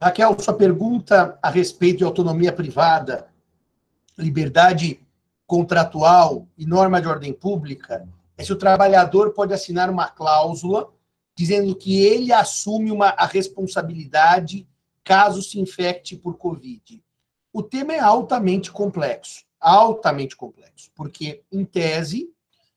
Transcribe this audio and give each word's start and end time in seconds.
Raquel, 0.00 0.38
sua 0.38 0.54
pergunta 0.54 1.38
a 1.42 1.48
respeito 1.48 1.98
de 1.98 2.04
autonomia 2.04 2.52
privada, 2.52 3.28
liberdade 4.18 5.00
contratual 5.46 6.46
e 6.56 6.66
norma 6.66 7.00
de 7.00 7.08
ordem 7.08 7.32
pública 7.32 8.06
é 8.36 8.44
se 8.44 8.52
o 8.52 8.56
trabalhador 8.56 9.32
pode 9.32 9.54
assinar 9.54 9.88
uma 9.88 10.08
cláusula 10.08 10.92
dizendo 11.34 11.74
que 11.74 12.02
ele 12.04 12.32
assume 12.32 12.90
uma, 12.90 13.08
a 13.08 13.26
responsabilidade 13.26 14.68
caso 15.02 15.42
se 15.42 15.58
infecte 15.58 16.16
por 16.16 16.36
Covid. 16.36 17.02
O 17.52 17.62
tema 17.62 17.94
é 17.94 17.98
altamente 17.98 18.70
complexo, 18.70 19.44
altamente 19.58 20.36
complexo, 20.36 20.90
porque, 20.94 21.42
em 21.50 21.64
tese, 21.64 22.28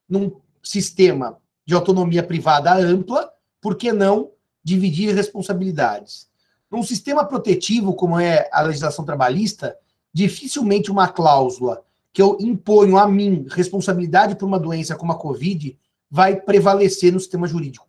num 0.08 0.40
sistema 0.62 1.38
de 1.66 1.74
autonomia 1.74 2.22
privada 2.22 2.72
ampla, 2.74 3.30
por 3.60 3.76
que 3.76 3.92
não 3.92 4.30
dividir 4.62 5.14
responsabilidades? 5.14 6.29
Num 6.70 6.82
sistema 6.82 7.24
protetivo, 7.24 7.94
como 7.94 8.18
é 8.18 8.48
a 8.52 8.62
legislação 8.62 9.04
trabalhista, 9.04 9.76
dificilmente 10.12 10.90
uma 10.90 11.08
cláusula 11.08 11.84
que 12.12 12.22
eu 12.22 12.36
imponho 12.40 12.96
a 12.96 13.06
mim 13.08 13.46
responsabilidade 13.48 14.36
por 14.36 14.46
uma 14.46 14.58
doença 14.58 14.96
como 14.96 15.12
a 15.12 15.18
Covid 15.18 15.78
vai 16.10 16.40
prevalecer 16.40 17.12
no 17.12 17.20
sistema 17.20 17.46
jurídico. 17.46 17.88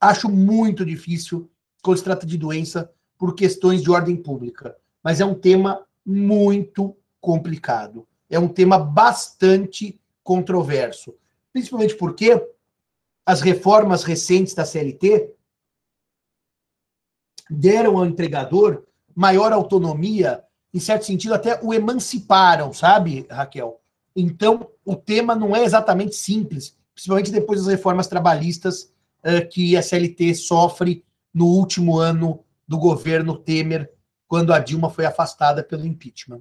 Acho 0.00 0.28
muito 0.28 0.84
difícil 0.84 1.50
quando 1.82 1.98
se 1.98 2.04
trata 2.04 2.26
de 2.26 2.36
doença 2.36 2.90
por 3.18 3.34
questões 3.34 3.82
de 3.82 3.90
ordem 3.90 4.16
pública, 4.16 4.76
mas 5.02 5.20
é 5.20 5.24
um 5.24 5.34
tema 5.34 5.84
muito 6.04 6.96
complicado. 7.20 8.06
É 8.28 8.38
um 8.38 8.48
tema 8.48 8.78
bastante 8.78 10.00
controverso, 10.22 11.14
principalmente 11.52 11.94
porque 11.96 12.44
as 13.26 13.40
reformas 13.40 14.02
recentes 14.02 14.54
da 14.54 14.64
CLT 14.64 15.32
deram 17.50 17.98
ao 17.98 18.06
empregador 18.06 18.84
maior 19.14 19.52
autonomia 19.52 20.44
em 20.72 20.78
certo 20.78 21.04
sentido, 21.04 21.34
até 21.34 21.60
o 21.62 21.74
emanciparam, 21.74 22.72
sabe, 22.72 23.26
Raquel? 23.28 23.80
Então, 24.14 24.68
o 24.84 24.94
tema 24.94 25.34
não 25.34 25.54
é 25.54 25.64
exatamente 25.64 26.14
simples, 26.14 26.76
principalmente 26.94 27.30
depois 27.30 27.60
das 27.60 27.68
reformas 27.68 28.06
trabalhistas 28.06 28.92
uh, 29.24 29.48
que 29.50 29.76
a 29.76 29.82
CLT 29.82 30.34
sofre 30.34 31.04
no 31.34 31.46
último 31.46 31.98
ano 31.98 32.44
do 32.66 32.78
governo 32.78 33.36
Temer, 33.36 33.92
quando 34.28 34.52
a 34.52 34.60
Dilma 34.60 34.90
foi 34.90 35.04
afastada 35.04 35.62
pelo 35.62 35.84
impeachment. 35.84 36.40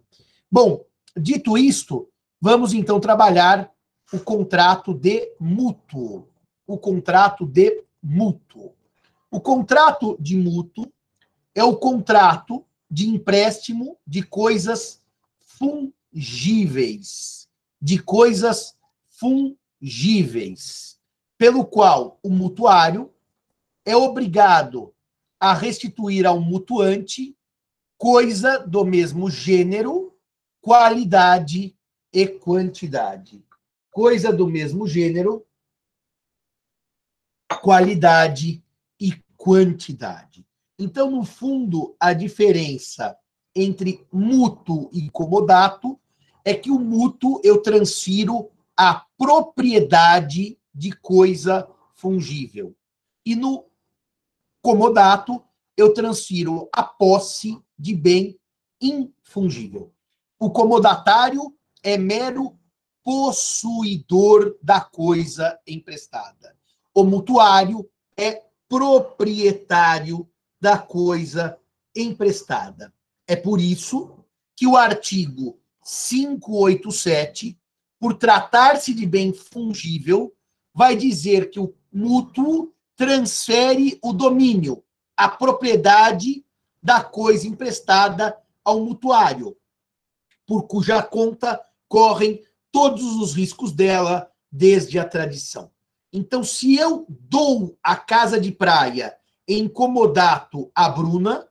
Bom, 0.52 0.86
dito 1.18 1.58
isto, 1.58 2.08
vamos 2.40 2.74
então 2.74 3.00
trabalhar 3.00 3.72
o 4.14 4.20
contrato 4.20 4.94
de 4.94 5.34
mútuo. 5.40 6.28
O 6.68 6.78
contrato 6.78 7.48
de 7.48 7.84
mútuo. 8.02 8.74
O 9.32 9.42
contrato 9.42 10.18
de 10.20 10.38
mútuo 10.38 10.92
é 11.60 11.64
o 11.64 11.76
contrato 11.76 12.66
de 12.90 13.10
empréstimo 13.10 13.98
de 14.08 14.24
coisas 14.24 15.04
fungíveis, 15.40 17.50
de 17.82 18.02
coisas 18.02 18.78
fungíveis, 19.10 20.98
pelo 21.38 21.66
qual 21.66 22.18
o 22.24 22.30
mutuário 22.30 23.14
é 23.84 23.94
obrigado 23.94 24.94
a 25.38 25.54
restituir 25.54 26.26
ao 26.26 26.40
mutuante 26.40 27.36
coisa 27.98 28.60
do 28.60 28.86
mesmo 28.86 29.30
gênero, 29.30 30.16
qualidade 30.62 31.76
e 32.14 32.26
quantidade. 32.26 33.44
Coisa 33.92 34.32
do 34.32 34.48
mesmo 34.48 34.88
gênero, 34.88 35.46
qualidade 37.62 38.64
e 38.98 39.12
quantidade. 39.36 40.48
Então, 40.80 41.12
no 41.12 41.26
fundo, 41.26 41.94
a 42.00 42.14
diferença 42.14 43.18
entre 43.54 44.08
mútuo 44.14 44.90
e 44.94 45.10
comodato 45.10 46.00
é 46.46 46.54
que 46.54 46.72
o 46.72 46.80
mútuo 46.80 47.42
eu 47.44 47.62
transfiro 47.62 48.50
a 48.78 49.06
propriedade 49.18 50.58
de 50.74 50.94
coisa 50.94 51.68
fungível. 51.94 52.74
E 53.26 53.36
no 53.36 53.66
comodato 54.62 55.44
eu 55.76 55.94
transfiro 55.94 56.70
a 56.74 56.82
posse 56.84 57.62
de 57.78 57.94
bem 57.94 58.40
infungível. 58.80 59.92
O 60.40 60.50
comodatário 60.50 61.54
é 61.84 61.98
mero 61.98 62.58
possuidor 63.04 64.58
da 64.62 64.80
coisa 64.80 65.60
emprestada. 65.68 66.56
O 66.94 67.04
mutuário 67.04 67.90
é 68.16 68.46
proprietário 68.70 70.29
da 70.60 70.78
coisa 70.78 71.58
emprestada. 71.96 72.94
É 73.28 73.36
por 73.36 73.60
isso 73.62 74.26
que 74.56 74.68
o 74.68 74.76
artigo 74.76 75.60
587, 75.84 77.58
por 78.00 78.16
tratar-se 78.16 78.94
de 78.94 79.06
bem 79.06 79.34
fungível, 79.34 80.34
vai 80.74 80.96
dizer 80.96 81.50
que 81.50 81.60
o 81.60 81.74
mútuo 81.92 82.74
transfere 82.96 83.98
o 84.04 84.14
domínio, 84.14 84.84
a 85.16 85.30
propriedade 85.30 86.46
da 86.82 87.04
coisa 87.04 87.48
emprestada 87.48 88.38
ao 88.64 88.82
mutuário, 88.82 89.58
por 90.46 90.68
cuja 90.68 91.02
conta 91.02 91.60
correm 91.88 92.44
todos 92.72 93.04
os 93.16 93.34
riscos 93.34 93.72
dela 93.72 94.32
desde 94.52 95.00
a 95.00 95.06
tradição. 95.06 95.72
Então, 96.12 96.44
se 96.44 96.76
eu 96.76 97.06
dou 97.10 97.78
a 97.84 97.96
casa 97.96 98.40
de 98.40 98.52
praia 98.52 99.16
incomodato 99.50 100.72
a 100.76 100.88
Bruna 100.88 101.48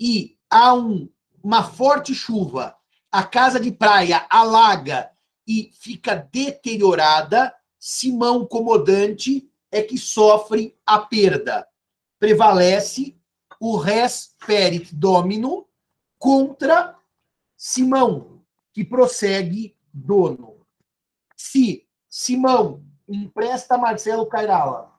e 0.00 0.38
há 0.48 0.72
um, 0.72 1.08
uma 1.42 1.62
forte 1.62 2.14
chuva, 2.14 2.74
a 3.10 3.22
casa 3.22 3.60
de 3.60 3.70
praia 3.70 4.26
alaga 4.30 5.10
e 5.46 5.70
fica 5.74 6.14
deteriorada, 6.14 7.54
Simão 7.78 8.46
Comodante 8.46 9.50
é 9.70 9.82
que 9.82 9.98
sofre 9.98 10.78
a 10.86 10.98
perda. 10.98 11.66
Prevalece 12.18 13.18
o 13.60 13.76
res 13.76 14.34
perit 14.46 14.94
domino 14.94 15.66
contra 16.18 16.96
Simão, 17.56 18.42
que 18.72 18.84
prossegue 18.84 19.76
dono. 19.92 20.66
Se 21.36 21.86
Simão 22.08 22.82
empresta 23.08 23.76
Marcelo 23.76 24.26
Cairala 24.26 24.91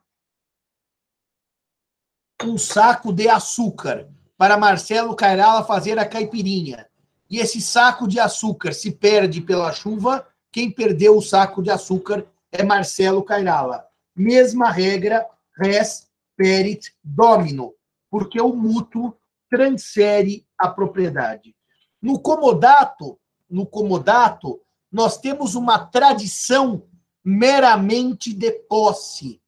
um 2.44 2.58
saco 2.58 3.12
de 3.12 3.28
açúcar 3.28 4.08
para 4.36 4.56
Marcelo 4.56 5.14
Cairala 5.14 5.64
fazer 5.64 5.98
a 5.98 6.06
caipirinha. 6.06 6.86
E 7.30 7.38
esse 7.38 7.60
saco 7.60 8.06
de 8.06 8.20
açúcar 8.20 8.72
se 8.72 8.90
perde 8.90 9.40
pela 9.40 9.72
chuva, 9.72 10.26
quem 10.52 10.70
perdeu 10.70 11.16
o 11.16 11.22
saco 11.22 11.62
de 11.62 11.70
açúcar 11.70 12.26
é 12.52 12.62
Marcelo 12.62 13.22
Cairala. 13.24 13.84
Mesma 14.14 14.70
regra, 14.70 15.26
res 15.56 16.08
perit 16.36 16.92
domino, 17.02 17.72
porque 18.10 18.40
o 18.40 18.54
mútuo 18.54 19.16
transfere 19.50 20.46
a 20.58 20.68
propriedade. 20.68 21.54
No 22.00 22.18
comodato, 22.20 23.18
no 23.48 23.66
comodato, 23.66 24.60
nós 24.90 25.18
temos 25.18 25.54
uma 25.54 25.78
tradição 25.78 26.84
meramente 27.24 28.32
de 28.32 28.50
posse. 28.52 29.40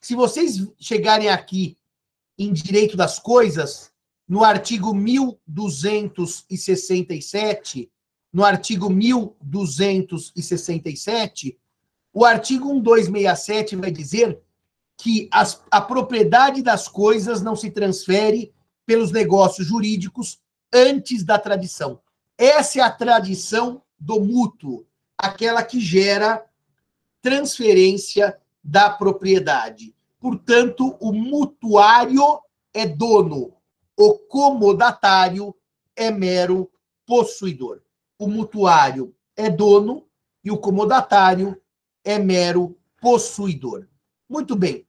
Se 0.00 0.14
vocês 0.14 0.66
chegarem 0.78 1.28
aqui 1.28 1.76
em 2.38 2.52
Direito 2.52 2.96
das 2.96 3.18
Coisas, 3.18 3.90
no 4.28 4.44
artigo 4.44 4.94
1267, 4.94 7.90
no 8.32 8.44
artigo 8.44 8.88
1267, 8.88 11.58
o 12.12 12.24
artigo 12.24 12.72
1267 12.72 13.74
vai 13.76 13.90
dizer 13.90 14.40
que 14.96 15.28
as, 15.32 15.60
a 15.70 15.80
propriedade 15.80 16.62
das 16.62 16.88
coisas 16.88 17.42
não 17.42 17.56
se 17.56 17.70
transfere 17.70 18.54
pelos 18.86 19.10
negócios 19.10 19.66
jurídicos 19.66 20.40
antes 20.72 21.24
da 21.24 21.38
tradição. 21.38 22.00
Essa 22.38 22.80
é 22.80 22.82
a 22.82 22.90
tradição 22.90 23.82
do 23.98 24.20
mútuo, 24.20 24.86
aquela 25.16 25.62
que 25.62 25.80
gera 25.80 26.44
transferência 27.20 28.38
da 28.62 28.90
propriedade. 28.90 29.94
Portanto, 30.22 30.96
o 31.00 31.12
mutuário 31.12 32.40
é 32.72 32.86
dono, 32.86 33.56
o 33.98 34.14
comodatário 34.14 35.52
é 35.96 36.12
mero 36.12 36.70
possuidor. 37.04 37.82
O 38.16 38.28
mutuário 38.28 39.16
é 39.36 39.50
dono 39.50 40.08
e 40.44 40.50
o 40.52 40.58
comodatário 40.58 41.60
é 42.04 42.20
mero 42.20 42.78
possuidor. 43.00 43.88
Muito 44.28 44.54
bem. 44.54 44.86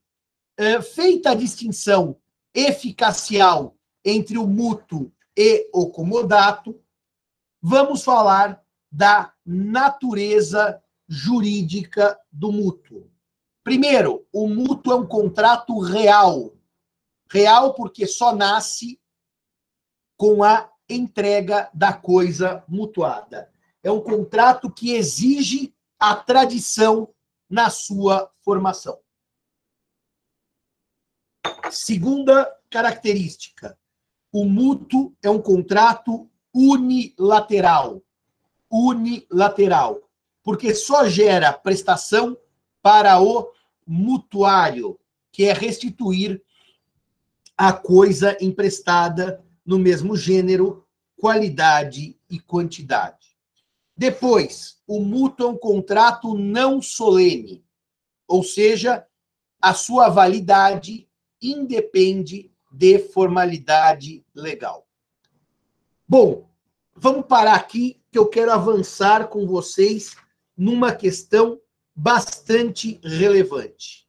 É, 0.55 0.79
feita 0.83 1.31
a 1.31 1.35
distinção 1.35 2.15
eficacial 2.53 3.75
entre 4.05 4.37
o 4.37 4.45
mútuo 4.45 5.11
e 5.35 5.67
o 5.73 5.89
comodato, 5.89 6.79
vamos 7.59 8.03
falar 8.03 8.63
da 8.91 9.33
natureza 9.43 10.79
jurídica 11.07 12.19
do 12.31 12.51
mútuo. 12.51 13.11
Primeiro, 13.63 14.27
o 14.31 14.47
mútuo 14.47 14.91
é 14.91 14.95
um 14.95 15.07
contrato 15.07 15.79
real. 15.79 16.53
Real 17.31 17.73
porque 17.73 18.05
só 18.05 18.35
nasce 18.35 18.99
com 20.17 20.43
a 20.43 20.69
entrega 20.89 21.69
da 21.73 21.93
coisa 21.93 22.63
mutuada. 22.67 23.51
É 23.81 23.89
um 23.91 24.01
contrato 24.01 24.69
que 24.69 24.93
exige 24.93 25.73
a 25.97 26.15
tradição 26.15 27.13
na 27.49 27.69
sua 27.69 28.31
formação. 28.41 28.99
Segunda 31.71 32.53
característica: 32.69 33.77
o 34.31 34.45
mútuo 34.45 35.15
é 35.21 35.29
um 35.29 35.41
contrato 35.41 36.29
unilateral. 36.53 38.03
Unilateral. 38.69 40.01
Porque 40.43 40.75
só 40.75 41.07
gera 41.07 41.53
prestação 41.53 42.37
para 42.83 43.19
o 43.21 43.49
mutuário, 43.87 44.99
que 45.31 45.45
é 45.45 45.53
restituir 45.53 46.43
a 47.57 47.71
coisa 47.71 48.37
emprestada 48.41 49.43
no 49.65 49.79
mesmo 49.79 50.17
gênero, 50.17 50.85
qualidade 51.15 52.19
e 52.29 52.39
quantidade. 52.39 53.37
Depois, 53.95 54.81
o 54.85 54.99
mútuo 54.99 55.47
é 55.47 55.49
um 55.51 55.57
contrato 55.57 56.37
não 56.37 56.81
solene, 56.81 57.63
ou 58.27 58.43
seja, 58.43 59.07
a 59.61 59.73
sua 59.73 60.09
validade 60.09 61.07
independe 61.41 62.51
de 62.71 62.99
formalidade 62.99 64.25
legal. 64.35 64.85
Bom, 66.07 66.49
vamos 66.95 67.25
parar 67.27 67.55
aqui 67.55 68.01
que 68.11 68.19
eu 68.19 68.27
quero 68.27 68.51
avançar 68.51 69.29
com 69.29 69.47
vocês 69.47 70.15
numa 70.57 70.93
questão 70.93 71.59
bastante 71.95 72.99
relevante. 73.03 74.07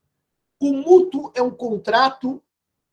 O 0.61 0.73
mútuo 0.73 1.31
é 1.35 1.43
um 1.43 1.51
contrato 1.51 2.43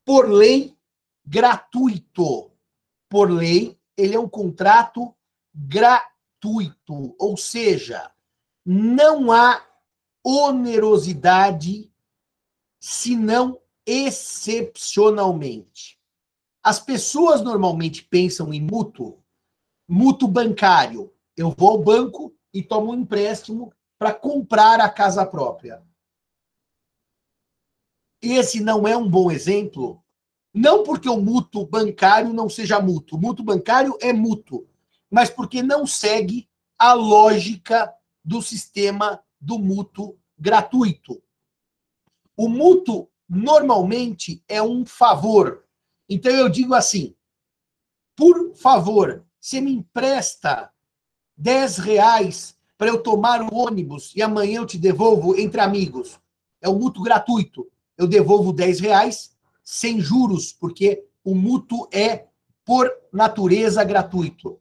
por 0.05 0.29
lei 0.29 0.77
gratuito. 1.25 2.51
Por 3.09 3.31
lei, 3.31 3.79
ele 3.95 4.15
é 4.15 4.19
um 4.19 4.27
contrato 4.27 5.15
gratuito, 5.53 7.15
ou 7.19 7.37
seja, 7.37 8.11
não 8.65 9.31
há 9.31 9.63
onerosidade 10.23 11.91
senão 12.79 13.59
excepcionalmente. 13.85 15.99
As 16.63 16.79
pessoas 16.79 17.41
normalmente 17.41 18.03
pensam 18.03 18.53
em 18.53 18.61
mútuo, 18.61 19.23
mútuo 19.87 20.27
bancário. 20.27 21.11
Eu 21.35 21.55
vou 21.57 21.71
ao 21.71 21.83
banco 21.83 22.35
e 22.53 22.61
tomo 22.61 22.91
um 22.91 22.95
empréstimo 22.95 23.73
para 24.01 24.15
comprar 24.15 24.81
a 24.81 24.89
casa 24.89 25.23
própria. 25.23 25.79
Esse 28.19 28.59
não 28.59 28.87
é 28.87 28.97
um 28.97 29.07
bom 29.07 29.29
exemplo, 29.29 30.03
não 30.51 30.81
porque 30.81 31.07
o 31.07 31.21
mútuo 31.21 31.67
bancário 31.67 32.33
não 32.33 32.49
seja 32.49 32.81
mútuo. 32.81 33.19
O 33.19 33.21
mútuo 33.21 33.45
bancário 33.45 33.95
é 34.01 34.11
mútuo, 34.11 34.67
mas 35.07 35.29
porque 35.29 35.61
não 35.61 35.85
segue 35.85 36.49
a 36.79 36.93
lógica 36.93 37.93
do 38.25 38.41
sistema 38.41 39.23
do 39.39 39.59
mútuo 39.59 40.17
gratuito. 40.35 41.21
O 42.35 42.49
mútuo 42.49 43.07
normalmente 43.29 44.43
é 44.47 44.63
um 44.63 44.83
favor. 44.83 45.63
Então 46.09 46.31
eu 46.31 46.49
digo 46.49 46.73
assim: 46.73 47.15
por 48.15 48.55
favor, 48.55 49.23
você 49.39 49.61
me 49.61 49.71
empresta 49.71 50.73
10 51.37 51.77
reais 51.77 52.59
para 52.81 52.89
eu 52.89 52.97
tomar 52.97 53.43
o 53.43 53.53
ônibus 53.53 54.11
e 54.15 54.23
amanhã 54.23 54.57
eu 54.57 54.65
te 54.65 54.75
devolvo 54.75 55.39
entre 55.39 55.61
amigos. 55.61 56.19
É 56.59 56.67
um 56.67 56.79
mútuo 56.79 57.03
gratuito. 57.03 57.67
Eu 57.95 58.07
devolvo 58.07 58.51
10 58.51 58.79
reais 58.79 59.37
sem 59.63 60.01
juros, 60.01 60.51
porque 60.51 61.05
o 61.23 61.35
mútuo 61.35 61.87
é, 61.93 62.25
por 62.65 62.91
natureza, 63.13 63.83
gratuito. 63.83 64.59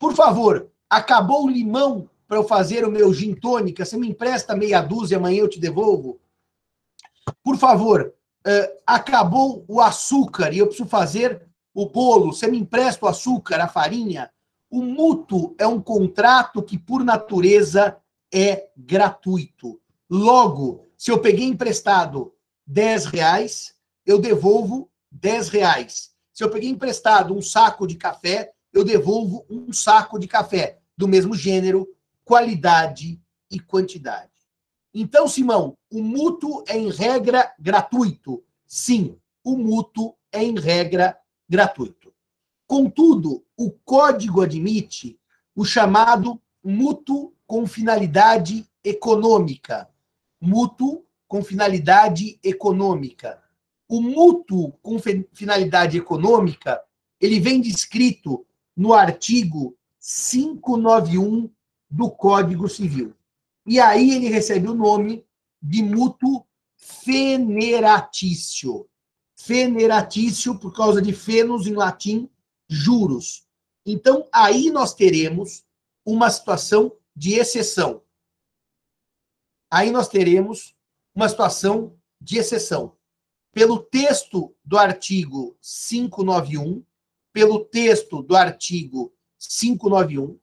Por 0.00 0.16
favor, 0.16 0.68
acabou 0.88 1.44
o 1.44 1.48
limão 1.48 2.10
para 2.26 2.38
eu 2.38 2.42
fazer 2.42 2.84
o 2.84 2.90
meu 2.90 3.14
gin 3.14 3.34
tônica, 3.34 3.84
você 3.84 3.96
me 3.96 4.08
empresta 4.08 4.56
meia 4.56 4.82
dúzia, 4.82 5.18
amanhã 5.18 5.38
eu 5.38 5.48
te 5.48 5.60
devolvo? 5.60 6.20
Por 7.40 7.56
favor, 7.56 8.12
uh, 8.48 8.80
acabou 8.84 9.64
o 9.68 9.80
açúcar 9.80 10.52
e 10.52 10.58
eu 10.58 10.66
preciso 10.66 10.88
fazer 10.88 11.46
o 11.72 11.86
bolo, 11.86 12.32
você 12.32 12.48
me 12.48 12.58
empresta 12.58 13.06
o 13.06 13.08
açúcar, 13.08 13.60
a 13.60 13.68
farinha? 13.68 14.28
O 14.70 14.82
mútuo 14.82 15.54
é 15.58 15.66
um 15.66 15.82
contrato 15.82 16.62
que, 16.62 16.78
por 16.78 17.04
natureza, 17.04 17.96
é 18.32 18.68
gratuito. 18.76 19.80
Logo, 20.08 20.88
se 20.96 21.10
eu 21.10 21.18
peguei 21.20 21.46
emprestado 21.46 22.32
10 22.66 23.06
reais, 23.06 23.74
eu 24.06 24.18
devolvo 24.18 24.88
10 25.10 25.48
reais. 25.48 26.10
Se 26.32 26.44
eu 26.44 26.50
peguei 26.50 26.70
emprestado 26.70 27.34
um 27.34 27.42
saco 27.42 27.86
de 27.86 27.96
café, 27.96 28.52
eu 28.72 28.84
devolvo 28.84 29.44
um 29.50 29.72
saco 29.72 30.18
de 30.18 30.28
café, 30.28 30.78
do 30.96 31.08
mesmo 31.08 31.34
gênero, 31.34 31.88
qualidade 32.24 33.20
e 33.50 33.58
quantidade. 33.58 34.30
Então, 34.94 35.26
Simão, 35.26 35.76
o 35.90 36.02
mútuo 36.02 36.62
é 36.68 36.78
em 36.78 36.90
regra 36.90 37.52
gratuito. 37.58 38.42
Sim, 38.66 39.16
o 39.42 39.56
mútuo 39.56 40.14
é 40.30 40.42
em 40.44 40.58
regra 40.58 41.18
gratuito. 41.48 41.99
Contudo, 42.70 43.44
o 43.56 43.72
código 43.84 44.42
admite 44.42 45.18
o 45.56 45.64
chamado 45.64 46.40
mútuo 46.62 47.32
com 47.44 47.66
finalidade 47.66 48.64
econômica. 48.84 49.90
Mútuo 50.40 51.04
com 51.26 51.42
finalidade 51.42 52.38
econômica. 52.44 53.42
O 53.88 54.00
mútuo 54.00 54.70
com 54.82 55.00
finalidade 55.34 55.98
econômica, 55.98 56.80
ele 57.20 57.40
vem 57.40 57.60
descrito 57.60 58.46
no 58.76 58.94
artigo 58.94 59.76
591 59.98 61.50
do 61.90 62.08
Código 62.08 62.68
Civil. 62.68 63.12
E 63.66 63.80
aí 63.80 64.14
ele 64.14 64.28
recebe 64.28 64.68
o 64.68 64.76
nome 64.76 65.24
de 65.60 65.82
mútuo 65.82 66.46
feneratício. 66.76 68.86
Feneratício, 69.34 70.56
por 70.56 70.72
causa 70.72 71.02
de 71.02 71.12
fenos 71.12 71.66
em 71.66 71.74
latim, 71.74 72.30
juros. 72.70 73.44
Então, 73.84 74.28
aí 74.32 74.70
nós 74.70 74.94
teremos 74.94 75.64
uma 76.06 76.30
situação 76.30 76.96
de 77.16 77.34
exceção. 77.34 78.02
Aí 79.68 79.90
nós 79.90 80.08
teremos 80.08 80.74
uma 81.14 81.28
situação 81.28 81.98
de 82.20 82.38
exceção. 82.38 82.96
Pelo 83.52 83.80
texto 83.80 84.54
do 84.64 84.78
artigo 84.78 85.56
591, 85.60 86.84
pelo 87.32 87.64
texto 87.64 88.22
do 88.22 88.36
artigo 88.36 89.12
591, 89.38 90.38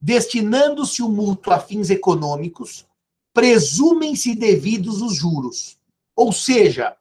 destinando-se 0.00 1.02
o 1.02 1.08
mútuo 1.08 1.52
a 1.52 1.58
fins 1.58 1.90
econômicos, 1.90 2.86
presumem-se 3.32 4.34
devidos 4.34 5.02
os 5.02 5.14
juros. 5.14 5.78
Ou 6.14 6.32
seja, 6.32 6.96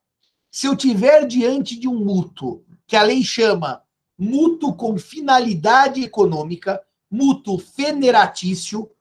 se 0.50 0.68
eu 0.68 0.76
tiver 0.76 1.28
diante 1.28 1.78
de 1.78 1.88
um 1.88 2.04
mútuo 2.04 2.64
que 2.88 2.96
a 2.96 3.04
lei 3.04 3.24
chama 3.24 3.84
mútuo 4.22 4.74
com 4.76 4.98
finalidade 5.00 6.04
econômica, 6.04 6.80
mútuo 7.10 7.58
feneratício, 7.58 8.92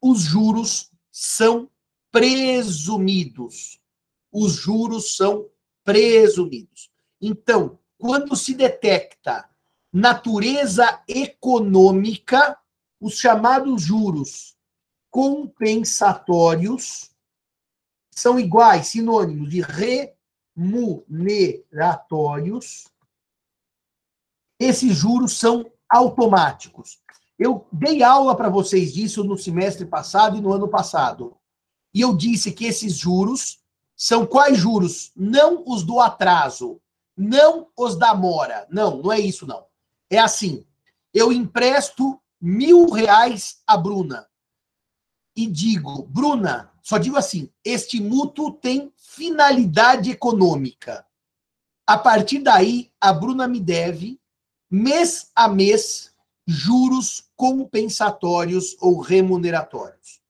os 0.00 0.22
juros 0.22 0.90
são 1.12 1.68
presumidos. 2.10 3.78
Os 4.32 4.54
juros 4.54 5.16
são 5.16 5.46
presumidos. 5.84 6.90
Então, 7.20 7.78
quando 7.98 8.34
se 8.34 8.54
detecta 8.54 9.46
natureza 9.92 11.02
econômica, 11.06 12.56
os 12.98 13.18
chamados 13.18 13.82
juros 13.82 14.56
compensatórios 15.10 17.10
são 18.10 18.40
iguais, 18.40 18.86
sinônimos 18.86 19.50
de 19.50 19.60
remuneratórios. 20.56 22.88
Esses 24.60 24.94
juros 24.94 25.32
são 25.38 25.64
automáticos. 25.88 26.98
Eu 27.38 27.66
dei 27.72 28.02
aula 28.02 28.36
para 28.36 28.50
vocês 28.50 28.92
disso 28.92 29.24
no 29.24 29.38
semestre 29.38 29.86
passado 29.86 30.36
e 30.36 30.40
no 30.42 30.52
ano 30.52 30.68
passado. 30.68 31.34
E 31.94 32.02
eu 32.02 32.14
disse 32.14 32.52
que 32.52 32.66
esses 32.66 32.94
juros 32.94 33.58
são 33.96 34.26
quais 34.26 34.58
juros? 34.58 35.10
Não 35.16 35.64
os 35.66 35.82
do 35.82 35.98
atraso, 35.98 36.78
não 37.16 37.68
os 37.74 37.96
da 37.96 38.14
mora. 38.14 38.66
Não, 38.70 38.98
não 38.98 39.10
é 39.10 39.18
isso, 39.18 39.46
não. 39.46 39.64
É 40.10 40.18
assim: 40.18 40.66
eu 41.14 41.32
empresto 41.32 42.20
mil 42.38 42.90
reais 42.90 43.62
a 43.66 43.76
Bruna 43.78 44.28
e 45.34 45.46
digo, 45.46 46.02
Bruna, 46.02 46.70
só 46.82 46.98
digo 46.98 47.16
assim: 47.16 47.50
este 47.64 48.00
mútuo 48.00 48.52
tem 48.52 48.92
finalidade 48.96 50.10
econômica. 50.10 51.06
A 51.86 51.96
partir 51.96 52.40
daí, 52.40 52.92
a 53.00 53.12
Bruna 53.12 53.48
me 53.48 53.58
deve, 53.58 54.19
mês 54.70 55.30
a 55.34 55.48
mês, 55.48 56.12
juros 56.46 57.24
compensatórios 57.36 58.76
ou 58.80 59.00
remuneratórios. 59.00 60.20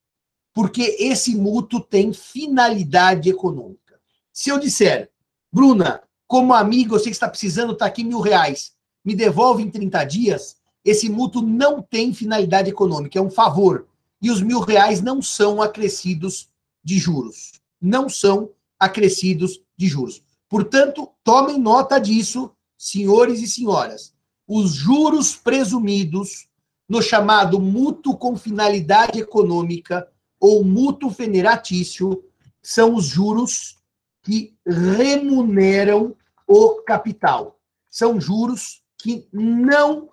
Porque 0.52 0.96
esse 0.98 1.34
mútuo 1.34 1.80
tem 1.80 2.12
finalidade 2.12 3.28
econômica. 3.28 4.00
Se 4.32 4.50
eu 4.50 4.58
disser, 4.58 5.10
Bruna, 5.52 6.02
como 6.26 6.54
amigo, 6.54 6.94
eu 6.94 6.98
sei 6.98 7.10
que 7.10 7.16
está 7.16 7.28
precisando, 7.28 7.72
está 7.72 7.86
aqui 7.86 8.04
mil 8.04 8.20
reais. 8.20 8.72
me 9.04 9.14
devolve 9.14 9.62
em 9.62 9.70
30 9.70 10.04
dias, 10.04 10.56
esse 10.84 11.08
mútuo 11.08 11.42
não 11.42 11.82
tem 11.82 12.12
finalidade 12.14 12.70
econômica, 12.70 13.18
é 13.18 13.22
um 13.22 13.30
favor. 13.30 13.86
E 14.22 14.30
os 14.30 14.42
mil 14.42 14.60
reais 14.60 15.00
não 15.00 15.20
são 15.20 15.60
acrescidos 15.60 16.48
de 16.82 16.98
juros. 16.98 17.60
Não 17.80 18.08
são 18.08 18.50
acrescidos 18.78 19.60
de 19.76 19.86
juros. 19.86 20.22
Portanto, 20.48 21.08
tomem 21.22 21.58
nota 21.58 21.98
disso, 21.98 22.50
senhores 22.76 23.40
e 23.40 23.48
senhoras. 23.48 24.14
Os 24.52 24.72
juros 24.72 25.36
presumidos 25.36 26.48
no 26.88 27.00
chamado 27.00 27.60
mútuo 27.60 28.16
com 28.16 28.36
finalidade 28.36 29.20
econômica 29.20 30.10
ou 30.40 30.64
mútuo 30.64 31.08
veneratício 31.08 32.24
são 32.60 32.96
os 32.96 33.04
juros 33.04 33.78
que 34.24 34.52
remuneram 34.66 36.16
o 36.48 36.82
capital. 36.82 37.60
São 37.88 38.20
juros 38.20 38.82
que 38.98 39.28
não 39.32 40.10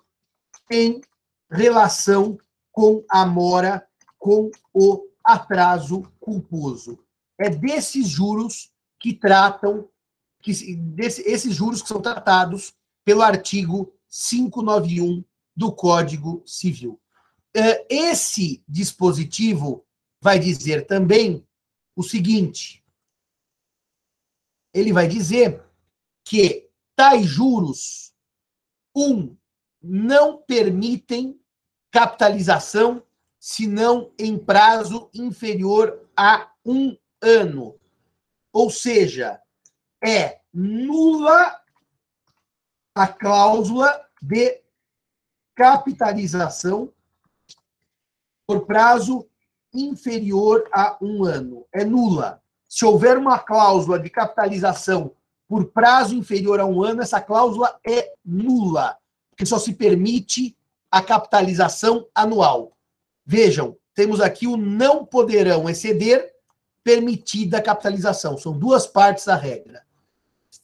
têm 0.68 1.00
relação 1.50 2.38
com 2.70 3.02
a 3.10 3.26
mora, 3.26 3.84
com 4.16 4.52
o 4.72 5.04
atraso 5.24 6.04
culposo. 6.20 6.96
É 7.36 7.50
desses 7.50 8.06
juros 8.06 8.70
que 9.00 9.12
tratam, 9.12 9.88
que, 10.40 10.76
desse, 10.76 11.22
esses 11.22 11.52
juros 11.52 11.82
que 11.82 11.88
são 11.88 12.00
tratados 12.00 12.72
pelo 13.04 13.22
artigo 13.22 13.92
591 14.08 15.24
do 15.54 15.72
Código 15.72 16.42
Civil. 16.46 17.00
É, 17.54 17.86
esse 17.88 18.62
dispositivo 18.68 19.84
vai 20.20 20.38
dizer 20.38 20.86
também 20.86 21.46
o 21.96 22.02
seguinte: 22.02 22.84
ele 24.72 24.92
vai 24.92 25.08
dizer 25.08 25.62
que 26.24 26.68
tais 26.94 27.26
juros, 27.26 28.12
um, 28.94 29.36
não 29.80 30.38
permitem 30.42 31.40
capitalização 31.90 33.02
senão 33.38 34.12
em 34.18 34.36
prazo 34.36 35.08
inferior 35.14 36.08
a 36.16 36.52
um 36.64 36.96
ano. 37.22 37.78
Ou 38.52 38.70
seja, 38.70 39.40
é 40.04 40.40
nula 40.52 41.60
a 42.98 43.06
cláusula 43.06 44.04
de 44.20 44.60
capitalização 45.54 46.92
por 48.44 48.66
prazo 48.66 49.24
inferior 49.72 50.68
a 50.72 50.98
um 51.00 51.24
ano. 51.24 51.64
É 51.72 51.84
nula. 51.84 52.42
Se 52.68 52.84
houver 52.84 53.16
uma 53.16 53.38
cláusula 53.38 54.00
de 54.00 54.10
capitalização 54.10 55.12
por 55.46 55.66
prazo 55.66 56.12
inferior 56.12 56.58
a 56.58 56.66
um 56.66 56.82
ano, 56.82 57.00
essa 57.00 57.20
cláusula 57.20 57.78
é 57.86 58.14
nula, 58.24 58.98
porque 59.30 59.46
só 59.46 59.60
se 59.60 59.74
permite 59.74 60.56
a 60.90 61.00
capitalização 61.00 62.04
anual. 62.12 62.72
Vejam, 63.24 63.76
temos 63.94 64.20
aqui 64.20 64.48
o 64.48 64.56
não 64.56 65.04
poderão 65.04 65.70
exceder 65.70 66.34
permitida 66.82 67.58
a 67.58 67.62
capitalização. 67.62 68.36
São 68.36 68.58
duas 68.58 68.88
partes 68.88 69.24
da 69.24 69.36
regra. 69.36 69.86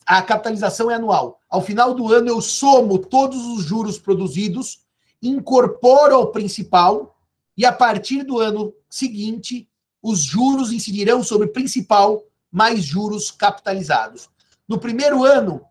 A 0.07 0.23
capitalização 0.23 0.91
é 0.91 0.95
anual. 0.95 1.41
Ao 1.49 1.63
final 1.63 1.95
do 1.95 2.13
ano, 2.13 2.29
eu 2.29 2.41
somo 2.41 2.99
todos 2.99 3.45
os 3.47 3.65
juros 3.65 3.99
produzidos, 3.99 4.81
incorporo 5.23 6.15
ao 6.15 6.27
principal, 6.29 7.17
e 7.57 7.65
a 7.65 7.73
partir 7.73 8.23
do 8.25 8.39
ano 8.39 8.75
seguinte, 8.91 9.69
os 10.03 10.21
juros 10.21 10.73
incidirão 10.73 11.23
sobre 11.23 11.49
principal 11.49 12.23
mais 12.51 12.85
juros 12.85 13.31
capitalizados. 13.31 14.29
No 14.69 14.79
primeiro 14.79 15.25
ano, 15.25 15.63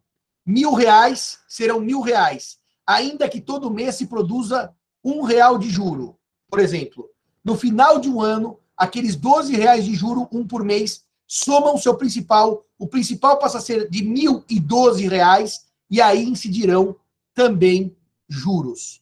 mil 0.46 0.74
reais 0.74 1.40
serão 1.48 1.80
mil 1.80 2.02
reais, 2.02 2.58
ainda 2.86 3.30
que 3.30 3.40
todo 3.40 3.70
mês 3.70 3.96
se 3.96 4.08
produza 4.08 4.74
um 5.04 5.22
real 5.22 5.58
de 5.58 5.70
juro. 5.70 6.18
Por 6.50 6.60
exemplo, 6.60 7.10
no 7.44 7.56
final 7.56 8.00
de 8.00 8.10
um 8.10 8.22
ano, 8.22 8.60
aqueles 8.75 9.16
12 9.16 9.56
reais 9.56 9.86
de 9.86 9.94
juro, 9.94 10.28
um 10.32 10.48
por 10.48 10.63
mês, 10.63 11.04
somam 11.28 11.78
seu 11.78 11.96
principal, 11.96 12.63
o 12.84 12.88
principal 12.88 13.40
passa 13.40 13.60
a 13.60 13.62
ser 13.62 13.90
de 13.90 14.60
doze 14.60 15.08
reais, 15.08 15.66
e 15.90 16.02
aí 16.02 16.22
incidirão 16.22 16.98
também 17.34 17.96
juros. 18.28 19.02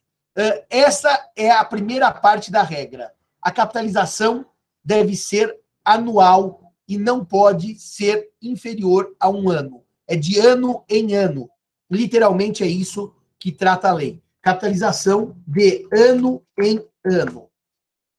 Essa 0.69 1.31
é 1.35 1.49
a 1.49 1.65
primeira 1.65 2.11
parte 2.11 2.51
da 2.51 2.61
regra. 2.61 3.11
A 3.41 3.49
capitalização 3.49 4.45
deve 4.85 5.15
ser 5.15 5.57
anual 5.83 6.71
e 6.87 6.95
não 6.95 7.25
pode 7.25 7.73
ser 7.79 8.29
inferior 8.39 9.15
a 9.19 9.27
um 9.31 9.49
ano. 9.49 9.83
É 10.07 10.15
de 10.15 10.37
ano 10.37 10.85
em 10.87 11.15
ano. 11.15 11.49
Literalmente 11.89 12.63
é 12.63 12.67
isso 12.67 13.15
que 13.39 13.51
trata 13.51 13.89
a 13.89 13.93
lei. 13.93 14.21
Capitalização 14.43 15.35
de 15.47 15.87
ano 15.91 16.43
em 16.59 16.85
ano. 17.03 17.49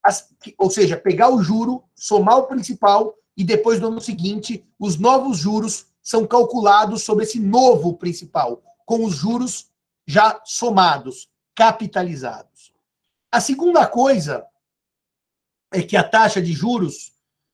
As, 0.02 0.28
ou 0.58 0.68
seja, 0.68 0.96
pegar 0.96 1.32
o 1.32 1.40
juro, 1.40 1.84
somar 1.94 2.38
o 2.38 2.48
principal 2.48 3.14
e 3.36 3.44
depois 3.44 3.80
no 3.80 3.88
ano 3.88 4.00
seguinte, 4.00 4.64
os 4.78 4.98
novos 4.98 5.38
juros 5.38 5.86
são 6.02 6.26
calculados 6.26 7.02
sobre 7.02 7.24
esse 7.24 7.40
novo 7.40 7.96
principal, 7.96 8.62
com 8.84 9.04
os 9.04 9.14
juros 9.14 9.70
já 10.06 10.40
somados, 10.44 11.30
capitalizados. 11.54 12.72
A 13.30 13.40
segunda 13.40 13.86
coisa 13.86 14.44
é 15.72 15.82
que 15.82 15.96
a 15.96 16.04
taxa 16.04 16.42
de 16.42 16.52
juros 16.52 17.12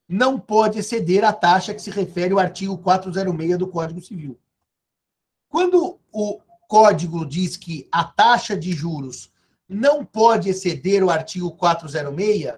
não 0.08 0.40
pode 0.40 0.78
exceder 0.78 1.22
a 1.24 1.32
taxa 1.32 1.74
que 1.74 1.82
se 1.82 1.90
refere 1.90 2.32
ao 2.32 2.38
artigo 2.38 2.78
406 2.78 3.58
do 3.58 3.68
Código 3.68 4.00
Civil. 4.00 4.38
Quando 5.48 6.00
o 6.10 6.40
código 6.66 7.24
diz 7.24 7.56
que 7.56 7.86
a 7.92 8.04
taxa 8.04 8.56
de 8.56 8.72
juros 8.72 9.30
não 9.68 10.04
pode 10.04 10.48
exceder 10.48 11.04
o 11.04 11.10
artigo 11.10 11.50
406, 11.52 12.54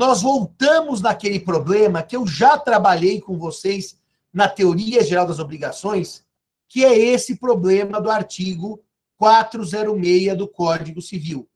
nós 0.00 0.22
voltamos 0.22 1.02
naquele 1.02 1.38
problema 1.38 2.02
que 2.02 2.16
eu 2.16 2.26
já 2.26 2.56
trabalhei 2.56 3.20
com 3.20 3.36
vocês 3.36 4.00
na 4.32 4.48
teoria 4.48 5.04
geral 5.04 5.26
das 5.26 5.38
obrigações, 5.38 6.24
que 6.66 6.82
é 6.82 6.98
esse 6.98 7.36
problema 7.36 8.00
do 8.00 8.10
artigo 8.10 8.82
406 9.18 10.38
do 10.38 10.48
Código 10.48 11.02
Civil. 11.02 11.46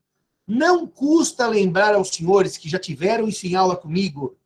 Não 0.46 0.86
custa 0.86 1.46
lembrar 1.46 1.94
aos 1.94 2.10
senhores 2.10 2.58
que 2.58 2.68
já 2.68 2.78
tiveram 2.78 3.26
isso 3.26 3.46
em 3.46 3.54
aula 3.54 3.78
comigo 3.78 4.36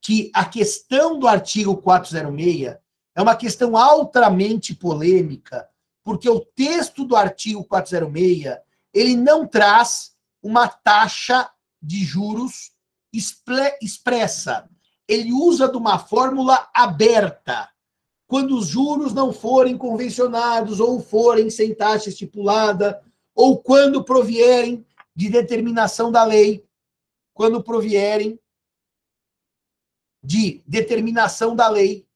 que 0.00 0.30
a 0.32 0.44
questão 0.44 1.18
do 1.18 1.26
artigo 1.26 1.76
406 1.76 2.76
é 3.16 3.20
uma 3.20 3.34
questão 3.34 3.76
altamente 3.76 4.76
polêmica, 4.76 5.68
porque 6.04 6.30
o 6.30 6.38
texto 6.38 7.04
do 7.04 7.16
artigo 7.16 7.64
406 7.64 8.58
ele 8.94 9.16
não 9.16 9.44
traz 9.44 10.12
uma 10.40 10.68
taxa 10.68 11.50
de 11.82 12.04
juros 12.04 12.78
expressa. 13.12 14.68
Ele 15.06 15.32
usa 15.32 15.68
de 15.68 15.76
uma 15.76 15.98
fórmula 15.98 16.68
aberta. 16.72 17.68
Quando 18.26 18.56
os 18.56 18.68
juros 18.68 19.12
não 19.12 19.32
forem 19.32 19.76
convencionados 19.76 20.78
ou 20.78 21.00
forem 21.00 21.50
sem 21.50 21.74
taxa 21.74 22.10
estipulada, 22.10 23.02
ou 23.34 23.58
quando 23.58 24.04
provierem 24.04 24.86
de 25.14 25.28
determinação 25.28 26.12
da 26.12 26.24
lei, 26.24 26.64
quando 27.34 27.62
provierem 27.62 28.38
de 30.22 30.62
determinação 30.66 31.56
da 31.56 31.68
lei, 31.68 32.06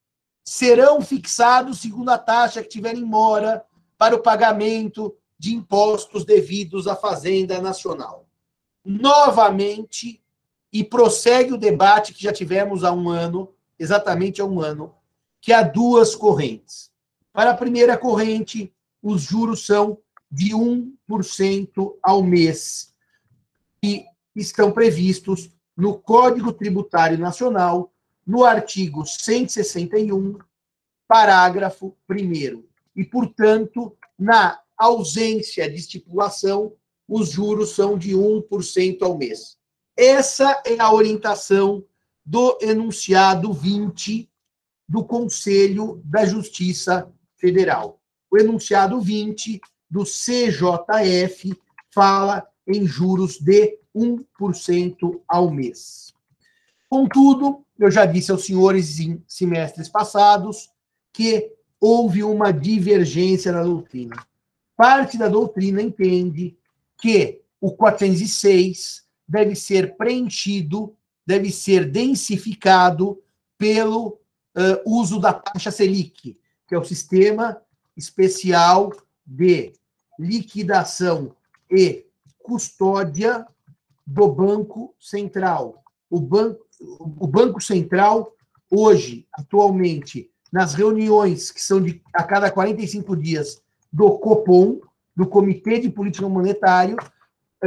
serão 0.45 1.01
fixados 1.01 1.81
segundo 1.81 2.11
a 2.11 2.19
taxa 2.19 2.63
que 2.63 2.69
tiver 2.69 2.95
em 2.95 3.05
mora 3.05 3.65
para 3.97 4.15
o 4.15 4.23
pagamento 4.23 5.17
de 5.39 5.55
impostos 5.55 6.25
devidos 6.25 6.87
à 6.87 6.95
Fazenda 6.95 7.61
Nacional. 7.61 8.29
Novamente, 8.85 10.23
e 10.75 10.83
prossegue 10.83 11.53
o 11.53 11.57
debate 11.57 12.13
que 12.13 12.21
já 12.21 12.33
tivemos 12.33 12.83
há 12.83 12.93
um 12.93 13.09
ano, 13.09 13.55
exatamente 13.79 14.43
há 14.43 14.45
um 14.45 14.61
ano, 14.61 14.93
que 15.41 15.53
há 15.53 15.63
duas 15.63 16.17
correntes. 16.17 16.91
Para 17.33 17.53
a 17.53 17.57
primeira 17.57 17.97
corrente, 17.97 18.75
os 19.01 19.23
juros 19.23 19.65
são 19.65 19.99
de 20.29 20.51
1% 20.51 21.95
ao 22.03 22.25
mês 22.25 22.93
que 23.81 24.05
estão 24.35 24.73
previstos 24.73 25.49
no 25.77 25.97
Código 25.97 26.53
Tributário 26.53 27.19
Nacional, 27.19 27.93
no 28.27 28.43
artigo 28.43 29.07
161, 29.07 30.39
parágrafo 31.07 31.97
1. 32.11 32.65
E, 32.97 33.05
portanto, 33.05 33.97
na 34.19 34.61
ausência 34.77 35.71
de 35.71 35.77
estipulação, 35.77 36.73
os 37.07 37.31
juros 37.31 37.71
são 37.77 37.97
de 37.97 38.13
1% 38.13 39.03
ao 39.03 39.17
mês. 39.17 39.57
Essa 39.97 40.61
é 40.67 40.81
a 40.81 40.93
orientação 40.93 41.85
do 42.27 42.59
enunciado 42.61 43.53
20 43.53 44.29
do 44.89 45.05
Conselho 45.05 46.03
da 46.05 46.25
Justiça 46.25 47.09
Federal. 47.37 48.01
O 48.29 48.37
enunciado 48.37 49.01
20 49.01 49.61
do 49.89 50.03
CJF 50.03 51.57
fala 51.93 52.45
em 52.67 52.85
juros 52.85 53.39
de 53.39 53.79
1% 53.95 55.21
ao 55.29 55.51
mês. 55.51 56.13
Contudo, 56.89 57.65
eu 57.79 57.91
já 57.91 58.05
disse 58.05 58.33
aos 58.33 58.45
senhores 58.45 58.99
em 58.99 59.23
semestres 59.29 59.89
passados 59.89 60.71
que 61.13 61.53
houve 61.81 62.25
uma 62.25 62.53
divergência 62.53 63.53
na 63.53 63.63
doutrina. 63.63 64.17
parte 64.77 65.17
da 65.17 65.29
doutrina 65.29 65.81
entende 65.81 66.57
que 66.99 67.43
o 67.61 67.71
406 67.71 69.04
deve 69.27 69.55
ser 69.55 69.97
preenchido, 69.97 70.95
deve 71.27 71.51
ser 71.51 71.91
densificado 71.91 73.23
pelo 73.57 74.19
uh, 74.57 74.83
uso 74.85 75.19
da 75.21 75.33
taxa 75.33 75.71
Selic, 75.71 76.39
que 76.67 76.75
é 76.75 76.79
o 76.79 76.85
sistema 76.85 77.61
especial 77.97 78.93
de 79.27 79.73
liquidação 80.19 81.35
e 81.71 82.07
custódia 82.43 83.47
do 84.07 84.31
Banco 84.31 84.95
Central. 85.01 85.83
O 86.11 86.21
Banco, 86.21 86.65
o 87.19 87.27
banco 87.27 87.61
Central, 87.61 88.33
hoje, 88.71 89.27
atualmente, 89.33 90.31
nas 90.53 90.75
reuniões 90.75 91.51
que 91.51 91.63
são 91.63 91.81
de 91.81 92.03
a 92.13 92.23
cada 92.23 92.51
45 92.51 93.17
dias 93.17 93.63
do 93.93 94.19
Copom, 94.19 94.81
do 95.17 95.27
Comitê 95.27 95.81
de 95.81 95.89
Política 95.89 96.29
Monetária, 96.29 96.97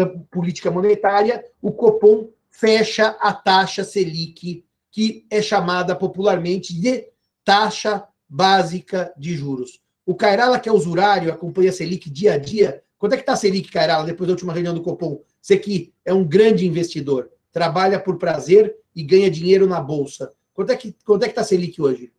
Política 0.05 0.69
Monetária, 0.69 1.43
o 1.61 1.71
Copom 1.71 2.29
fecha 2.49 3.09
a 3.19 3.33
taxa 3.33 3.83
Selic, 3.83 4.65
que 4.91 5.25
é 5.29 5.41
chamada 5.41 5.95
popularmente 5.95 6.79
de 6.79 7.07
taxa 7.43 8.07
básica 8.27 9.13
de 9.17 9.35
juros. 9.35 9.79
O 10.05 10.15
Cairala, 10.15 10.59
que 10.59 10.69
é 10.69 10.71
usurário, 10.71 11.31
acompanha 11.31 11.69
a 11.69 11.73
Selic 11.73 12.09
dia 12.09 12.33
a 12.33 12.37
dia. 12.37 12.83
Quanto 12.97 13.13
é 13.13 13.15
que 13.17 13.23
está 13.23 13.33
a 13.33 13.37
Selic, 13.37 13.71
Cairala, 13.71 14.05
depois 14.05 14.27
da 14.27 14.33
última 14.33 14.53
reunião 14.53 14.73
do 14.73 14.81
Copom? 14.81 15.21
Você 15.41 15.57
que 15.57 15.93
é 16.03 16.13
um 16.13 16.27
grande 16.27 16.65
investidor, 16.65 17.29
trabalha 17.51 17.99
por 17.99 18.17
prazer 18.17 18.75
e 18.95 19.03
ganha 19.03 19.29
dinheiro 19.29 19.67
na 19.67 19.79
Bolsa. 19.79 20.33
Quanto 20.53 20.71
é 20.71 20.75
que 20.75 20.95
quanto 21.05 21.23
é 21.23 21.27
está 21.27 21.41
a 21.41 21.43
Selic 21.43 21.81
hoje? 21.81 22.11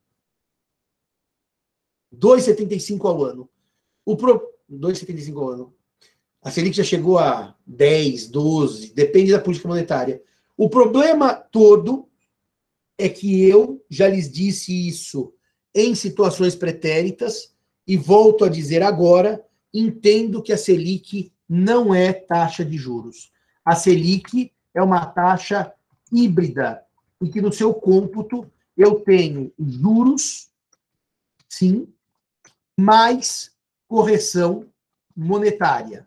2,75 2.14 3.04
ao 3.04 3.24
ano. 3.24 3.50
O 4.04 4.16
pro... 4.16 4.40
2,75 4.70 5.36
ao 5.42 5.48
ano. 5.48 5.74
A 6.42 6.50
Selic 6.50 6.76
já 6.76 6.84
chegou 6.84 7.18
a 7.18 7.54
10, 7.66 8.28
12, 8.28 8.94
depende 8.94 9.32
da 9.32 9.40
política 9.40 9.68
monetária. 9.68 10.22
O 10.56 10.68
problema 10.68 11.34
todo 11.34 12.08
é 12.96 13.08
que 13.08 13.44
eu 13.44 13.84
já 13.88 14.08
lhes 14.08 14.30
disse 14.30 14.88
isso 14.88 15.32
em 15.74 15.94
situações 15.94 16.54
pretéritas 16.54 17.54
e 17.86 17.96
volto 17.96 18.44
a 18.44 18.48
dizer 18.48 18.82
agora, 18.82 19.44
entendo 19.72 20.42
que 20.42 20.52
a 20.52 20.58
Selic 20.58 21.32
não 21.48 21.94
é 21.94 22.12
taxa 22.12 22.64
de 22.64 22.76
juros. 22.76 23.32
A 23.64 23.74
Selic 23.74 24.52
é 24.74 24.82
uma 24.82 25.06
taxa 25.06 25.72
híbrida, 26.12 26.82
em 27.20 27.30
que 27.30 27.40
no 27.40 27.52
seu 27.52 27.72
cômputo 27.74 28.50
eu 28.76 29.00
tenho 29.00 29.52
juros, 29.58 30.50
sim, 31.48 31.88
mais 32.78 33.50
correção 33.88 34.66
monetária. 35.16 36.06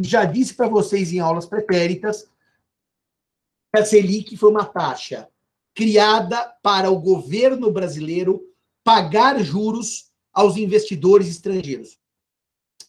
Já 0.00 0.24
disse 0.24 0.54
para 0.54 0.68
vocês 0.68 1.12
em 1.12 1.20
aulas 1.20 1.46
pretéritas 1.46 2.28
que 3.72 3.80
a 3.80 3.84
Selic 3.84 4.36
foi 4.36 4.50
uma 4.50 4.64
taxa 4.64 5.28
criada 5.74 6.44
para 6.62 6.90
o 6.90 6.98
governo 6.98 7.70
brasileiro 7.70 8.46
pagar 8.84 9.42
juros 9.42 10.10
aos 10.32 10.56
investidores 10.56 11.28
estrangeiros. 11.28 11.98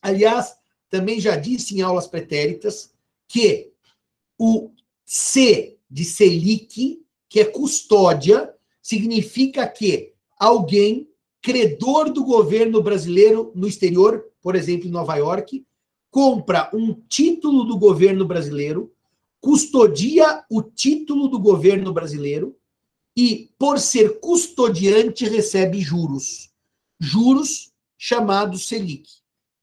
Aliás, 0.02 0.56
também 0.90 1.20
já 1.20 1.36
disse 1.36 1.76
em 1.78 1.82
aulas 1.82 2.08
pretéritas 2.08 2.94
que 3.28 3.72
o 4.38 4.72
C 5.06 5.78
de 5.90 6.04
Selic, 6.04 7.04
que 7.30 7.40
é 7.40 7.46
custódia, 7.46 8.54
significa 8.82 9.68
que 9.68 10.14
alguém, 10.38 11.10
credor 11.42 12.12
do 12.12 12.24
governo 12.24 12.82
brasileiro 12.82 13.52
no 13.56 13.68
exterior, 13.68 14.30
por 14.42 14.56
exemplo, 14.56 14.88
em 14.88 14.92
Nova 14.92 15.16
York, 15.16 15.66
compra 16.14 16.70
um 16.72 16.94
título 17.10 17.64
do 17.64 17.76
governo 17.76 18.24
brasileiro, 18.24 18.94
custodia 19.42 20.46
o 20.48 20.62
título 20.62 21.28
do 21.28 21.40
governo 21.40 21.92
brasileiro 21.92 22.56
e, 23.18 23.50
por 23.58 23.80
ser 23.80 24.20
custodiante, 24.20 25.26
recebe 25.28 25.82
juros. 25.82 26.52
Juros 27.00 27.74
chamados 27.98 28.68
Selic. 28.68 29.10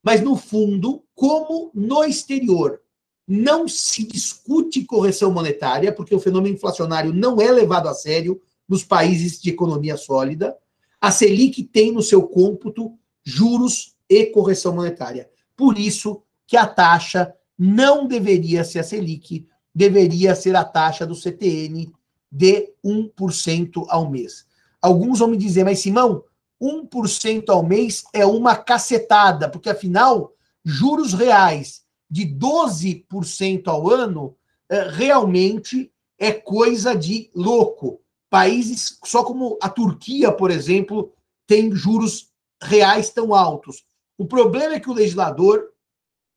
Mas, 0.03 0.21
no 0.23 0.35
fundo, 0.35 1.05
como 1.15 1.71
no 1.73 2.03
exterior 2.03 2.81
não 3.29 3.69
se 3.69 4.03
discute 4.03 4.85
correção 4.85 5.31
monetária, 5.31 5.93
porque 5.93 6.17
o 6.17 6.19
fenômeno 6.19 6.57
inflacionário 6.57 7.13
não 7.13 7.41
é 7.41 7.49
levado 7.53 7.89
a 7.89 7.95
sério 7.95 8.43
nos 8.69 8.83
países 8.83 9.41
de 9.41 9.51
economia 9.51 9.97
sólida, 9.97 10.59
a 11.01 11.13
Selic 11.13 11.63
tem 11.63 11.93
no 11.93 12.03
seu 12.03 12.25
cômputo 12.25 12.99
juros 13.23 13.95
e 14.09 14.27
correção 14.27 14.75
monetária. 14.75 15.31
Por 15.57 15.79
isso 15.79 16.25
que 16.51 16.57
a 16.57 16.67
taxa 16.67 17.33
não 17.57 18.09
deveria 18.09 18.65
ser 18.65 18.81
a 18.81 18.83
Selic, 18.83 19.47
deveria 19.73 20.35
ser 20.35 20.57
a 20.57 20.65
taxa 20.65 21.07
do 21.07 21.15
CTN 21.15 21.93
de 22.29 22.73
1% 22.85 23.87
ao 23.89 24.11
mês. 24.11 24.45
Alguns 24.83 25.21
vão 25.21 25.29
me 25.29 25.37
dizer, 25.37 25.63
mas 25.63 25.79
Simão, 25.79 26.25
1% 26.61 27.49
ao 27.51 27.63
mês 27.63 28.03
é 28.13 28.27
uma 28.27 28.57
cacetada, 28.57 29.49
porque 29.49 29.71
afinal, 29.71 30.33
juros 30.65 31.15
reais 31.15 31.83
de 32.11 32.27
12% 32.27 33.69
ao 33.69 33.89
ano 33.89 34.35
é, 34.69 34.91
realmente 34.91 35.93
é 36.19 36.33
coisa 36.33 36.97
de 36.97 37.31
louco. 37.33 38.01
Países, 38.29 38.99
só 39.05 39.23
como 39.23 39.57
a 39.63 39.69
Turquia, 39.69 40.33
por 40.33 40.51
exemplo, 40.51 41.13
tem 41.47 41.73
juros 41.73 42.33
reais 42.61 43.11
tão 43.11 43.33
altos. 43.33 43.85
O 44.19 44.27
problema 44.27 44.75
é 44.75 44.81
que 44.81 44.91
o 44.91 44.95
legislador 44.95 45.71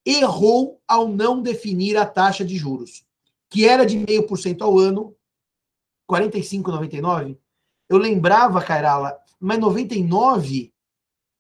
errou 0.05 0.81
ao 0.87 1.07
não 1.07 1.41
definir 1.41 1.97
a 1.97 2.05
taxa 2.05 2.43
de 2.43 2.57
juros, 2.57 3.05
que 3.49 3.67
era 3.67 3.85
de 3.85 3.97
0,5% 3.97 4.61
ao 4.61 4.77
ano, 4.77 5.15
45,99. 6.09 7.37
Eu 7.89 7.97
lembrava, 7.97 8.61
Cairala, 8.61 9.17
mas 9.39 9.59
99, 9.59 10.73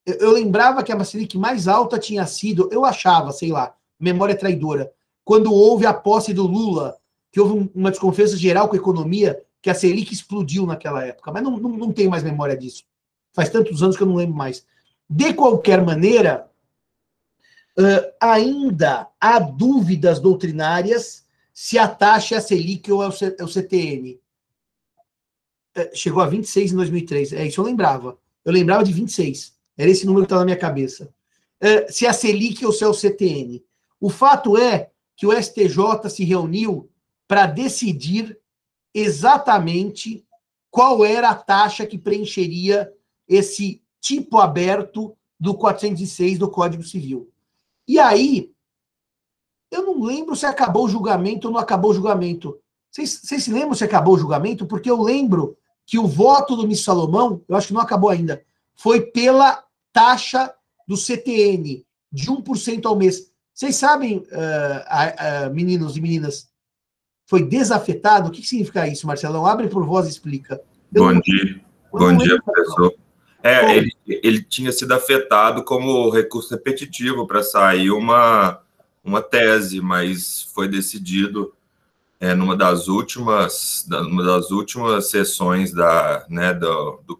eu, 0.05 0.15
eu 0.15 0.31
lembrava 0.31 0.83
que 0.83 0.91
a 0.91 1.03
Selic 1.03 1.37
mais 1.37 1.67
alta 1.67 1.99
tinha 1.99 2.25
sido, 2.25 2.69
eu 2.71 2.85
achava, 2.85 3.31
sei 3.31 3.51
lá, 3.51 3.75
memória 3.99 4.37
traidora, 4.37 4.91
quando 5.23 5.53
houve 5.53 5.85
a 5.85 5.93
posse 5.93 6.33
do 6.33 6.45
Lula, 6.45 6.97
que 7.31 7.39
houve 7.39 7.71
uma 7.73 7.89
desconfiança 7.89 8.37
geral 8.37 8.67
com 8.67 8.75
a 8.75 8.79
economia, 8.79 9.41
que 9.61 9.69
a 9.69 9.73
Selic 9.73 10.13
explodiu 10.13 10.65
naquela 10.65 11.05
época. 11.05 11.31
Mas 11.31 11.41
não, 11.41 11.57
não, 11.57 11.69
não 11.69 11.91
tenho 11.91 12.11
mais 12.11 12.21
memória 12.21 12.55
disso. 12.55 12.83
Faz 13.33 13.49
tantos 13.49 13.81
anos 13.81 13.95
que 13.95 14.03
eu 14.03 14.07
não 14.07 14.15
lembro 14.15 14.35
mais. 14.35 14.65
De 15.09 15.33
qualquer 15.33 15.81
maneira, 15.81 16.49
uh, 17.79 18.13
ainda 18.19 19.09
há 19.19 19.39
dúvidas 19.39 20.19
doutrinárias 20.19 21.23
se 21.53 21.77
a 21.77 21.87
taxa 21.87 22.35
é 22.35 22.37
a 22.39 22.41
Selic 22.41 22.91
ou 22.91 23.03
é 23.03 23.07
o, 23.07 23.11
C, 23.11 23.35
é 23.39 23.47
CTN. 23.47 24.19
É, 25.75 25.95
chegou 25.95 26.21
a 26.21 26.27
26 26.27 26.71
em 26.71 26.75
2003. 26.75 27.33
É 27.33 27.45
isso 27.45 27.61
eu 27.61 27.65
lembrava. 27.65 28.17
Eu 28.43 28.51
lembrava 28.51 28.83
de 28.83 28.91
26. 28.91 29.55
Era 29.77 29.89
esse 29.89 30.05
número 30.05 30.23
que 30.23 30.27
estava 30.27 30.41
na 30.41 30.45
minha 30.45 30.57
cabeça. 30.57 31.13
É, 31.59 31.91
se 31.91 32.05
é 32.05 32.09
a 32.09 32.13
Selic 32.13 32.65
ou 32.65 32.71
se 32.71 32.83
é 32.83 32.87
o 32.87 32.93
CTN. 32.93 33.63
O 33.99 34.09
fato 34.09 34.57
é 34.57 34.91
que 35.15 35.25
o 35.25 35.31
STJ 35.31 36.09
se 36.09 36.23
reuniu 36.23 36.89
para 37.27 37.45
decidir 37.45 38.37
exatamente 38.93 40.25
qual 40.69 41.05
era 41.05 41.29
a 41.29 41.35
taxa 41.35 41.85
que 41.85 41.97
preencheria 41.97 42.91
esse 43.27 43.81
tipo 44.01 44.39
aberto 44.39 45.15
do 45.39 45.55
406 45.55 46.37
do 46.37 46.49
Código 46.49 46.83
Civil. 46.83 47.31
E 47.87 47.99
aí, 47.99 48.51
eu 49.71 49.83
não 49.83 50.03
lembro 50.03 50.35
se 50.35 50.45
acabou 50.45 50.85
o 50.85 50.89
julgamento 50.89 51.47
ou 51.47 51.53
não 51.53 51.59
acabou 51.59 51.91
o 51.91 51.93
julgamento. 51.93 52.57
Vocês, 52.89 53.21
vocês 53.23 53.43
se 53.43 53.51
lembram 53.51 53.73
se 53.73 53.83
acabou 53.83 54.13
o 54.13 54.19
julgamento? 54.19 54.65
Porque 54.65 54.89
eu 54.89 55.01
lembro 55.01 55.57
que 55.85 55.97
o 55.97 56.07
voto 56.07 56.55
do 56.55 56.67
Miss 56.67 56.83
Salomão, 56.83 57.41
eu 57.47 57.55
acho 57.55 57.67
que 57.67 57.73
não 57.73 57.81
acabou 57.81 58.09
ainda, 58.09 58.43
foi 58.75 59.01
pela 59.01 59.63
taxa 59.91 60.53
do 60.87 60.95
CTN, 60.95 61.85
de 62.11 62.27
1% 62.27 62.85
ao 62.85 62.95
mês. 62.95 63.31
Vocês 63.53 63.75
sabem, 63.75 64.17
uh, 64.17 65.49
uh, 65.49 65.53
meninos 65.53 65.97
e 65.97 66.01
meninas, 66.01 66.49
foi 67.25 67.43
desafetado? 67.43 68.29
O 68.29 68.31
que 68.31 68.45
significa 68.45 68.87
isso, 68.87 69.07
Marcelão? 69.07 69.45
Abre 69.45 69.67
por 69.67 69.85
voz 69.85 70.07
e 70.07 70.09
explica. 70.09 70.61
Eu 70.93 71.05
Bom 71.05 71.19
dia. 71.19 71.61
Bom 71.91 72.17
dia, 72.17 72.41
professor. 72.41 72.93
É, 73.43 73.75
ele, 73.75 73.91
ele 74.07 74.41
tinha 74.41 74.71
sido 74.71 74.93
afetado 74.93 75.65
como 75.65 76.09
recurso 76.09 76.49
repetitivo 76.49 77.27
para 77.27 77.43
sair 77.43 77.91
uma, 77.91 78.61
uma 79.03 79.21
tese, 79.21 79.81
mas 79.81 80.49
foi 80.55 80.65
decidido 80.69 81.53
é, 82.21 82.33
numa 82.33 82.55
das 82.55 82.87
últimas, 82.87 83.85
numa 83.89 84.23
das 84.23 84.49
últimas 84.49 85.09
sessões 85.09 85.73
da, 85.73 86.25
né, 86.29 86.53
do, 86.53 87.01
do, 87.05 87.19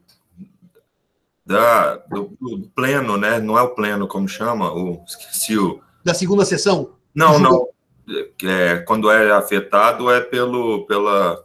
da, 1.46 1.98
do, 1.98 2.38
do, 2.40 2.72
pleno, 2.74 3.18
né? 3.18 3.42
Não 3.42 3.58
é 3.58 3.62
o 3.62 3.76
pleno, 3.76 4.08
como 4.08 4.30
chama? 4.30 4.72
O, 4.72 5.04
esqueci 5.06 5.58
o... 5.58 5.82
Da 6.06 6.14
segunda 6.14 6.46
sessão? 6.46 6.94
Não, 7.14 7.38
não. 7.38 7.68
É, 8.44 8.78
quando 8.78 9.12
é 9.12 9.30
afetado 9.32 10.10
é 10.10 10.22
pelo, 10.22 10.86
pela 10.86 11.44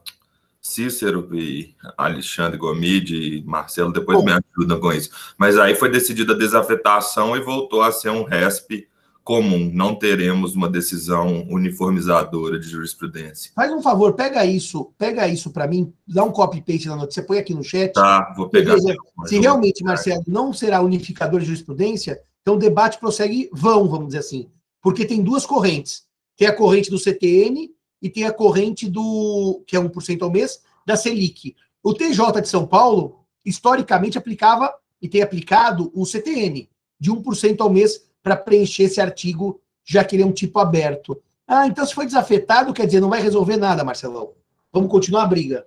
Cícero 0.68 1.28
e 1.34 1.74
Alexandre 1.96 2.58
Gomide 2.58 3.16
e 3.16 3.42
Marcelo 3.44 3.92
depois 3.92 4.18
Bom. 4.18 4.24
me 4.24 4.32
ajudam 4.32 4.78
com 4.78 4.92
isso. 4.92 5.10
Mas 5.36 5.58
aí 5.58 5.74
foi 5.74 5.90
decidida 5.90 6.34
a 6.34 6.38
desafetação 6.38 7.36
e 7.36 7.40
voltou 7.40 7.82
a 7.82 7.90
ser 7.90 8.10
um 8.10 8.24
RESP 8.24 8.86
comum, 9.28 9.70
não 9.74 9.94
teremos 9.94 10.54
uma 10.54 10.70
decisão 10.70 11.46
uniformizadora 11.50 12.58
de 12.58 12.66
jurisprudência. 12.66 13.52
Faz 13.54 13.70
um 13.70 13.82
favor, 13.82 14.14
pega 14.14 14.42
isso, 14.46 14.90
pega 14.96 15.28
isso 15.28 15.50
para 15.50 15.66
mim, 15.66 15.92
dá 16.06 16.24
um 16.24 16.32
copy 16.32 16.62
paste 16.62 16.88
na 16.88 16.96
notícia, 16.96 17.22
põe 17.22 17.38
aqui 17.38 17.52
no 17.52 17.62
chat. 17.62 17.92
Tá, 17.92 18.32
vou 18.34 18.48
pegar. 18.48 18.76
Veja, 18.76 18.96
se 19.26 19.38
realmente, 19.38 19.84
Marcelo, 19.84 20.22
não 20.26 20.50
será 20.54 20.80
unificador 20.80 21.40
de 21.40 21.46
jurisprudência, 21.46 22.18
então 22.40 22.54
o 22.54 22.58
debate 22.58 22.98
prossegue 22.98 23.50
vão, 23.52 23.86
vamos 23.86 24.06
dizer 24.06 24.20
assim, 24.20 24.48
porque 24.80 25.04
tem 25.04 25.22
duas 25.22 25.44
correntes. 25.44 26.04
Tem 26.34 26.48
a 26.48 26.56
corrente 26.56 26.88
do 26.88 26.98
CTN 26.98 27.70
e 28.00 28.08
tem 28.08 28.24
a 28.24 28.32
corrente 28.32 28.88
do 28.88 29.62
que 29.66 29.76
é 29.76 29.80
1% 29.80 30.22
ao 30.22 30.30
mês 30.30 30.62
da 30.86 30.96
Selic. 30.96 31.56
O 31.82 31.94
TJ 31.94 32.40
de 32.40 32.48
São 32.48 32.66
Paulo 32.66 33.24
historicamente 33.44 34.18
aplicava 34.18 34.72
e 35.00 35.08
tem 35.08 35.22
aplicado 35.22 35.90
o 35.94 36.04
CTN 36.04 36.68
de 36.98 37.10
1% 37.10 37.60
ao 37.60 37.70
mês 37.70 38.08
para 38.22 38.36
preencher 38.36 38.84
esse 38.84 39.00
artigo, 39.00 39.60
já 39.84 40.04
que 40.04 40.16
ele 40.16 40.22
é 40.22 40.26
um 40.26 40.32
tipo 40.32 40.58
aberto. 40.58 41.20
Ah, 41.46 41.66
então 41.66 41.86
se 41.86 41.94
foi 41.94 42.04
desafetado, 42.04 42.72
quer 42.72 42.86
dizer, 42.86 43.00
não 43.00 43.08
vai 43.08 43.22
resolver 43.22 43.56
nada, 43.56 43.84
Marcelão. 43.84 44.34
Vamos 44.72 44.90
continuar 44.90 45.22
a 45.22 45.28
briga. 45.28 45.66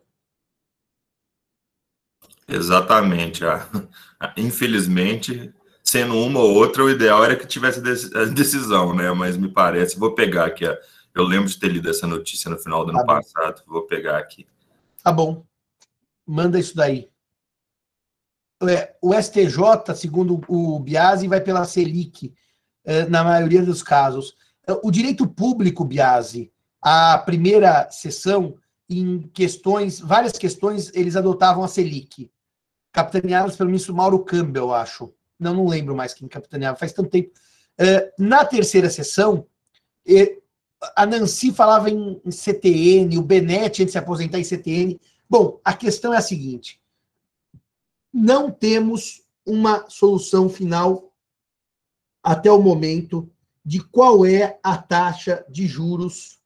Exatamente. 2.48 3.44
Ah, 3.46 3.68
infelizmente, 4.38 5.52
sendo 5.82 6.16
uma 6.18 6.40
ou 6.40 6.54
outra, 6.54 6.84
o 6.84 6.90
ideal 6.90 7.24
era 7.24 7.36
que 7.36 7.48
tivesse 7.48 7.80
a 8.16 8.26
decisão, 8.26 8.94
né? 8.94 9.12
Mas 9.12 9.38
me 9.38 9.50
parece, 9.50 9.98
vou 9.98 10.14
pegar 10.14 10.46
aqui. 10.46 10.66
Eu 11.14 11.24
lembro 11.24 11.50
de 11.50 11.60
ter 11.60 11.70
lido 11.70 11.90
essa 11.90 12.08
notícia 12.08 12.50
no 12.50 12.58
final 12.58 12.86
do 12.86 12.92
ano 12.92 13.00
tá 13.00 13.06
passado. 13.06 13.64
Vou 13.68 13.86
pegar 13.86 14.18
aqui. 14.18 14.48
Tá 15.04 15.12
bom. 15.12 15.46
Manda 16.26 16.60
isso 16.60 16.76
daí. 16.76 17.10
É, 18.64 18.96
o 19.02 19.14
STJ, 19.14 19.96
segundo 19.96 20.42
o 20.48 20.80
Biasi, 20.80 21.28
vai 21.28 21.42
pela 21.42 21.66
Selic. 21.66 22.34
Eh, 22.84 23.06
na 23.08 23.24
maioria 23.24 23.64
dos 23.64 23.84
casos. 23.84 24.36
Eh, 24.68 24.80
o 24.84 24.90
direito 24.90 25.28
público, 25.28 25.86
Biase, 25.86 26.52
a 26.82 27.18
primeira 27.20 27.90
sessão, 27.92 28.56
em 28.90 29.22
questões, 29.34 30.00
várias 30.00 30.34
questões, 30.34 30.92
eles 30.94 31.16
adotavam 31.16 31.64
a 31.64 31.68
Selic, 31.68 32.30
capitaneadas 32.92 33.56
pelo 33.56 33.70
ministro 33.70 33.96
Mauro 33.96 34.20
Campbell, 34.24 34.74
acho. 34.74 35.14
Não, 35.40 35.54
não 35.54 35.68
lembro 35.68 35.96
mais 35.96 36.14
quem 36.14 36.28
capitaneava, 36.28 36.78
faz 36.78 36.92
tanto 36.92 37.10
tempo. 37.10 37.32
Eh, 37.78 38.14
na 38.18 38.44
terceira 38.46 38.90
sessão, 38.90 39.46
a 40.96 41.06
Nancy 41.06 41.52
falava 41.52 41.90
em 41.90 42.20
CTN, 42.30 43.18
o 43.18 43.22
Benetti, 43.22 43.84
antes 43.84 43.88
de 43.88 43.92
se 43.92 43.98
aposentar 43.98 44.40
em 44.40 44.44
CTN. 44.44 45.00
Bom, 45.30 45.60
a 45.64 45.74
questão 45.74 46.14
é 46.14 46.18
a 46.18 46.22
seguinte: 46.22 46.82
não 48.14 48.52
temos 48.52 49.24
uma 49.46 49.90
solução 49.90 50.50
final 50.50 51.14
até 52.24 52.52
o 52.52 52.62
momento 52.62 53.32
de 53.64 53.80
qual 53.80 54.26
é 54.26 54.60
a 54.64 54.78
taxa 54.78 55.46
de 55.50 55.68
juros 55.68 56.40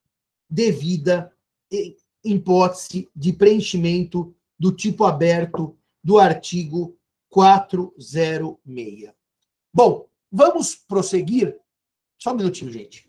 devida 0.50 1.32
em 1.72 1.96
hipótese 2.24 3.10
de 3.16 3.34
preenchimento 3.34 4.36
do 4.58 4.72
tipo 4.72 5.04
aberto 5.06 5.78
do 6.04 6.20
artigo 6.20 6.98
406. 7.30 9.12
Bom, 9.74 10.08
vamos 10.32 10.76
prosseguir. 10.76 11.58
Só 12.18 12.32
um 12.32 12.38
minutinho, 12.38 12.72
gente. 12.72 13.05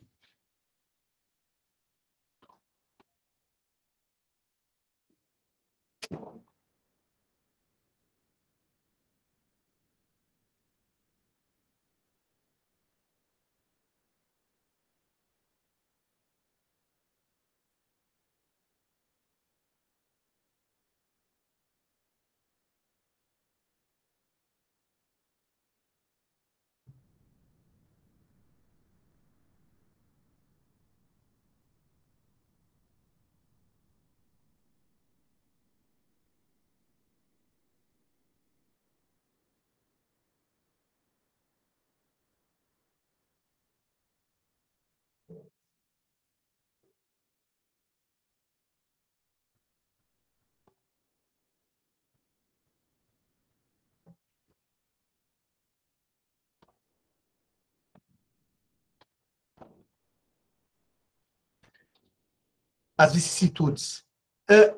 As 62.96 63.14
vicissitudes. 63.14 64.04
É, 64.48 64.74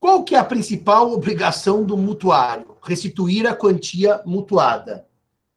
qual 0.00 0.22
que 0.22 0.34
é 0.34 0.38
a 0.38 0.44
principal 0.44 1.12
obrigação 1.12 1.84
do 1.84 1.96
mutuário? 1.96 2.76
Restituir 2.82 3.46
a 3.46 3.54
quantia 3.54 4.22
mutuada. 4.24 5.06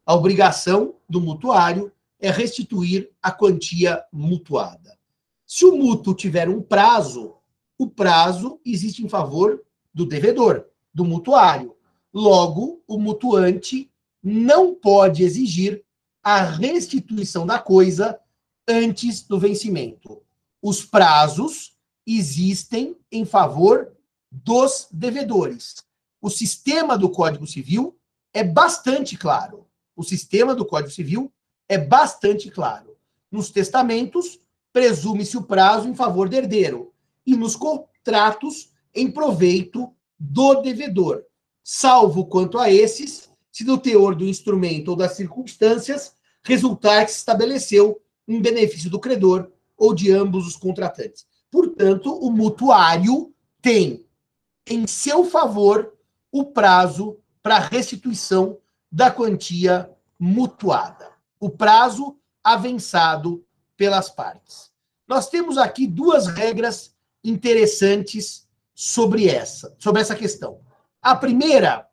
A 0.06 0.16
obrigação 0.16 0.96
do 1.08 1.22
mutuário 1.22 1.92
é 2.20 2.32
restituir 2.32 3.12
a 3.22 3.32
quantia 3.32 4.04
mutuada. 4.12 4.98
Se 5.46 5.66
o 5.66 5.76
mútuo 5.76 6.14
tiver 6.14 6.50
um 6.50 6.62
prazo, 6.62 7.36
o 7.78 7.88
prazo 7.88 8.60
existe 8.66 9.04
em 9.04 9.10
favor 9.10 9.62
do 9.94 10.06
devedor, 10.06 10.66
do 10.94 11.04
mutuário. 11.04 11.76
Logo, 12.14 12.82
o 12.88 12.98
mutuante 12.98 13.92
não 14.24 14.74
pode 14.74 15.24
exigir 15.24 15.84
a 16.24 16.42
restituição 16.42 17.46
da 17.46 17.60
coisa 17.60 18.20
antes 18.68 19.22
do 19.22 19.40
vencimento. 19.40 20.22
Os 20.62 20.86
prazos 20.86 21.71
existem 22.06 22.96
em 23.12 23.26
favor 23.26 23.92
dos 24.32 24.88
devedores. 24.92 25.76
O 26.22 26.30
sistema 26.30 26.98
do 26.98 27.10
Código 27.10 27.48
Civil 27.48 27.98
é 28.34 28.44
bastante 28.44 29.18
claro. 29.18 29.68
O 29.96 30.04
sistema 30.04 30.56
do 30.56 30.66
Código 30.66 30.92
Civil 30.92 31.32
é 31.68 31.78
bastante 31.78 32.50
claro. 32.50 32.96
Nos 33.32 33.50
testamentos, 33.50 34.40
presume-se 34.74 35.38
o 35.38 35.44
prazo 35.44 35.88
em 35.88 35.96
favor 35.96 36.30
do 36.30 36.36
herdeiro 36.36 36.94
e 37.26 37.36
nos 37.36 37.56
contratos 37.56 38.72
em 38.94 39.12
proveito 39.12 39.94
do 40.20 40.62
devedor, 40.62 41.24
salvo 41.64 42.26
quanto 42.26 42.60
a 42.60 42.72
esses, 42.72 43.30
se 43.52 43.64
do 43.64 43.78
teor 43.78 44.16
do 44.16 44.26
instrumento 44.26 44.90
ou 44.90 44.96
das 44.96 45.16
circunstâncias 45.16 46.14
resultar 46.44 47.06
que 47.06 47.12
se 47.12 47.18
estabeleceu 47.18 48.00
em 48.28 48.42
benefício 48.42 48.90
do 48.90 49.00
credor 49.00 49.52
ou 49.78 49.94
de 49.94 50.12
ambos 50.12 50.48
os 50.48 50.56
contratantes. 50.56 51.26
Portanto, 51.52 52.14
o 52.14 52.32
mutuário 52.32 53.34
tem 53.62 54.08
em 54.66 54.88
seu 54.88 55.26
favor 55.26 55.94
o 56.32 56.46
prazo 56.46 57.20
para 57.44 57.60
restituição 57.60 58.58
da 58.90 59.12
quantia 59.12 59.92
mutuada. 60.18 61.12
O 61.40 61.50
prazo 61.50 62.18
avançado 62.44 63.46
pelas 63.76 64.10
partes. 64.10 64.72
Nós 65.08 65.28
temos 65.28 65.58
aqui 65.58 65.86
duas 65.86 66.28
regras 66.28 66.96
interessantes 67.24 68.48
sobre 68.74 69.28
essa, 69.28 69.76
sobre 69.78 70.02
essa 70.02 70.16
questão. 70.16 70.62
A 71.02 71.16
primeira 71.16 71.88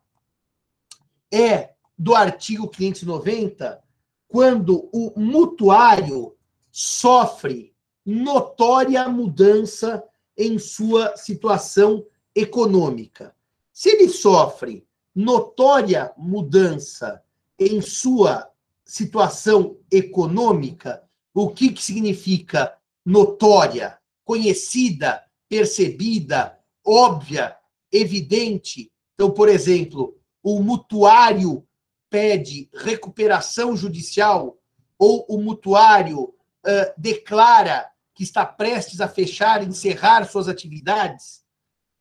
é 1.31 1.73
do 1.97 2.15
artigo 2.15 2.69
590, 2.69 3.83
quando 4.27 4.89
o 4.93 5.19
mutuário 5.19 6.35
sofre 6.71 7.75
notória 8.09 9.07
mudança 9.07 10.03
em 10.35 10.57
sua 10.57 11.15
situação 11.15 12.03
econômica. 12.33 13.35
Se 13.71 13.89
ele 13.89 14.09
sofre 14.09 14.83
notória 15.13 16.11
mudança 16.17 17.21
em 17.59 17.81
sua 17.81 18.49
situação 18.83 19.77
econômica, 19.91 21.03
o 21.35 21.51
que, 21.51 21.71
que 21.71 21.83
significa 21.83 22.75
notória, 23.05 23.99
conhecida, 24.25 25.23
percebida, 25.47 26.57
óbvia, 26.83 27.55
evidente? 27.91 28.91
Então, 29.13 29.29
por 29.29 29.47
exemplo, 29.47 30.17
o 30.41 30.63
mutuário 30.63 31.63
pede 32.09 32.69
recuperação 32.73 33.77
judicial 33.77 34.57
ou 34.97 35.25
o 35.29 35.37
mutuário 35.39 36.23
uh, 36.23 36.93
declara 36.97 37.89
que 38.19 38.23
está 38.23 38.45
prestes 38.45 38.99
a 38.99 39.07
fechar, 39.07 39.65
encerrar 39.65 40.25
suas 40.25 40.49
atividades, 40.49 41.41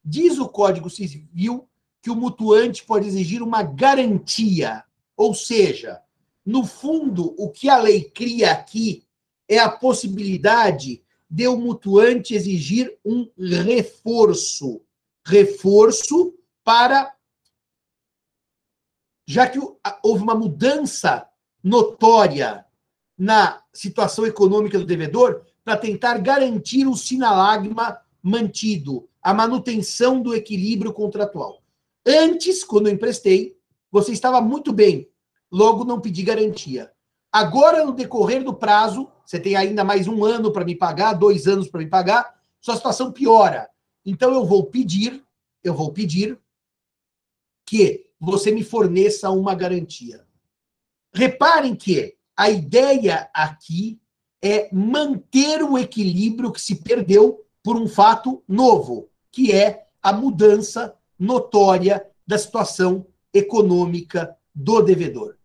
diz 0.05 0.37
o 0.37 0.49
Código 0.49 0.91
Civil 0.91 1.69
que 2.03 2.11
o 2.11 2.17
mutuante 2.17 2.85
pode 2.85 3.07
exigir 3.07 3.41
uma 3.41 3.63
garantia, 3.63 4.83
ou 5.17 5.33
seja, 5.33 6.03
no 6.45 6.67
fundo, 6.67 7.37
o 7.39 7.49
que 7.53 7.69
a 7.69 7.79
lei 7.79 8.03
cria 8.03 8.51
aqui 8.51 9.07
é 9.47 9.61
a 9.61 9.71
possibilidade 9.71 11.05
de 11.31 11.47
o 11.47 11.57
mutuante 11.57 12.35
exigir 12.35 12.99
um 13.05 13.31
reforço. 13.39 14.81
Reforço 15.25 16.35
para. 16.65 17.15
Já 19.25 19.49
que 19.49 19.61
houve 20.03 20.25
uma 20.25 20.35
mudança 20.35 21.29
notória 21.63 22.67
na 23.17 23.63
situação 23.73 24.27
econômica 24.27 24.81
do 24.81 24.85
devedor, 24.85 25.47
para 25.69 25.77
tentar 25.77 26.17
garantir 26.17 26.87
o 26.87 26.97
sinalagma 26.97 28.01
mantido, 28.23 29.07
a 29.21 29.35
manutenção 29.35 30.23
do 30.23 30.35
equilíbrio 30.35 30.95
contratual. 30.95 31.63
Antes, 32.07 32.65
quando 32.65 32.87
eu 32.87 32.95
emprestei, 32.95 33.55
você 33.91 34.13
estava 34.13 34.41
muito 34.41 34.73
bem, 34.73 35.11
logo 35.53 35.85
não 35.85 36.01
pedi 36.01 36.23
garantia. 36.23 36.91
Agora, 37.31 37.85
no 37.85 37.93
decorrer 37.93 38.43
do 38.43 38.55
prazo, 38.55 39.13
você 39.27 39.39
tem 39.39 39.57
ainda 39.57 39.85
mais 39.85 40.09
um 40.09 40.25
ano 40.25 40.51
para 40.51 40.65
me 40.65 40.75
pagar, 40.75 41.13
dois 41.13 41.47
anos 41.47 41.69
para 41.69 41.81
me 41.81 41.87
pagar, 41.87 42.41
sua 42.63 42.77
situação 42.77 43.13
piora. 43.13 43.69
Então, 44.07 44.33
eu 44.33 44.47
vou 44.47 44.65
pedir, 44.65 45.23
eu 45.63 45.75
vou 45.75 45.93
pedir 45.93 46.41
que 47.67 48.07
você 48.19 48.51
me 48.51 48.65
forneça 48.65 49.29
uma 49.29 49.55
garantia. 49.55 50.27
Reparem 51.13 51.77
que 51.77 52.17
a 52.35 52.49
ideia 52.49 53.29
aqui 53.35 54.01
é 54.43 54.69
manter 54.73 55.63
o 55.63 55.77
equilíbrio 55.77 56.53
que 56.53 56.61
se 56.61 56.77
perdeu 56.77 57.45
por 57.63 57.77
um 57.77 57.89
fato 57.89 58.43
novo, 58.47 59.09
que 59.31 59.53
é 59.53 59.87
a 60.03 60.13
mudança 60.13 60.95
notória 61.19 62.07
da 62.27 62.39
situação 62.39 63.07
econômica 63.33 64.37
do 64.55 64.81
devedor. 64.83 65.37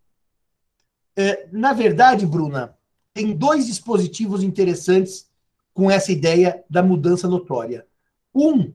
É, 1.16 1.48
na 1.52 1.74
verdade, 1.74 2.26
Bruna, 2.26 2.78
tem 3.14 3.36
dois 3.36 3.68
dispositivos 3.68 4.44
interessantes 4.44 5.30
com 5.74 5.90
essa 5.90 6.12
ideia 6.12 6.64
da 6.70 6.84
mudança 6.84 7.28
notória. 7.28 7.86
Um, 8.34 8.74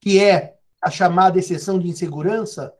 que 0.00 0.22
é 0.22 0.56
a 0.82 0.90
chamada 0.90 1.38
exceção 1.38 1.78
de 1.78 1.88
insegurança, 1.88 2.74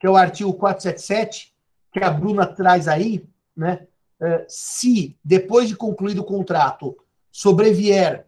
que 0.00 0.06
é 0.06 0.10
o 0.10 0.16
artigo 0.16 0.52
477, 0.54 1.54
que 1.92 2.00
a 2.00 2.10
Bruna 2.10 2.46
traz 2.46 2.88
aí, 2.88 3.24
né? 3.56 3.86
É, 4.20 4.44
se, 4.48 5.16
depois 5.24 5.68
de 5.68 5.76
concluído 5.76 6.20
o 6.20 6.24
contrato, 6.24 6.96
sobrevier 7.30 8.26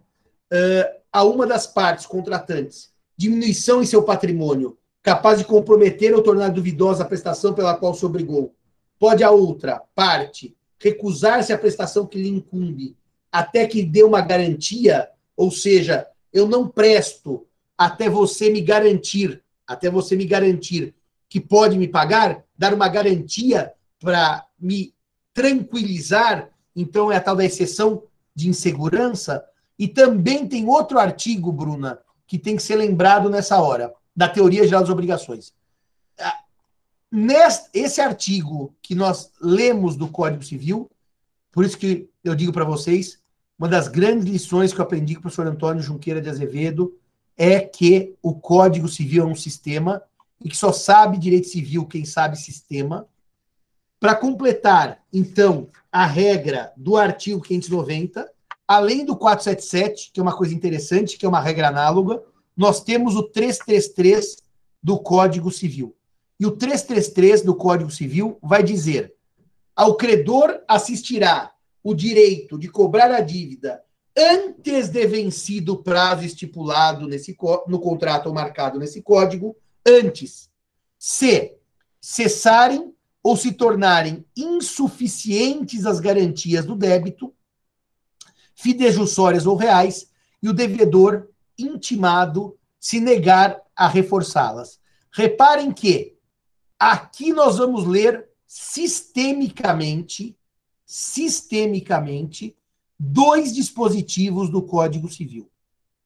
é, 0.50 1.00
a 1.12 1.24
uma 1.24 1.46
das 1.46 1.66
partes 1.66 2.06
contratantes 2.06 2.94
diminuição 3.16 3.82
em 3.82 3.86
seu 3.86 4.02
patrimônio, 4.02 4.76
capaz 5.02 5.38
de 5.38 5.44
comprometer 5.44 6.14
ou 6.14 6.22
tornar 6.22 6.50
duvidosa 6.50 7.02
a 7.02 7.06
prestação 7.06 7.54
pela 7.54 7.76
qual 7.76 7.94
se 7.94 8.04
obrigou, 8.04 8.54
pode 8.98 9.24
a 9.24 9.30
outra 9.30 9.82
parte 9.94 10.54
recusar-se 10.78 11.52
à 11.52 11.58
prestação 11.58 12.06
que 12.06 12.20
lhe 12.20 12.28
incumbe 12.28 12.96
até 13.32 13.66
que 13.66 13.82
dê 13.82 14.02
uma 14.02 14.20
garantia, 14.20 15.08
ou 15.36 15.50
seja, 15.50 16.06
eu 16.32 16.46
não 16.46 16.68
presto 16.68 17.46
até 17.76 18.08
você 18.08 18.50
me 18.50 18.60
garantir, 18.60 19.42
até 19.66 19.90
você 19.90 20.16
me 20.16 20.24
garantir 20.24 20.94
que 21.28 21.40
pode 21.40 21.76
me 21.76 21.88
pagar, 21.88 22.44
dar 22.56 22.72
uma 22.72 22.88
garantia 22.88 23.72
para 24.00 24.46
me 24.58 24.94
tranquilizar, 25.36 26.48
então 26.74 27.12
é 27.12 27.16
a 27.16 27.20
tal 27.20 27.36
da 27.36 27.44
exceção 27.44 28.02
de 28.34 28.48
insegurança. 28.48 29.44
E 29.78 29.86
também 29.86 30.48
tem 30.48 30.66
outro 30.66 30.98
artigo, 30.98 31.52
Bruna, 31.52 31.98
que 32.26 32.38
tem 32.38 32.56
que 32.56 32.62
ser 32.62 32.76
lembrado 32.76 33.28
nessa 33.28 33.60
hora, 33.60 33.92
da 34.16 34.30
teoria 34.30 34.64
geral 34.64 34.80
das 34.80 34.88
obrigações. 34.88 35.52
Neste, 37.12 37.68
esse 37.74 38.00
artigo 38.00 38.74
que 38.80 38.94
nós 38.94 39.30
lemos 39.38 39.94
do 39.94 40.08
Código 40.08 40.42
Civil, 40.42 40.90
por 41.52 41.66
isso 41.66 41.76
que 41.76 42.08
eu 42.24 42.34
digo 42.34 42.50
para 42.50 42.64
vocês, 42.64 43.20
uma 43.58 43.68
das 43.68 43.88
grandes 43.88 44.26
lições 44.26 44.72
que 44.72 44.80
eu 44.80 44.84
aprendi 44.84 45.14
com 45.14 45.20
o 45.20 45.22
professor 45.22 45.46
Antônio 45.46 45.82
Junqueira 45.82 46.20
de 46.20 46.30
Azevedo 46.30 46.98
é 47.36 47.60
que 47.60 48.14
o 48.22 48.34
Código 48.34 48.88
Civil 48.88 49.24
é 49.24 49.26
um 49.26 49.34
sistema 49.34 50.02
e 50.42 50.48
que 50.48 50.56
só 50.56 50.72
sabe 50.72 51.18
direito 51.18 51.48
civil 51.48 51.84
quem 51.84 52.06
sabe 52.06 52.38
sistema. 52.38 53.06
Para 54.06 54.14
completar, 54.14 55.02
então, 55.12 55.68
a 55.90 56.06
regra 56.06 56.72
do 56.76 56.96
artigo 56.96 57.40
590, 57.40 58.30
além 58.68 59.04
do 59.04 59.16
477, 59.16 60.12
que 60.12 60.20
é 60.20 60.22
uma 60.22 60.36
coisa 60.36 60.54
interessante, 60.54 61.18
que 61.18 61.26
é 61.26 61.28
uma 61.28 61.40
regra 61.40 61.66
análoga, 61.66 62.22
nós 62.56 62.80
temos 62.80 63.16
o 63.16 63.24
333 63.24 64.44
do 64.80 64.96
Código 64.96 65.50
Civil. 65.50 65.96
E 66.38 66.46
o 66.46 66.52
333 66.52 67.42
do 67.42 67.56
Código 67.56 67.90
Civil 67.90 68.38
vai 68.40 68.62
dizer: 68.62 69.12
ao 69.74 69.96
credor 69.96 70.60
assistirá 70.68 71.50
o 71.82 71.92
direito 71.92 72.56
de 72.56 72.68
cobrar 72.68 73.10
a 73.10 73.20
dívida 73.20 73.82
antes 74.16 74.88
de 74.88 75.04
vencido 75.04 75.72
o 75.72 75.82
prazo 75.82 76.24
estipulado 76.24 77.08
nesse, 77.08 77.36
no 77.66 77.80
contrato 77.80 78.28
ou 78.28 78.32
marcado 78.32 78.78
nesse 78.78 79.02
código, 79.02 79.56
antes, 79.84 80.48
se 80.96 81.56
cessarem 82.00 82.94
ou 83.26 83.36
se 83.36 83.52
tornarem 83.52 84.24
insuficientes 84.36 85.84
as 85.84 85.98
garantias 85.98 86.64
do 86.64 86.76
débito, 86.76 87.34
fidejussórias 88.54 89.46
ou 89.46 89.56
reais, 89.56 90.10
e 90.42 90.48
o 90.48 90.52
devedor 90.52 91.28
intimado 91.58 92.56
se 92.78 93.00
negar 93.00 93.60
a 93.74 93.88
reforçá-las. 93.88 94.78
Reparem 95.10 95.72
que 95.72 96.16
Aqui 96.78 97.32
nós 97.32 97.56
vamos 97.56 97.86
ler 97.86 98.28
sistemicamente, 98.46 100.36
sistemicamente, 100.84 102.54
dois 102.98 103.54
dispositivos 103.54 104.50
do 104.50 104.62
Código 104.62 105.08
Civil. 105.08 105.50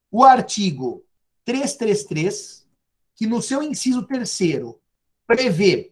O 0.09 0.23
artigo 0.23 1.03
333, 1.43 2.65
que 3.13 3.27
no 3.27 3.41
seu 3.41 3.61
inciso 3.61 4.03
terceiro 4.03 4.79
prevê 5.27 5.90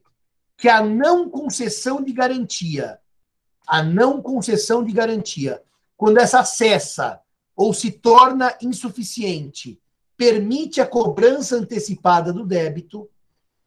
que 0.59 0.67
a 0.67 0.83
não 0.83 1.29
concessão 1.29 2.03
de 2.03 2.11
garantia, 2.11 2.99
a 3.65 3.81
não 3.81 4.21
concessão 4.21 4.83
de 4.83 4.91
garantia, 4.91 5.63
quando 5.95 6.17
essa 6.17 6.43
cessa 6.43 7.21
ou 7.55 7.73
se 7.73 7.91
torna 7.91 8.53
insuficiente, 8.61 9.79
permite 10.17 10.81
a 10.81 10.85
cobrança 10.85 11.55
antecipada 11.55 12.33
do 12.33 12.45
débito, 12.45 13.09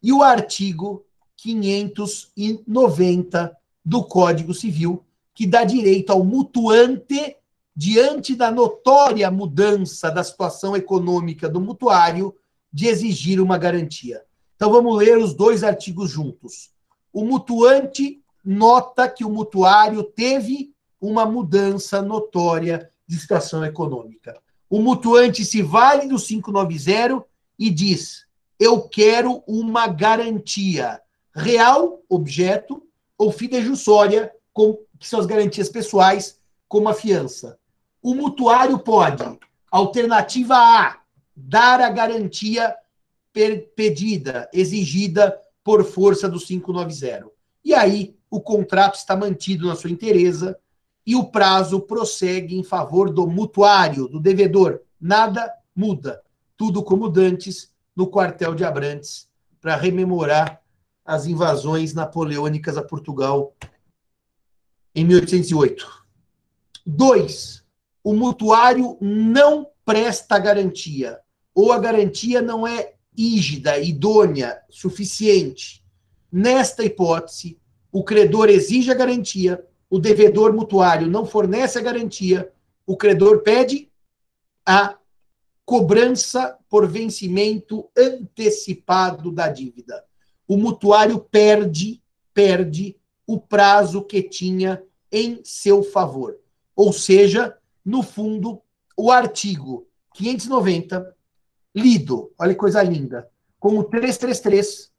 e 0.02 0.12
o 0.12 0.22
artigo 0.22 1.06
590 1.38 3.56
do 3.82 4.04
Código 4.04 4.52
Civil, 4.52 5.02
que 5.34 5.46
dá 5.46 5.64
direito 5.64 6.10
ao 6.10 6.22
mutuante, 6.22 7.38
diante 7.74 8.36
da 8.36 8.50
notória 8.50 9.30
mudança 9.30 10.10
da 10.10 10.22
situação 10.22 10.76
econômica 10.76 11.48
do 11.48 11.58
mutuário, 11.58 12.36
de 12.70 12.86
exigir 12.86 13.40
uma 13.40 13.56
garantia. 13.56 14.22
Então 14.56 14.70
vamos 14.70 14.94
ler 14.98 15.16
os 15.16 15.32
dois 15.32 15.64
artigos 15.64 16.10
juntos. 16.10 16.70
O 17.12 17.24
mutuante 17.24 18.22
nota 18.44 19.08
que 19.08 19.24
o 19.24 19.30
mutuário 19.30 20.02
teve 20.02 20.72
uma 21.00 21.26
mudança 21.26 22.00
notória 22.00 22.90
de 23.06 23.18
situação 23.18 23.64
econômica. 23.64 24.40
O 24.70 24.80
mutuante 24.80 25.44
se 25.44 25.60
vale 25.60 26.08
do 26.08 26.16
590 26.16 27.24
e 27.58 27.68
diz: 27.70 28.26
eu 28.62 28.80
quero 28.82 29.42
uma 29.44 29.88
garantia 29.88 31.02
real, 31.34 32.00
objeto, 32.08 32.80
ou 33.18 33.32
fidejussória, 33.32 34.32
com, 34.52 34.78
que 35.00 35.08
são 35.08 35.18
as 35.18 35.26
garantias 35.26 35.68
pessoais, 35.68 36.38
como 36.68 36.88
a 36.88 36.94
fiança. 36.94 37.58
O 38.00 38.14
mutuário 38.14 38.78
pode, 38.78 39.24
alternativa 39.68 40.54
A, 40.56 41.00
dar 41.34 41.80
a 41.80 41.90
garantia 41.90 42.72
pedida, 43.74 44.48
exigida 44.52 45.36
por 45.64 45.84
força 45.84 46.28
do 46.28 46.38
590. 46.38 47.26
E 47.64 47.74
aí 47.74 48.16
o 48.30 48.40
contrato 48.40 48.96
está 48.96 49.16
mantido 49.16 49.68
na 49.68 49.76
sua 49.76 49.90
inteireza 49.90 50.58
e 51.06 51.14
o 51.14 51.24
prazo 51.24 51.80
prossegue 51.80 52.56
em 52.56 52.62
favor 52.62 53.10
do 53.10 53.26
mutuário, 53.26 54.08
do 54.08 54.20
devedor. 54.20 54.80
Nada 55.00 55.52
muda. 55.74 56.22
Tudo 56.56 56.82
como 56.82 57.08
dantes 57.08 57.72
no 57.94 58.06
quartel 58.06 58.54
de 58.54 58.64
Abrantes 58.64 59.28
para 59.60 59.76
rememorar 59.76 60.62
as 61.04 61.26
invasões 61.26 61.94
napoleônicas 61.94 62.76
a 62.76 62.82
Portugal 62.82 63.54
em 64.94 65.04
1808. 65.04 66.04
Dois, 66.84 67.64
o 68.02 68.12
mutuário 68.12 68.96
não 69.00 69.66
presta 69.84 70.38
garantia, 70.38 71.20
ou 71.54 71.72
a 71.72 71.78
garantia 71.78 72.40
não 72.40 72.66
é 72.66 72.94
ígida, 73.16 73.78
idônea, 73.78 74.60
suficiente. 74.70 75.84
Nesta 76.30 76.84
hipótese, 76.84 77.58
o 77.90 78.02
credor 78.02 78.48
exige 78.48 78.90
a 78.90 78.94
garantia, 78.94 79.64
o 79.90 79.98
devedor 79.98 80.52
mutuário 80.52 81.06
não 81.06 81.26
fornece 81.26 81.78
a 81.78 81.82
garantia, 81.82 82.50
o 82.86 82.96
credor 82.96 83.42
pede 83.42 83.90
a 84.64 84.96
cobrança 85.64 86.56
por 86.68 86.88
vencimento 86.88 87.90
antecipado 87.96 89.30
da 89.30 89.48
dívida. 89.48 90.04
O 90.48 90.56
mutuário 90.56 91.18
perde, 91.18 92.02
perde 92.32 92.96
o 93.26 93.38
prazo 93.38 94.02
que 94.02 94.22
tinha 94.22 94.82
em 95.10 95.40
seu 95.44 95.82
favor. 95.82 96.38
Ou 96.74 96.92
seja, 96.92 97.56
no 97.84 98.02
fundo, 98.02 98.62
o 98.96 99.10
artigo 99.10 99.86
590, 100.14 101.14
lido, 101.74 102.32
olha 102.38 102.52
que 102.52 102.60
coisa 102.60 102.82
linda, 102.82 103.28
com 103.58 103.78
o 103.78 103.84
333, 103.84 104.90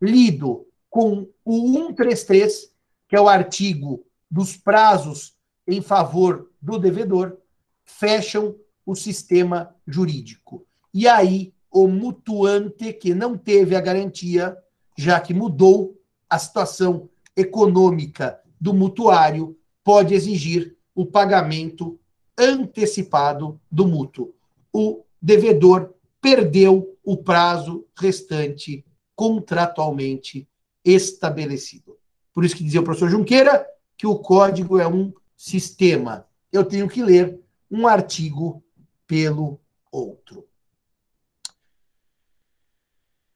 lido 0.00 0.66
com 0.90 1.28
o 1.44 1.72
133, 1.72 2.72
que 3.08 3.16
é 3.16 3.20
o 3.20 3.28
artigo 3.28 4.04
dos 4.30 4.56
prazos 4.56 5.36
em 5.66 5.80
favor 5.80 6.50
do 6.60 6.78
devedor, 6.78 7.38
fecham 7.84 8.54
o 8.84 8.94
sistema 8.94 9.74
jurídico. 9.86 10.66
E 10.92 11.06
aí, 11.06 11.52
o 11.70 11.86
mutuante 11.86 12.92
que 12.92 13.14
não 13.14 13.36
teve 13.36 13.76
a 13.76 13.80
garantia, 13.80 14.56
já 14.96 15.20
que 15.20 15.34
mudou 15.34 16.00
a 16.28 16.38
situação 16.38 17.08
econômica 17.36 18.40
do 18.60 18.74
mutuário, 18.74 19.56
pode 19.84 20.14
exigir 20.14 20.76
o 20.94 21.06
pagamento 21.06 21.98
antecipado 22.36 23.60
do 23.70 23.86
mútuo. 23.86 24.34
O 24.72 25.04
devedor 25.20 25.94
perdeu 26.28 26.98
o 27.02 27.16
prazo 27.16 27.86
restante 27.96 28.84
contratualmente 29.16 30.46
estabelecido. 30.84 31.96
Por 32.34 32.44
isso 32.44 32.54
que 32.54 32.62
dizia 32.62 32.82
o 32.82 32.84
professor 32.84 33.08
Junqueira 33.08 33.66
que 33.96 34.06
o 34.06 34.18
código 34.18 34.78
é 34.78 34.86
um 34.86 35.10
sistema. 35.34 36.26
Eu 36.52 36.66
tenho 36.66 36.86
que 36.86 37.02
ler 37.02 37.40
um 37.70 37.86
artigo 37.86 38.62
pelo 39.06 39.58
outro. 39.90 40.46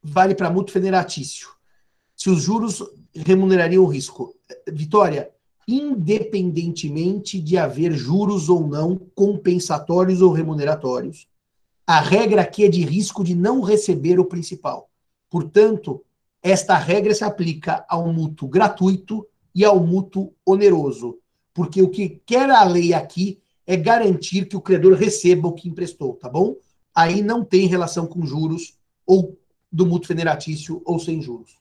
Vale 0.02 0.34
para 0.34 0.50
mútuo 0.50 0.74
federatício. 0.74 1.48
Se 2.14 2.28
os 2.28 2.42
juros 2.42 2.84
remunerariam 3.14 3.84
o 3.84 3.88
risco. 3.88 4.36
Vitória, 4.70 5.30
independentemente 5.66 7.40
de 7.40 7.56
haver 7.56 7.94
juros 7.94 8.50
ou 8.50 8.66
não 8.68 8.98
compensatórios 9.14 10.20
ou 10.20 10.30
remuneratórios, 10.30 11.26
a 11.86 12.00
regra 12.00 12.42
aqui 12.42 12.64
é 12.64 12.68
de 12.68 12.84
risco 12.84 13.24
de 13.24 13.34
não 13.34 13.60
receber 13.60 14.18
o 14.20 14.24
principal. 14.24 14.88
Portanto, 15.28 16.04
esta 16.42 16.76
regra 16.76 17.14
se 17.14 17.24
aplica 17.24 17.84
ao 17.88 18.12
mútuo 18.12 18.48
gratuito 18.48 19.26
e 19.54 19.64
ao 19.64 19.80
mútuo 19.80 20.32
oneroso, 20.44 21.18
porque 21.52 21.82
o 21.82 21.88
que 21.88 22.20
quer 22.24 22.50
a 22.50 22.64
lei 22.64 22.94
aqui 22.94 23.40
é 23.66 23.76
garantir 23.76 24.46
que 24.46 24.56
o 24.56 24.60
credor 24.60 24.94
receba 24.94 25.48
o 25.48 25.52
que 25.52 25.68
emprestou, 25.68 26.14
tá 26.14 26.28
bom? 26.28 26.56
Aí 26.94 27.22
não 27.22 27.44
tem 27.44 27.66
relação 27.66 28.06
com 28.06 28.26
juros 28.26 28.76
ou 29.06 29.38
do 29.70 29.86
mútuo 29.86 30.08
federatício 30.08 30.82
ou 30.84 30.98
sem 30.98 31.22
juros. 31.22 31.56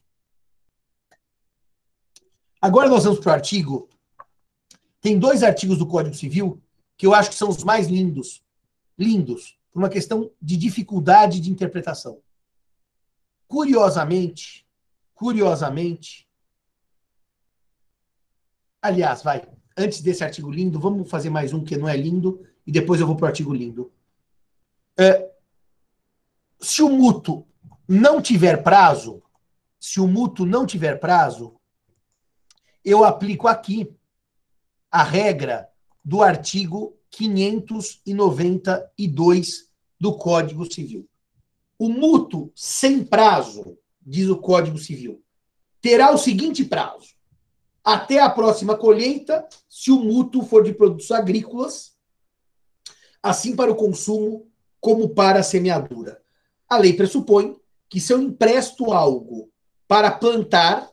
Agora 2.60 2.88
nós 2.88 3.04
vamos 3.04 3.20
para 3.20 3.30
o 3.30 3.34
artigo. 3.34 3.88
Tem 5.00 5.18
dois 5.18 5.42
artigos 5.42 5.78
do 5.78 5.86
Código 5.86 6.14
Civil 6.14 6.60
que 6.96 7.06
eu 7.06 7.14
acho 7.14 7.30
que 7.30 7.36
são 7.36 7.48
os 7.48 7.64
mais 7.64 7.88
lindos. 7.88 8.42
Lindos, 8.98 9.56
por 9.72 9.78
uma 9.78 9.88
questão 9.88 10.30
de 10.40 10.56
dificuldade 10.56 11.40
de 11.40 11.50
interpretação. 11.50 12.20
Curiosamente, 13.48 14.66
curiosamente, 15.14 16.28
aliás, 18.80 19.22
vai, 19.22 19.48
antes 19.76 20.02
desse 20.02 20.22
artigo 20.22 20.50
lindo, 20.50 20.78
vamos 20.78 21.08
fazer 21.08 21.30
mais 21.30 21.52
um 21.52 21.64
que 21.64 21.76
não 21.76 21.88
é 21.88 21.96
lindo, 21.96 22.46
e 22.66 22.70
depois 22.70 23.00
eu 23.00 23.06
vou 23.06 23.16
para 23.16 23.24
o 23.24 23.28
artigo 23.28 23.54
lindo. 23.54 23.92
É, 24.98 25.32
se 26.60 26.82
o 26.82 26.90
mútuo 26.90 27.46
não 27.88 28.20
tiver 28.20 28.62
prazo, 28.62 29.22
se 29.80 30.00
o 30.00 30.06
mútuo 30.06 30.46
não 30.46 30.66
tiver 30.66 31.00
prazo, 31.00 31.58
eu 32.84 33.04
aplico 33.04 33.48
aqui 33.48 33.90
a 34.90 35.02
regra 35.02 35.68
do 36.04 36.22
artigo 36.22 36.96
592 37.12 39.70
do 40.00 40.16
Código 40.16 40.64
Civil. 40.70 41.08
O 41.78 41.88
mútuo 41.88 42.52
sem 42.54 43.02
prazo 43.04 43.78
diz 44.00 44.28
o 44.28 44.38
Código 44.38 44.78
Civil, 44.78 45.20
terá 45.80 46.12
o 46.12 46.18
seguinte 46.18 46.64
prazo: 46.64 47.08
até 47.84 48.18
a 48.18 48.30
próxima 48.30 48.76
colheita, 48.76 49.46
se 49.68 49.90
o 49.90 50.00
mútuo 50.00 50.44
for 50.44 50.64
de 50.64 50.72
produtos 50.72 51.10
agrícolas, 51.10 51.92
assim 53.22 53.54
para 53.54 53.70
o 53.70 53.76
consumo 53.76 54.50
como 54.80 55.10
para 55.10 55.40
a 55.40 55.44
semeadura. 55.44 56.20
A 56.68 56.78
lei 56.78 56.94
pressupõe 56.94 57.56
que 57.88 58.00
se 58.00 58.12
eu 58.12 58.20
empresto 58.20 58.92
algo 58.92 59.50
para 59.86 60.10
plantar 60.10 60.90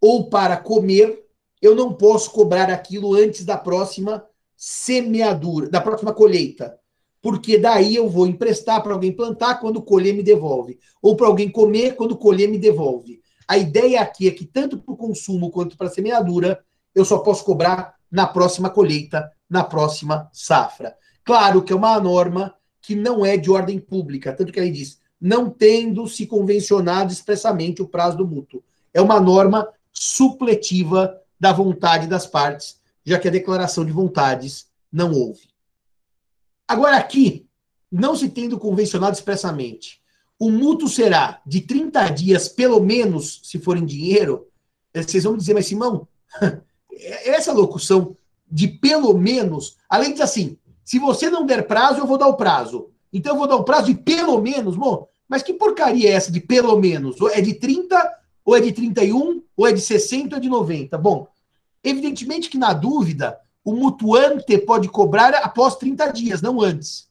ou 0.00 0.28
para 0.28 0.56
comer, 0.56 1.26
eu 1.60 1.74
não 1.74 1.94
posso 1.94 2.30
cobrar 2.30 2.70
aquilo 2.70 3.14
antes 3.14 3.44
da 3.44 3.56
próxima 3.56 4.24
semeadura, 4.56 5.68
da 5.68 5.80
próxima 5.80 6.12
colheita 6.12 6.78
porque 7.26 7.58
daí 7.58 7.96
eu 7.96 8.08
vou 8.08 8.24
emprestar 8.24 8.80
para 8.80 8.92
alguém 8.92 9.10
plantar, 9.10 9.56
quando 9.56 9.82
colher 9.82 10.14
me 10.14 10.22
devolve. 10.22 10.78
Ou 11.02 11.16
para 11.16 11.26
alguém 11.26 11.50
comer, 11.50 11.96
quando 11.96 12.16
colher 12.16 12.48
me 12.48 12.56
devolve. 12.56 13.20
A 13.48 13.58
ideia 13.58 14.00
aqui 14.00 14.28
é 14.28 14.30
que 14.30 14.44
tanto 14.44 14.78
para 14.78 14.94
o 14.94 14.96
consumo 14.96 15.50
quanto 15.50 15.76
para 15.76 15.88
a 15.88 15.90
semeadura, 15.90 16.60
eu 16.94 17.04
só 17.04 17.18
posso 17.18 17.44
cobrar 17.44 17.96
na 18.08 18.28
próxima 18.28 18.70
colheita, 18.70 19.28
na 19.50 19.64
próxima 19.64 20.30
safra. 20.32 20.94
Claro 21.24 21.64
que 21.64 21.72
é 21.72 21.76
uma 21.76 21.98
norma 21.98 22.54
que 22.80 22.94
não 22.94 23.26
é 23.26 23.36
de 23.36 23.50
ordem 23.50 23.80
pública, 23.80 24.32
tanto 24.32 24.52
que 24.52 24.60
ele 24.60 24.70
diz, 24.70 25.00
não 25.20 25.50
tendo 25.50 26.06
se 26.06 26.26
convencionado 26.26 27.12
expressamente 27.12 27.82
o 27.82 27.88
prazo 27.88 28.18
do 28.18 28.28
mútuo. 28.28 28.62
É 28.94 29.02
uma 29.02 29.18
norma 29.18 29.68
supletiva 29.92 31.20
da 31.40 31.52
vontade 31.52 32.06
das 32.06 32.24
partes, 32.24 32.78
já 33.06 33.18
que 33.20 33.28
a 33.28 33.30
declaração 33.30 33.84
de 33.84 33.92
vontades 33.92 34.66
não 34.92 35.12
houve. 35.12 35.48
Agora, 36.66 36.96
aqui, 36.96 37.46
não 37.90 38.16
se 38.16 38.28
tendo 38.28 38.58
convencionado 38.58 39.14
expressamente, 39.14 40.02
o 40.38 40.50
mútuo 40.50 40.88
será 40.88 41.40
de 41.46 41.60
30 41.60 42.08
dias, 42.10 42.48
pelo 42.48 42.80
menos, 42.80 43.40
se 43.44 43.60
for 43.60 43.76
em 43.76 43.86
dinheiro, 43.86 44.48
eh, 44.92 45.02
vocês 45.02 45.22
vão 45.22 45.36
dizer, 45.36 45.54
mas 45.54 45.66
Simão, 45.66 46.08
essa 47.24 47.52
locução 47.52 48.16
de 48.50 48.66
pelo 48.66 49.16
menos, 49.16 49.76
além 49.88 50.12
de 50.12 50.22
assim, 50.22 50.58
se 50.84 50.98
você 50.98 51.30
não 51.30 51.46
der 51.46 51.66
prazo, 51.66 52.00
eu 52.00 52.06
vou 52.06 52.18
dar 52.18 52.28
o 52.28 52.36
prazo. 52.36 52.90
Então 53.12 53.32
eu 53.32 53.38
vou 53.38 53.46
dar 53.46 53.56
o 53.56 53.64
prazo 53.64 53.86
de 53.86 53.94
pelo 53.94 54.40
menos, 54.40 54.76
bom, 54.76 55.08
mas 55.28 55.42
que 55.42 55.54
porcaria 55.54 56.10
é 56.10 56.12
essa 56.12 56.30
de 56.30 56.40
pelo 56.40 56.78
menos? 56.78 57.16
É 57.32 57.40
de 57.40 57.54
30, 57.54 58.12
ou 58.44 58.56
é 58.56 58.60
de 58.60 58.72
31, 58.72 59.42
ou 59.56 59.66
é 59.66 59.72
de 59.72 59.80
60, 59.80 60.34
ou 60.34 60.38
é 60.38 60.40
de 60.40 60.48
90? 60.48 60.98
Bom, 60.98 61.28
evidentemente 61.88 62.50
que 62.50 62.58
na 62.58 62.72
dúvida, 62.72 63.38
o 63.64 63.72
mutuante 63.72 64.58
pode 64.58 64.88
cobrar 64.88 65.34
após 65.34 65.76
30 65.76 66.12
dias, 66.12 66.42
não 66.42 66.60
antes. 66.60 67.08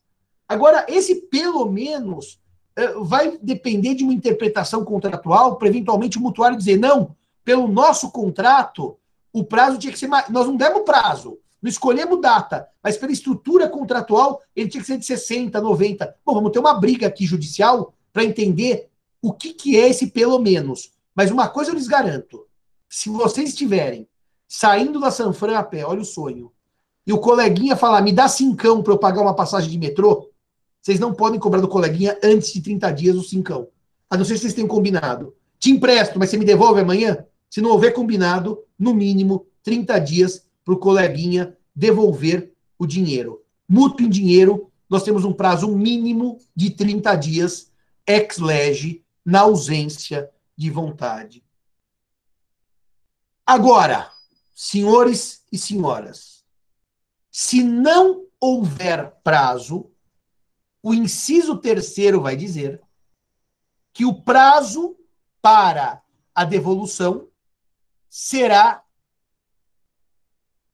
Agora, 0.47 0.85
esse 0.87 1.15
pelo 1.27 1.65
menos 1.65 2.39
eh, 2.75 2.93
vai 2.99 3.37
depender 3.41 3.95
de 3.95 4.03
uma 4.03 4.13
interpretação 4.13 4.83
contratual 4.85 5.57
para 5.57 5.67
eventualmente 5.67 6.17
o 6.17 6.21
mutuário 6.21 6.57
dizer, 6.57 6.77
não, 6.77 7.15
pelo 7.43 7.67
nosso 7.67 8.11
contrato, 8.11 8.97
o 9.33 9.43
prazo 9.43 9.77
tinha 9.77 9.91
que 9.91 9.99
ser 9.99 10.07
mais. 10.07 10.29
Nós 10.29 10.47
não 10.47 10.55
demos 10.55 10.83
prazo, 10.83 11.37
não 11.61 11.69
escolhemos 11.69 12.21
data, 12.21 12.67
mas 12.83 12.97
pela 12.97 13.11
estrutura 13.11 13.67
contratual, 13.67 14.41
ele 14.55 14.69
tinha 14.69 14.81
que 14.81 14.87
ser 14.87 14.97
de 14.97 15.05
60, 15.05 15.59
90. 15.59 16.15
Bom, 16.25 16.33
vamos 16.35 16.51
ter 16.51 16.59
uma 16.59 16.73
briga 16.73 17.07
aqui 17.07 17.25
judicial 17.25 17.93
para 18.13 18.23
entender 18.23 18.89
o 19.21 19.33
que, 19.33 19.53
que 19.53 19.77
é 19.77 19.89
esse 19.89 20.07
pelo 20.07 20.39
menos. 20.39 20.91
Mas 21.13 21.31
uma 21.31 21.47
coisa 21.47 21.71
eu 21.71 21.75
lhes 21.75 21.87
garanto: 21.87 22.45
se 22.89 23.09
vocês 23.09 23.49
estiverem 23.49 24.07
saindo 24.55 25.01
da 25.01 25.11
Sanfran 25.11 25.57
a 25.57 25.63
pé, 25.63 25.85
olha 25.85 25.99
o 25.99 26.05
sonho, 26.05 26.49
e 27.05 27.11
o 27.11 27.19
coleguinha 27.19 27.75
falar, 27.75 28.01
me 28.01 28.13
dá 28.13 28.29
cincão 28.29 28.81
para 28.81 28.93
eu 28.93 28.97
pagar 28.97 29.21
uma 29.21 29.35
passagem 29.35 29.69
de 29.69 29.77
metrô, 29.77 30.31
vocês 30.81 30.97
não 30.97 31.13
podem 31.13 31.37
cobrar 31.37 31.59
do 31.59 31.67
coleguinha 31.67 32.17
antes 32.23 32.53
de 32.53 32.61
30 32.61 32.89
dias 32.91 33.15
o 33.17 33.23
cincão. 33.23 33.67
A 34.09 34.15
não 34.15 34.23
ser 34.23 34.35
que 34.35 34.39
vocês 34.39 34.53
tenham 34.53 34.67
combinado. 34.67 35.35
Te 35.59 35.71
empresto, 35.71 36.17
mas 36.17 36.29
você 36.29 36.37
me 36.37 36.45
devolve 36.45 36.79
amanhã? 36.79 37.25
Se 37.49 37.59
não 37.59 37.71
houver 37.71 37.91
combinado, 37.91 38.63
no 38.79 38.93
mínimo 38.93 39.45
30 39.61 39.99
dias 39.99 40.45
para 40.63 40.73
o 40.73 40.77
coleguinha 40.77 41.57
devolver 41.75 42.53
o 42.79 42.85
dinheiro. 42.85 43.41
Mútuo 43.67 44.05
em 44.05 44.09
dinheiro, 44.09 44.71
nós 44.89 45.03
temos 45.03 45.25
um 45.25 45.33
prazo 45.33 45.67
mínimo 45.67 46.37
de 46.55 46.69
30 46.69 47.13
dias 47.15 47.71
ex 48.07 48.37
lege, 48.37 49.03
na 49.25 49.41
ausência 49.41 50.29
de 50.55 50.69
vontade. 50.69 51.43
Agora, 53.45 54.14
senhores 54.55 55.45
e 55.51 55.57
senhoras, 55.57 56.45
se 57.29 57.61
não 57.61 58.25
houver 58.39 59.11
prazo, 59.21 59.91
o 60.81 60.93
inciso 60.93 61.57
terceiro 61.57 62.21
vai 62.21 62.37
dizer 62.37 62.81
que 63.91 64.05
o 64.05 64.21
prazo 64.21 64.97
para 65.41 66.01
a 66.33 66.45
devolução 66.45 67.29
será 68.09 68.83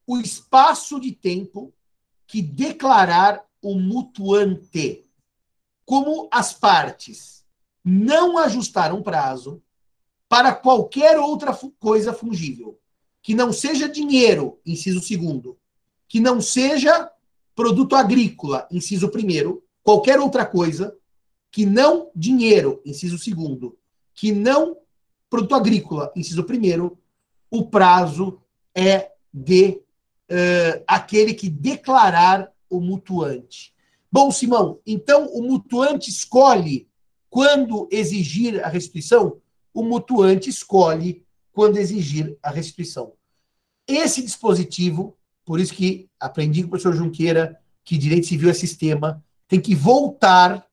o 0.05 0.17
espaço 0.19 0.99
de 0.99 1.11
tempo 1.11 1.73
que 2.27 2.41
declarar 2.41 3.45
o 3.61 3.75
mutuante. 3.79 5.07
Como 5.85 6.29
as 6.31 6.53
partes 6.53 7.45
não 7.83 8.37
ajustaram 8.37 9.01
prazo 9.01 9.61
para 10.29 10.53
qualquer 10.53 11.19
outra 11.19 11.57
coisa 11.79 12.13
fungível, 12.13 12.80
que 13.21 13.35
não 13.35 13.53
seja 13.53 13.87
dinheiro, 13.87 14.59
inciso 14.65 15.01
segundo, 15.01 15.57
que 16.07 16.19
não 16.19 16.41
seja 16.41 17.09
produto 17.55 17.95
agrícola, 17.95 18.67
inciso 18.71 19.09
primeiro, 19.09 19.63
qualquer 19.83 20.19
outra 20.19 20.45
coisa, 20.45 20.95
que 21.51 21.65
não 21.65 22.09
dinheiro, 22.15 22.81
inciso 22.85 23.17
segundo, 23.17 23.77
que 24.13 24.31
não 24.31 24.77
produto 25.29 25.55
agrícola, 25.55 26.11
inciso 26.15 26.43
primeiro, 26.43 26.97
o 27.49 27.65
prazo 27.65 28.41
é 28.73 29.11
de 29.33 29.81
uh, 30.29 30.83
aquele 30.87 31.33
que 31.33 31.49
declarar 31.49 32.51
o 32.69 32.79
mutuante. 32.79 33.73
Bom, 34.11 34.31
Simão, 34.31 34.79
então 34.85 35.27
o 35.27 35.41
mutuante 35.41 36.09
escolhe 36.09 36.87
quando 37.29 37.87
exigir 37.91 38.63
a 38.63 38.67
restituição? 38.67 39.37
O 39.73 39.83
mutuante 39.83 40.49
escolhe 40.49 41.23
quando 41.51 41.77
exigir 41.77 42.37
a 42.41 42.49
restituição. 42.49 43.13
Esse 43.87 44.21
dispositivo, 44.21 45.17
por 45.45 45.59
isso 45.59 45.73
que 45.73 46.09
aprendi 46.19 46.61
com 46.61 46.67
o 46.67 46.69
professor 46.71 46.95
Junqueira 46.95 47.59
que 47.83 47.97
direito 47.97 48.27
civil 48.27 48.49
é 48.49 48.53
sistema, 48.53 49.23
tem 49.47 49.59
que 49.59 49.75
voltar 49.75 50.65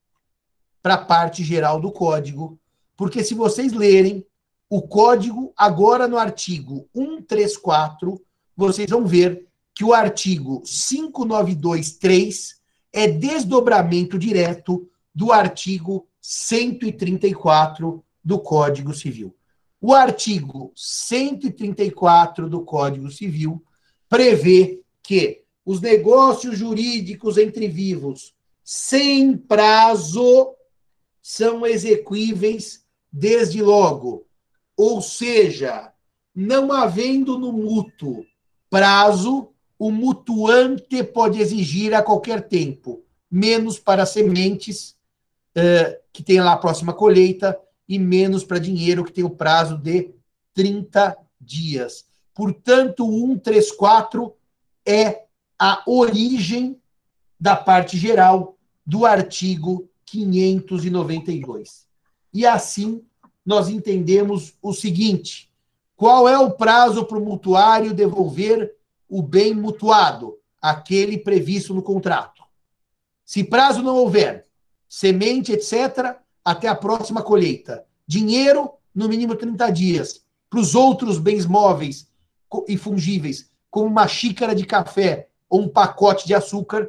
para 0.83 0.95
a 0.95 1.05
parte 1.05 1.43
geral 1.43 1.81
do 1.81 1.91
código, 1.91 2.59
porque 2.97 3.25
se 3.25 3.35
vocês 3.35 3.73
lerem 3.73 4.25
o 4.71 4.83
código 4.83 5.53
agora 5.57 6.07
no 6.07 6.19
artigo 6.19 6.89
134, 6.95 8.23
vocês 8.57 8.89
vão 8.91 9.07
ver 9.07 9.49
que 9.75 9.85
o 9.85 9.95
artigo 9.95 10.63
5923 10.65 12.59
é 12.93 13.07
desdobramento 13.07 14.19
direto 14.19 14.89
do 15.15 15.33
artigo 15.33 16.07
134 16.21 18.05
do 18.25 18.39
Código 18.39 18.93
Civil. 18.93 19.35
O 19.81 19.95
artigo 19.95 20.73
134 20.75 22.49
do 22.49 22.63
Código 22.63 23.11
Civil 23.11 23.63
prevê 24.09 24.83
que 25.03 25.43
os 25.65 25.81
negócios 25.81 26.59
jurídicos 26.59 27.39
entre 27.39 27.69
vivos 27.69 28.35
sem 28.65 29.37
prazo 29.37 30.55
são 31.23 31.65
exequíveis 31.65 32.85
desde 33.13 33.63
logo. 33.63 34.27
Ou 34.77 35.01
seja, 35.01 35.93
não 36.35 36.73
havendo 36.73 37.39
no 37.39 37.53
mútuo 37.53 38.25
prazo, 38.71 39.51
o 39.79 39.91
mutuante 39.91 41.03
pode 41.05 41.41
exigir 41.41 41.95
a 41.95 42.03
qualquer 42.03 42.49
tempo, 42.49 43.05
menos 43.31 43.79
para 43.79 44.05
sementes, 44.05 44.97
uh, 45.57 45.97
que 46.13 46.23
tem 46.23 46.41
lá 46.41 46.55
a 46.55 46.59
próxima 46.59 46.93
colheita, 46.93 47.59
e 47.89 47.99
menos 47.99 48.45
para 48.45 48.59
dinheiro, 48.59 49.05
que 49.05 49.13
tem 49.13 49.25
o 49.25 49.31
prazo 49.31 49.77
de 49.77 50.11
30 50.55 51.17
dias. 51.41 52.05
Portanto, 52.35 53.09
o 53.09 53.29
134 53.29 54.35
é 54.87 55.25
a 55.59 55.83
origem 55.87 56.81
da 57.41 57.57
parte 57.57 57.97
geral 57.97 58.57
do 58.85 59.07
artigo 59.07 59.89
592. 60.05 61.87
E 62.33 62.47
assim 62.47 63.03
nós 63.45 63.69
entendemos 63.69 64.55
o 64.63 64.73
seguinte: 64.73 65.51
qual 65.97 66.29
é 66.29 66.39
o 66.39 66.51
prazo 66.51 67.05
para 67.05 67.19
o 67.19 67.25
mutuário 67.25 67.95
devolver 67.95 68.75
o 69.09 69.23
bem 69.23 69.55
mutuado, 69.55 70.39
aquele 70.61 71.19
previsto 71.19 71.75
no 71.75 71.83
contrato? 71.83 72.43
Se 73.25 73.45
prazo 73.45 73.83
não 73.83 73.97
houver, 73.97 74.47
semente, 74.89 75.53
etc., 75.53 76.17
até 76.51 76.67
a 76.67 76.75
próxima 76.75 77.23
colheita. 77.23 77.85
Dinheiro, 78.07 78.71
no 78.95 79.07
mínimo 79.07 79.37
30 79.37 79.71
dias. 79.71 80.25
Para 80.49 80.61
os 80.61 80.75
outros 80.75 81.19
bens 81.19 81.45
móveis 81.45 82.09
e 82.67 82.75
fungíveis, 82.79 83.51
como 83.71 83.87
uma 83.87 84.09
xícara 84.09 84.55
de 84.55 84.65
café 84.65 85.29
ou 85.47 85.61
um 85.61 85.69
pacote 85.69 86.27
de 86.27 86.35
açúcar, 86.35 86.89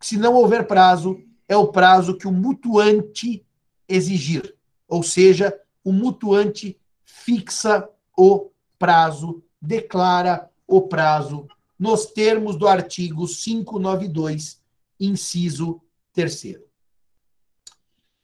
se 0.00 0.16
não 0.16 0.34
houver 0.34 0.68
prazo, 0.68 1.20
é 1.48 1.56
o 1.56 1.66
prazo 1.66 2.16
que 2.16 2.28
o 2.28 2.32
mutuante 2.32 3.44
exigir. 3.88 4.54
Ou 4.86 5.02
seja, 5.02 5.52
o 5.82 5.92
mutuante 5.92 6.78
fixa 7.04 7.88
o 8.16 8.50
prazo, 8.78 9.42
declara 9.60 10.48
o 10.64 10.82
prazo 10.82 11.48
nos 11.76 12.06
termos 12.06 12.54
do 12.54 12.68
artigo 12.68 13.26
592, 13.26 14.60
inciso 15.00 15.80
3. 16.12 16.71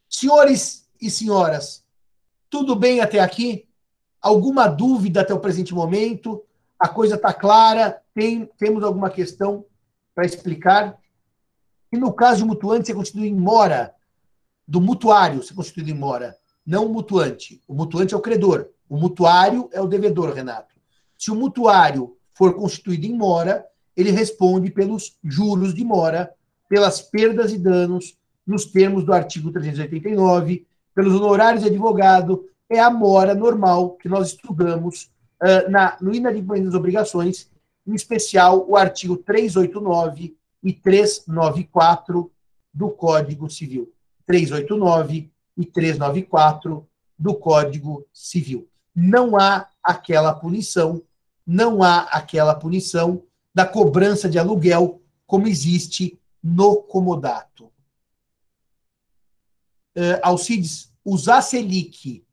Senhores 0.09 0.89
e 1.01 1.11
senhoras, 1.11 1.85
tudo 2.49 2.75
bem 2.75 3.01
até 3.01 3.21
aqui? 3.21 3.69
Alguma 4.21 4.67
dúvida 4.67 5.21
até 5.21 5.35
o 5.35 5.41
presente 5.41 5.75
momento? 5.75 6.43
A 6.79 6.89
coisa 6.89 7.17
está 7.17 7.33
clara? 7.33 8.01
Tem, 8.15 8.47
temos 8.59 8.83
alguma 8.83 9.11
questão 9.11 9.65
para 10.15 10.25
explicar? 10.25 10.99
E 11.93 11.97
no 11.97 12.13
caso 12.13 12.39
de 12.39 12.45
mutuante, 12.45 12.87
você 12.87 12.95
constitui 12.95 13.29
em 13.29 13.35
mora, 13.35 13.95
do 14.67 14.81
mutuário, 14.81 15.43
você 15.43 15.55
constitui 15.55 15.91
em 15.91 15.95
mora, 15.95 16.37
não 16.65 16.87
o 16.87 16.93
mutuante. 16.93 17.63
O 17.67 17.75
mutuante 17.75 18.13
é 18.13 18.17
o 18.17 18.21
credor, 18.21 18.69
o 18.89 18.99
mutuário 18.99 19.69
é 19.73 19.81
o 19.81 19.87
devedor, 19.87 20.35
Renato. 20.35 20.75
Se 21.17 21.31
o 21.31 21.35
mutuário 21.35 22.17
for 22.35 22.55
constituído 22.55 23.07
em 23.07 23.17
mora, 23.17 23.67
ele 23.97 24.11
responde 24.11 24.71
pelos 24.71 25.17
juros 25.25 25.75
de 25.75 25.85
mora, 25.85 26.33
pelas 26.69 27.01
perdas 27.01 27.53
e 27.53 27.59
danos 27.59 28.18
nos 28.49 28.65
termos 28.65 29.05
do 29.05 29.13
artigo 29.13 29.53
389, 29.53 30.67
pelos 30.95 31.15
honorários 31.15 31.63
de 31.63 31.69
advogado, 31.69 32.49
é 32.71 32.81
a 32.81 32.91
mora 32.91 33.35
normal 33.35 33.91
que 33.97 34.09
nós 34.09 34.29
estudamos 34.29 35.11
uh, 35.43 35.71
na, 35.71 35.99
no 36.01 36.15
inadimplemento 36.15 36.71
das 36.71 36.75
obrigações, 36.75 37.51
em 37.87 37.95
especial 37.95 38.67
o 38.67 38.75
artigo 38.75 39.19
389 39.19 40.35
e 40.63 40.73
394 40.73 42.33
do 42.73 42.89
Código 42.89 43.51
Civil. 43.51 43.93
389 44.27 45.31
e 45.57 45.67
394 45.67 46.89
do 47.19 47.35
Código 47.35 48.07
Civil. 48.15 48.67
Não 48.97 49.37
há 49.37 49.69
aquela 49.83 50.33
punição, 50.33 51.03
não 51.47 51.83
há 51.83 52.01
aquela 52.01 52.55
punição 52.55 53.23
da 53.55 53.67
cobrança 53.67 54.27
de 54.27 54.39
aluguel 54.39 55.03
como 55.27 55.47
existe 55.47 56.19
no 56.43 56.77
comodato 56.77 57.71
uh, 59.99 60.21
Alcides, 60.23 60.93
usar 61.05 61.43
Selic 61.43 62.25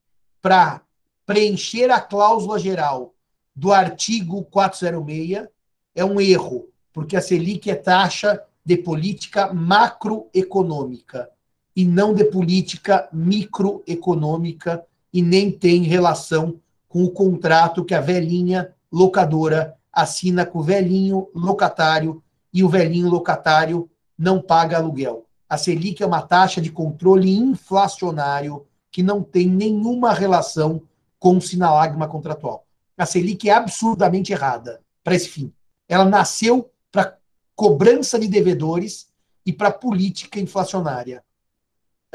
para 0.42 0.82
preencher 1.26 1.90
a 1.90 2.00
cláusula 2.00 2.60
geral 2.60 3.16
do 3.56 3.74
artigo 3.74 4.44
406 4.44 5.48
é 5.96 6.06
um 6.06 6.22
erro, 6.22 6.68
porque 6.94 7.18
a 7.18 7.22
Selic 7.22 7.70
é 7.70 7.76
taxa 7.76 8.40
de 8.64 8.78
política 8.78 9.52
macroeconômica 9.52 11.30
e 11.76 11.84
não 11.84 12.14
de 12.14 12.26
política 12.26 13.10
microeconômica 13.12 14.86
e 15.12 15.22
nem 15.22 15.52
tem 15.52 15.84
relação 15.84 16.60
com 16.88 17.04
o 17.04 17.12
contrato 17.12 17.84
que 17.84 17.94
a 17.94 18.02
velhinha 18.02 18.74
locadora 18.92 19.76
assina 19.92 20.46
com 20.46 20.60
o 20.60 20.64
velhinho 20.64 21.28
locatário 21.34 22.22
e 22.54 22.64
o 22.64 22.70
velhinho 22.70 23.10
locatário 23.10 23.90
não 24.18 24.42
paga 24.42 24.78
aluguel. 24.78 25.25
A 25.50 25.58
Selic 25.58 26.02
é 26.02 26.06
uma 26.06 26.22
taxa 26.22 26.60
de 26.60 26.72
controle 26.72 27.36
inflacionário 27.36 28.66
que 28.92 29.04
não 29.04 29.22
tem 29.22 29.48
nenhuma 29.48 30.14
relação 30.14 30.82
com 31.20 31.38
o 31.38 31.42
sinalagma 31.42 32.08
contratual. 32.08 32.66
A 32.98 33.06
Selic 33.06 33.50
é 33.50 33.54
absurdamente 33.54 34.32
errada 34.32 34.82
para 35.04 35.16
esse 35.16 35.30
fim. 35.30 35.52
Ela 35.88 36.06
nasceu 36.06 36.72
para 36.92 37.18
cobrança 37.56 38.18
de 38.18 38.28
devedores 38.28 39.08
e 39.46 39.54
para 39.54 39.72
política 39.72 40.40
inflacionária. 40.40 41.24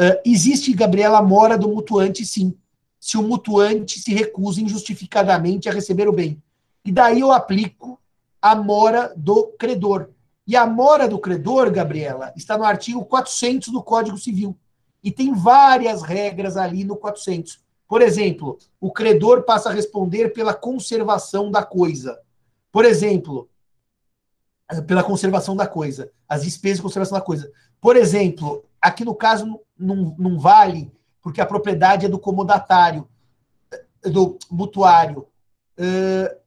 Uh, 0.01 0.19
existe, 0.25 0.73
Gabriela, 0.73 1.23
mora 1.23 1.57
do 1.57 1.69
mutuante, 1.69 2.25
sim. 2.25 2.57
Se 2.99 3.17
o 3.17 3.23
mutuante 3.23 4.01
se 4.01 4.13
recusa 4.13 4.61
injustificadamente 4.61 5.69
a 5.69 5.73
receber 5.73 6.09
o 6.09 6.13
bem. 6.13 6.43
E 6.85 6.91
daí 6.91 7.21
eu 7.21 7.31
aplico 7.31 8.01
a 8.41 8.55
mora 8.55 9.13
do 9.17 9.49
credor. 9.59 10.11
E 10.51 10.57
a 10.57 10.67
mora 10.67 11.07
do 11.07 11.17
credor, 11.17 11.71
Gabriela, 11.71 12.33
está 12.35 12.59
no 12.59 12.65
artigo 12.65 13.05
400 13.05 13.69
do 13.69 13.81
Código 13.81 14.19
Civil. 14.19 14.59
E 15.01 15.13
tem 15.13 15.33
várias 15.33 16.03
regras 16.03 16.57
ali 16.57 16.83
no 16.83 16.97
400. 16.97 17.61
Por 17.87 18.03
exemplo, 18.03 18.59
o 18.81 18.91
credor 18.91 19.45
passa 19.45 19.69
a 19.69 19.73
responder 19.73 20.31
pela 20.31 20.53
conservação 20.53 21.53
da 21.53 21.63
coisa. 21.63 22.19
Por 22.73 22.85
exemplo, 22.85 23.49
pela 24.89 25.05
conservação 25.05 25.55
da 25.55 25.69
coisa, 25.69 26.11
as 26.29 26.43
despesas 26.43 26.79
de 26.79 26.83
conservação 26.83 27.17
da 27.17 27.25
coisa. 27.25 27.49
Por 27.81 27.95
exemplo, 27.95 28.65
aqui 28.83 29.05
no 29.05 29.15
caso 29.15 29.61
não, 29.79 30.17
não 30.19 30.37
vale, 30.37 30.93
porque 31.23 31.41
a 31.41 31.47
propriedade 31.47 32.07
é 32.07 32.09
do 32.09 32.19
comodatário, 32.19 33.09
do 34.03 34.37
mutuário. 34.51 35.29
Uh, 35.79 36.41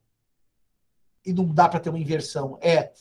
e 1.26 1.32
não 1.32 1.46
dá 1.46 1.70
para 1.70 1.80
ter 1.80 1.90
uma 1.90 2.00
inversão. 2.00 2.58
É 2.60 2.92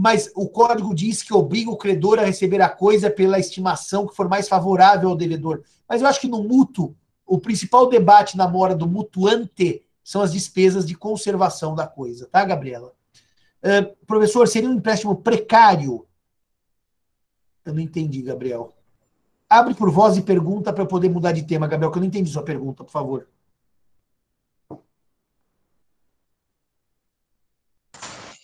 mas 0.00 0.30
o 0.36 0.48
código 0.48 0.94
diz 0.94 1.24
que 1.24 1.34
obriga 1.34 1.72
o 1.72 1.76
credor 1.76 2.20
a 2.20 2.24
receber 2.24 2.62
a 2.62 2.68
coisa 2.68 3.10
pela 3.10 3.40
estimação 3.40 4.06
que 4.06 4.14
for 4.14 4.28
mais 4.28 4.48
favorável 4.48 5.08
ao 5.08 5.16
devedor. 5.16 5.64
Mas 5.88 6.00
eu 6.00 6.06
acho 6.06 6.20
que 6.20 6.28
no 6.28 6.40
mútuo, 6.44 6.94
o 7.26 7.36
principal 7.40 7.88
debate 7.88 8.36
na 8.36 8.46
mora 8.46 8.76
do 8.76 8.86
mutuante 8.86 9.84
são 10.04 10.22
as 10.22 10.30
despesas 10.30 10.86
de 10.86 10.94
conservação 10.94 11.74
da 11.74 11.84
coisa, 11.84 12.28
tá, 12.30 12.44
Gabriela? 12.44 12.92
Uh, 13.60 13.92
professor, 14.06 14.46
seria 14.46 14.70
um 14.70 14.74
empréstimo 14.74 15.16
precário? 15.16 16.06
Eu 17.64 17.74
não 17.74 17.80
entendi, 17.80 18.22
Gabriel. 18.22 18.72
Abre 19.50 19.74
por 19.74 19.90
voz 19.90 20.16
e 20.16 20.22
pergunta 20.22 20.72
para 20.72 20.84
eu 20.84 20.88
poder 20.88 21.08
mudar 21.08 21.32
de 21.32 21.42
tema, 21.42 21.66
Gabriel, 21.66 21.90
que 21.90 21.98
eu 21.98 22.02
não 22.02 22.06
entendi 22.06 22.30
sua 22.30 22.44
pergunta, 22.44 22.84
por 22.84 22.92
favor. 22.92 23.26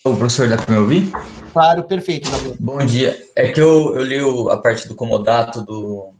O 0.05 0.15
professor, 0.15 0.47
dá 0.47 0.55
para 0.55 0.71
me 0.71 0.79
ouvir? 0.79 1.11
Claro, 1.51 1.83
perfeito, 1.83 2.29
Gabriel. 2.29 2.55
Bom 2.59 2.77
dia. 2.85 3.19
É 3.35 3.51
que 3.51 3.59
eu, 3.59 3.95
eu 3.95 4.03
li 4.03 4.21
o, 4.21 4.49
a 4.49 4.61
parte 4.61 4.87
do 4.87 4.93
comodato 4.93 5.63
do, 5.63 6.13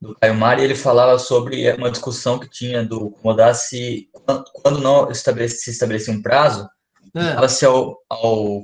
do 0.00 0.16
Caio 0.18 0.34
Mari 0.34 0.62
e 0.62 0.64
ele 0.64 0.74
falava 0.74 1.18
sobre 1.18 1.70
uma 1.72 1.90
discussão 1.90 2.38
que 2.38 2.48
tinha 2.48 2.82
do 2.82 3.10
comodato 3.10 3.58
se, 3.58 4.08
quando 4.54 4.80
não 4.80 5.10
estabelece, 5.10 5.58
se 5.58 5.70
estabelecia 5.72 6.14
um 6.14 6.22
prazo, 6.22 6.66
é. 7.14 7.34
dava-se 7.34 7.66
ao, 7.66 7.98
ao 8.08 8.62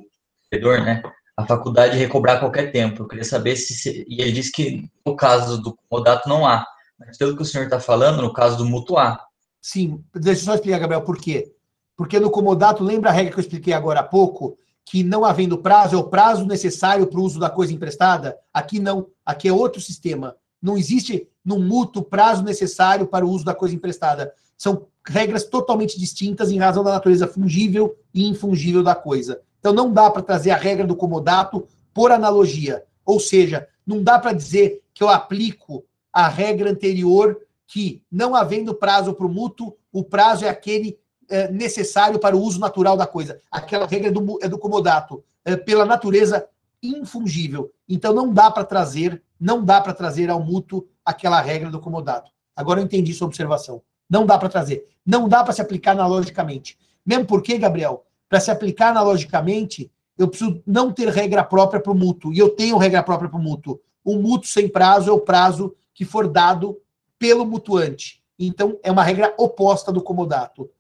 credor, 0.51 0.81
né, 0.81 1.03
a 1.37 1.45
faculdade 1.45 1.93
de 1.93 1.99
recobrar 1.99 2.41
qualquer 2.41 2.73
tempo. 2.73 3.03
Eu 3.03 3.07
queria 3.07 3.25
saber 3.25 3.55
se, 3.55 3.75
se, 3.75 4.07
E 4.09 4.23
ele 4.23 4.33
disse 4.33 4.51
que 4.51 4.89
no 5.05 5.15
caso 5.15 5.61
do 5.61 5.77
comodato 5.91 6.27
não 6.27 6.47
há. 6.47 6.67
Mas 6.99 7.19
pelo 7.19 7.37
que 7.37 7.43
o 7.43 7.45
senhor 7.45 7.65
está 7.65 7.81
falando, 7.81 8.23
no 8.23 8.33
caso 8.33 8.57
do 8.57 8.65
mutuar. 8.65 9.23
Sim, 9.61 10.03
deixa 10.15 10.41
eu 10.41 10.45
só 10.47 10.55
explicar, 10.55 10.79
Gabriel, 10.79 11.03
por 11.03 11.19
quê? 11.19 11.53
Porque 11.99 12.21
no 12.21 12.31
comodato, 12.31 12.85
lembra 12.85 13.11
a 13.11 13.13
regra 13.13 13.33
que 13.33 13.41
eu 13.41 13.43
expliquei 13.43 13.73
agora 13.75 13.99
há 13.99 14.05
pouco? 14.05 14.57
Que 14.85 15.03
não 15.03 15.25
havendo 15.25 15.59
prazo, 15.59 15.97
é 15.97 15.99
o 15.99 16.05
prazo 16.05 16.47
necessário 16.47 17.09
para 17.09 17.19
o 17.19 17.25
uso 17.25 17.41
da 17.41 17.51
coisa 17.51 17.75
emprestada? 17.75 18.39
Aqui 18.55 18.79
não. 18.79 19.09
Aqui 19.27 19.49
é 19.49 19.53
outro 19.53 19.81
sistema. 19.81 20.37
Não 20.63 20.79
existe 20.79 21.29
no 21.45 21.59
mútuo 21.59 22.05
prazo 22.05 22.45
necessário 22.45 23.09
para 23.09 23.27
o 23.27 23.29
uso 23.29 23.45
da 23.45 23.53
coisa 23.53 23.75
emprestada. 23.75 24.33
São 24.57 24.87
regras 25.05 25.43
totalmente 25.43 25.99
distintas 25.99 26.53
em 26.53 26.59
razão 26.59 26.85
da 26.85 26.93
natureza 26.93 27.27
fungível 27.27 27.97
e 28.15 28.29
infungível 28.29 28.85
da 28.85 28.95
coisa. 28.95 29.41
Então 29.59 29.73
não 29.73 29.93
dá 29.93 30.09
para 30.09 30.23
trazer 30.23 30.53
a 30.53 30.57
regra 30.57 30.87
do 30.87 30.95
comodato 30.95 31.67
por 31.93 32.13
analogia. 32.13 32.85
Ou 33.05 33.19
seja, 33.19 33.67
não 33.85 34.05
dá 34.05 34.21
para 34.21 34.33
dizer 34.33 34.83
que 34.95 35.03
eu 35.03 35.09
aplico 35.09 35.85
a 36.13 36.29
regra 36.29 36.71
anterior 36.71 37.37
que, 37.67 38.01
não 38.09 38.37
havendo 38.37 38.73
prazo 38.73 39.13
para 39.13 39.27
o 39.27 39.29
mútuo, 39.29 39.75
o 39.93 40.05
prazo 40.05 40.45
é 40.45 40.49
aquele 40.49 40.97
é, 41.29 41.51
necessário 41.51 42.19
para 42.19 42.37
o 42.37 42.41
uso 42.41 42.59
natural 42.59 42.97
da 42.97 43.07
coisa. 43.07 43.41
Aquela 43.51 43.87
regra 43.87 44.09
é 44.09 44.11
do, 44.11 44.39
é 44.43 44.49
do 44.49 44.59
comodato, 44.59 45.23
é, 45.45 45.57
pela 45.57 45.85
natureza 45.85 46.47
infungível. 46.83 47.71
Então 47.89 48.13
não 48.13 48.33
dá 48.33 48.51
para 48.51 48.65
trazer, 48.65 49.23
não 49.39 49.65
dá 49.65 49.81
para 49.81 49.95
trazer 49.95 50.31
ao 50.31 50.41
mútuo 50.41 50.87
aquela 51.05 51.41
regra 51.41 51.71
do 51.71 51.81
comodato. 51.81 52.31
Agora 52.55 52.81
eu 52.81 52.85
entendi 52.85 53.13
sua 53.13 53.27
observação. 53.27 53.83
Não 54.09 54.25
dá 54.25 54.39
para 54.39 54.49
trazer. 54.49 54.87
Não 55.05 55.29
dá 55.29 55.45
para 55.45 55.53
se 55.53 55.61
aplicar 55.61 55.93
analogicamente. 55.93 56.79
Mesmo 57.05 57.25
porque, 57.27 57.59
Gabriel, 57.59 58.05
para 58.29 58.41
se 58.41 58.51
aplicar 58.51 58.91
analogicamente, 58.91 59.91
eu 60.17 60.29
preciso 60.29 60.61
não 60.67 60.93
ter 60.93 61.09
regra 61.09 61.45
própria 61.45 61.81
para 61.81 61.93
o 61.93 61.95
mútuo. 61.95 62.33
E 62.33 62.39
eu 62.39 62.51
tenho 62.51 62.77
regra 62.79 63.03
própria 63.03 63.31
para 63.31 63.39
o 63.39 63.43
mútuo. 63.43 63.81
O 64.05 64.17
mútuo 64.17 64.49
sem 64.49 64.69
prazo 64.69 65.11
é 65.11 65.13
o 65.13 65.21
prazo 65.21 65.75
que 65.95 66.05
for 66.05 66.29
dado 66.29 66.79
pelo 67.19 67.45
mutuante. 67.45 68.23
Então, 68.39 68.79
é 68.83 68.91
uma 68.91 69.03
regra 69.03 69.35
oposta 69.37 69.93
do 69.93 70.03
comodato. 70.03 70.71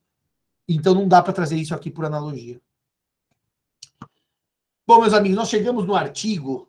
Então 0.69 0.95
não 0.95 1.09
dá 1.09 1.23
para 1.23 1.33
trazer 1.33 1.57
isso 1.57 1.75
aqui 1.75 1.91
por 1.91 2.05
analogia. 2.05 2.61
Bom, 4.87 5.01
meus 5.01 5.15
amigos, 5.15 5.37
nós 5.37 5.49
chegamos 5.49 5.87
no 5.87 5.95
artigo 5.95 6.69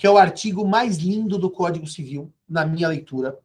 que 0.00 0.06
é 0.06 0.10
o 0.10 0.16
artigo 0.16 0.66
mais 0.66 0.96
lindo 0.96 1.36
do 1.36 1.50
Código 1.50 1.86
Civil, 1.86 2.32
na 2.48 2.64
minha 2.64 2.88
leitura. 2.88 3.38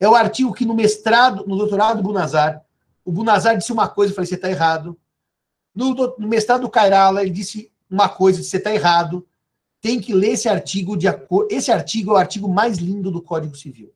É 0.00 0.08
o 0.08 0.14
artigo 0.14 0.54
que 0.54 0.64
no 0.64 0.74
mestrado, 0.74 1.44
no 1.46 1.54
doutorado 1.54 1.98
do 1.98 2.02
Bunazar, 2.02 2.64
o 3.04 3.12
Bunazar 3.12 3.58
disse 3.58 3.70
uma 3.70 3.86
coisa, 3.86 4.12
eu 4.12 4.14
falei, 4.14 4.26
você 4.26 4.36
está 4.36 4.48
errado. 4.48 4.98
No, 5.74 5.94
no, 6.18 6.26
mestrado 6.26 6.62
do 6.62 6.70
Cairala, 6.70 7.20
ele 7.20 7.30
disse 7.30 7.70
uma 7.90 8.08
coisa, 8.08 8.42
você 8.42 8.56
está 8.56 8.74
errado. 8.74 9.28
Tem 9.82 10.00
que 10.00 10.14
ler 10.14 10.30
esse 10.30 10.48
artigo 10.48 10.96
de. 10.96 11.06
Esse 11.50 11.70
artigo 11.70 12.12
é 12.12 12.14
o 12.14 12.16
artigo 12.16 12.48
mais 12.48 12.78
lindo 12.78 13.10
do 13.10 13.20
Código 13.20 13.54
Civil. 13.54 13.92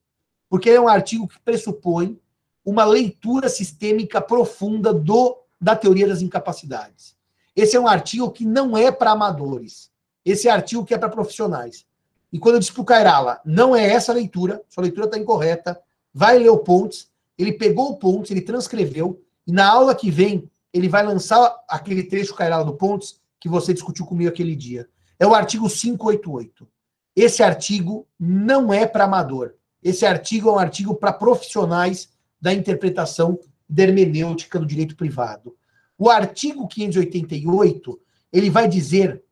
Porque 0.51 0.69
é 0.69 0.79
um 0.79 0.89
artigo 0.89 1.27
que 1.27 1.41
pressupõe 1.41 2.21
uma 2.65 2.85
leitura 2.85 3.49
sistêmica 3.49 4.21
profunda 4.21 4.93
do 4.93 5.39
da 5.61 5.77
teoria 5.77 6.09
das 6.09 6.23
incapacidades. 6.23 7.17
Esse 7.55 7.77
é 7.77 7.81
um 7.81 7.87
artigo 7.87 8.31
que 8.33 8.45
não 8.45 8.77
é 8.77 8.91
para 8.91 9.13
amadores. 9.13 9.91
Esse 10.25 10.49
é 10.49 10.51
artigo 10.51 10.85
que 10.85 10.93
é 10.93 10.99
para 10.99 11.09
profissionais. 11.09 11.87
E 12.33 12.39
quando 12.39 12.57
eu 12.57 12.61
disse 12.61 12.73
para 12.73 12.83
o 12.83 12.85
Cairala, 12.85 13.41
não 13.45 13.77
é 13.77 13.87
essa 13.87 14.11
a 14.11 14.15
leitura, 14.15 14.63
sua 14.69 14.83
leitura 14.83 15.07
está 15.07 15.19
incorreta, 15.19 15.81
vai 16.13 16.39
ler 16.39 16.49
o 16.49 16.59
Pontes. 16.59 17.11
Ele 17.39 17.53
pegou 17.53 17.91
o 17.91 17.97
Pontes, 17.97 18.31
ele 18.31 18.41
transcreveu, 18.41 19.23
e 19.47 19.53
na 19.53 19.69
aula 19.69 19.95
que 19.95 20.11
vem, 20.11 20.51
ele 20.73 20.89
vai 20.89 21.05
lançar 21.05 21.55
aquele 21.69 22.03
trecho, 22.03 22.35
Cairala, 22.35 22.65
do 22.65 22.75
Pontes, 22.75 23.21
que 23.39 23.49
você 23.49 23.75
discutiu 23.75 24.07
comigo 24.07 24.31
aquele 24.31 24.57
dia. 24.57 24.89
É 25.19 25.27
o 25.27 25.35
artigo 25.35 25.69
588. 25.69 26.67
Esse 27.15 27.43
artigo 27.43 28.07
não 28.19 28.73
é 28.73 28.87
para 28.87 29.05
amador. 29.05 29.55
Esse 29.83 30.07
artigo 30.07 30.49
é 30.49 30.53
um 30.53 30.59
artigo 30.59 30.95
para 30.95 31.13
profissionais 31.13 32.09
da 32.43 32.53
interpretação 32.53 33.39
da 33.69 33.85
hermenêutica 33.85 34.59
do 34.59 34.67
direito 34.67 34.97
privado. 34.97 35.57
O 35.97 36.11
artigo 36.11 36.67
588, 36.67 38.01
ele 38.33 38.51
vai 38.51 38.67
dizer 38.67 39.23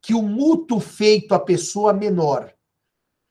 que 0.00 0.14
o 0.14 0.22
mútuo 0.22 0.78
feito 0.78 1.34
à 1.34 1.40
pessoa 1.40 1.92
menor, 1.92 2.54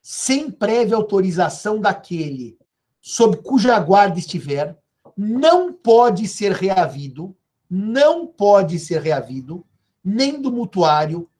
sem 0.02 0.50
prévia 0.50 0.96
autorização 0.96 1.80
daquele 1.80 2.58
sob 3.00 3.38
cuja 3.38 3.78
guarda 3.80 4.18
estiver, 4.18 4.78
não 5.16 5.72
pode 5.72 6.28
ser 6.28 6.52
reavido, 6.52 7.34
não 7.70 8.26
pode 8.26 8.78
ser 8.78 9.00
reavido, 9.00 9.64
nem 10.04 10.40
do 10.40 10.52
mutuário, 10.52 11.30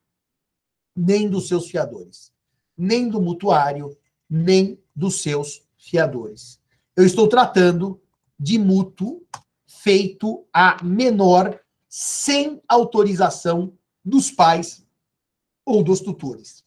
nem 0.95 1.29
dos 1.29 1.47
seus 1.47 1.69
fiadores. 1.69 2.33
Nem 2.77 3.07
do 3.07 3.21
mutuário, 3.21 3.95
nem 4.29 4.79
dos 4.95 5.21
seus 5.21 5.63
fiadores 5.77 6.59
eu 6.95 7.05
estou 7.05 7.27
tratando 7.27 8.01
de 8.39 8.57
mútuo 8.57 9.21
feito 9.67 10.47
a 10.53 10.83
menor 10.83 11.59
sem 11.89 12.61
autorização 12.67 13.73
dos 14.03 14.31
pais 14.31 14.85
ou 15.65 15.83
dos 15.83 15.99
tutores. 15.99 16.63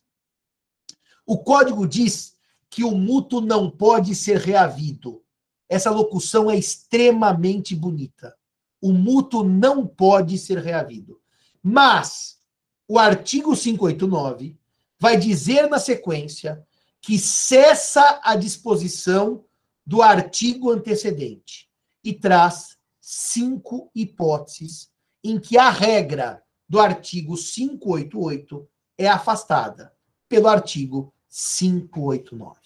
O 1.26 1.38
código 1.38 1.86
diz 1.86 2.36
que 2.70 2.84
o 2.84 2.90
mútuo 2.92 3.40
não 3.40 3.70
pode 3.70 4.14
ser 4.14 4.38
reavido. 4.38 5.22
Essa 5.68 5.90
locução 5.90 6.50
é 6.50 6.56
extremamente 6.56 7.74
bonita. 7.74 8.34
O 8.80 8.92
mútuo 8.92 9.44
não 9.44 9.86
pode 9.86 10.38
ser 10.38 10.58
reavido. 10.58 11.20
Mas 11.62 12.38
o 12.86 12.98
artigo 12.98 13.54
589 13.54 14.56
vai 14.98 15.16
dizer 15.16 15.68
na 15.68 15.78
sequência 15.78 16.66
que 17.00 17.18
cessa 17.18 18.20
a 18.22 18.34
disposição 18.34 19.44
do 19.88 20.02
artigo 20.02 20.70
antecedente 20.70 21.66
e 22.04 22.12
traz 22.12 22.76
cinco 23.00 23.90
hipóteses 23.94 24.90
em 25.24 25.40
que 25.40 25.56
a 25.56 25.70
regra 25.70 26.42
do 26.68 26.78
artigo 26.78 27.34
588 27.34 28.68
é 28.98 29.08
afastada 29.08 29.90
pelo 30.28 30.46
artigo 30.46 31.14
589. 31.30 32.60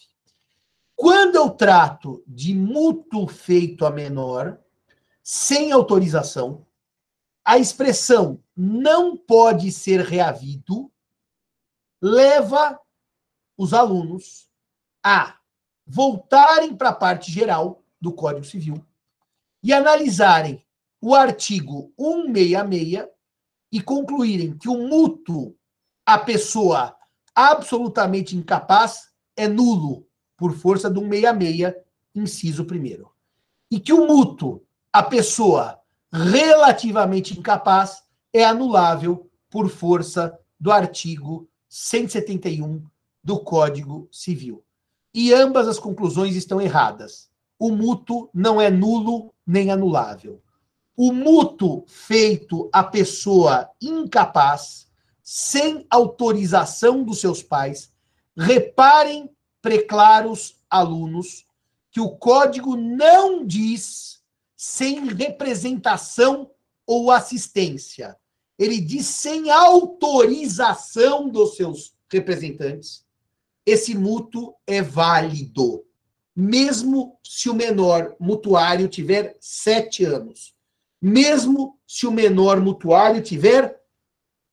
Quando 0.96 1.36
eu 1.36 1.50
trato 1.50 2.24
de 2.26 2.56
mútuo 2.56 3.28
feito 3.28 3.86
a 3.86 3.90
menor, 3.92 4.58
sem 5.22 5.70
autorização, 5.70 6.66
a 7.44 7.56
expressão 7.56 8.42
não 8.56 9.16
pode 9.16 9.70
ser 9.70 10.00
reavido 10.00 10.90
leva 12.00 12.80
os 13.56 13.72
alunos 13.72 14.48
a 15.04 15.38
voltarem 15.94 16.74
para 16.74 16.88
a 16.88 16.94
parte 16.94 17.30
geral 17.30 17.84
do 18.00 18.14
Código 18.14 18.46
Civil 18.46 18.82
e 19.62 19.74
analisarem 19.74 20.64
o 21.02 21.14
artigo 21.14 21.92
166 22.00 23.06
e 23.70 23.82
concluírem 23.82 24.56
que 24.56 24.70
o 24.70 24.88
mútuo 24.88 25.54
a 26.06 26.16
pessoa 26.16 26.96
absolutamente 27.34 28.34
incapaz 28.34 29.10
é 29.36 29.46
nulo 29.46 30.06
por 30.34 30.54
força 30.54 30.88
do 30.88 31.00
166, 31.00 31.74
inciso 32.14 32.64
primeiro. 32.64 33.12
E 33.70 33.78
que 33.78 33.92
o 33.92 34.06
mútuo 34.06 34.64
a 34.90 35.02
pessoa 35.02 35.78
relativamente 36.10 37.38
incapaz 37.38 38.02
é 38.32 38.44
anulável 38.44 39.30
por 39.50 39.68
força 39.68 40.38
do 40.58 40.72
artigo 40.72 41.46
171 41.68 42.82
do 43.22 43.40
Código 43.40 44.08
Civil. 44.10 44.64
E 45.14 45.32
ambas 45.32 45.68
as 45.68 45.78
conclusões 45.78 46.34
estão 46.36 46.60
erradas. 46.60 47.30
O 47.58 47.70
mútuo 47.70 48.28
não 48.32 48.60
é 48.60 48.70
nulo 48.70 49.32
nem 49.46 49.70
anulável. 49.70 50.42
O 50.96 51.12
mútuo 51.12 51.84
feito 51.86 52.68
à 52.72 52.82
pessoa 52.82 53.70
incapaz, 53.80 54.86
sem 55.22 55.86
autorização 55.88 57.02
dos 57.02 57.20
seus 57.20 57.42
pais, 57.42 57.92
reparem, 58.36 59.30
preclaros 59.60 60.56
alunos, 60.68 61.46
que 61.90 62.00
o 62.00 62.10
código 62.10 62.76
não 62.76 63.44
diz 63.44 64.22
sem 64.56 65.06
representação 65.06 66.50
ou 66.86 67.10
assistência. 67.10 68.16
ele 68.58 68.80
diz 68.80 69.06
sem 69.06 69.50
autorização 69.50 71.28
dos 71.28 71.56
seus 71.56 71.94
representantes, 72.08 73.04
esse 73.64 73.94
mútuo 73.94 74.54
é 74.66 74.82
válido, 74.82 75.84
mesmo 76.34 77.18
se 77.24 77.48
o 77.50 77.54
menor 77.54 78.16
mutuário 78.18 78.88
tiver 78.88 79.36
sete 79.40 80.04
anos, 80.04 80.54
mesmo 81.00 81.78
se 81.86 82.06
o 82.06 82.12
menor 82.12 82.60
mutuário 82.60 83.22
tiver 83.22 83.80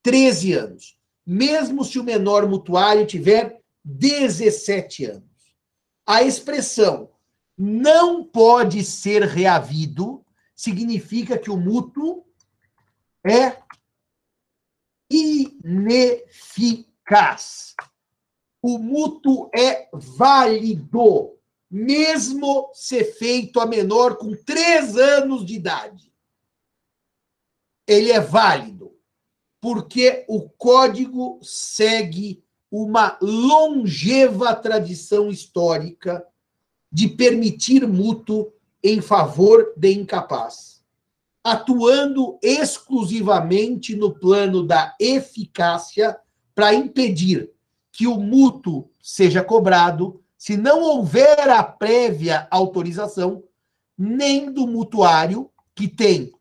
13 0.04 0.54
anos, 0.54 0.98
mesmo 1.26 1.84
se 1.86 2.00
o 2.00 2.04
menor 2.04 2.48
mutuário 2.48 3.06
tiver 3.06 3.62
17 3.84 5.06
anos. 5.06 5.30
A 6.06 6.24
expressão 6.24 7.10
não 7.58 8.24
pode 8.24 8.84
ser 8.84 9.24
reavido 9.24 10.26
significa 10.56 11.38
que 11.38 11.50
o 11.50 11.56
mútuo 11.56 12.26
é 13.24 13.58
ineficaz. 15.10 16.36
O 18.62 18.78
mútuo 18.78 19.50
é 19.56 19.88
válido, 19.94 21.38
mesmo 21.72 22.70
ser 22.74 23.06
feito 23.16 23.60
a 23.60 23.66
menor 23.66 24.18
com 24.18 24.36
três 24.36 24.98
anos 24.98 25.46
de 25.46 25.56
idade. 25.56 26.12
Ele 27.88 28.12
é 28.12 28.20
válido, 28.20 28.94
porque 29.62 30.26
o 30.28 30.50
código 30.50 31.40
segue 31.42 32.44
uma 32.72 33.18
longeva 33.22 34.54
tradição 34.56 35.30
histórica 35.30 36.26
de 36.92 37.08
permitir 37.08 37.88
mútuo 37.88 38.52
em 38.84 39.02
favor 39.02 39.74
de 39.76 39.94
incapaz, 39.94 40.84
atuando 41.44 42.38
exclusivamente 42.42 43.96
no 43.96 44.14
plano 44.14 44.64
da 44.66 44.96
eficácia 45.00 46.20
para 46.54 46.74
impedir 46.74 47.52
que 47.92 48.08
o 48.08 48.18
mútuo 48.18 48.90
seja 49.02 49.44
cobrado 49.44 50.24
se 50.38 50.56
não 50.56 50.82
houver 50.82 51.50
a 51.50 51.64
prévia 51.64 52.48
autorização 52.50 53.44
nem 53.98 54.52
do 54.52 54.66
mutuário 54.66 55.52
que 55.76 55.88
tem 55.88 56.34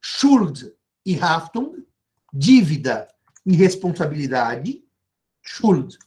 Schuld 0.00 0.70
e 1.04 1.18
Haftung, 1.18 1.86
dívida 2.32 3.08
e 3.46 3.56
responsabilidade, 3.56 4.84
Schuld 5.42 5.98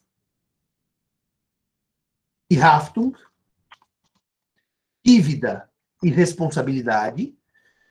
e 2.50 2.62
Haftung, 2.62 3.14
dívida 5.04 5.70
e 6.04 6.10
responsabilidade, 6.10 7.36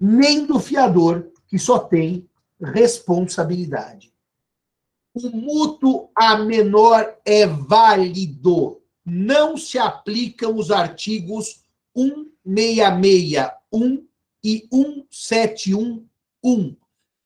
nem 0.01 0.46
do 0.46 0.61
fiador, 0.61 1.32
que 1.48 1.59
só 1.59 1.78
tem 1.78 2.28
responsabilidade. 2.61 4.09
O 5.12 5.28
mútuo 5.30 6.08
a 6.14 6.36
menor 6.36 7.16
é 7.24 7.44
válido. 7.46 8.80
Não 9.04 9.56
se 9.56 9.76
aplicam 9.78 10.56
os 10.56 10.70
artigos 10.70 11.64
1661 11.96 14.06
e 14.44 14.68
1711. 14.72 16.76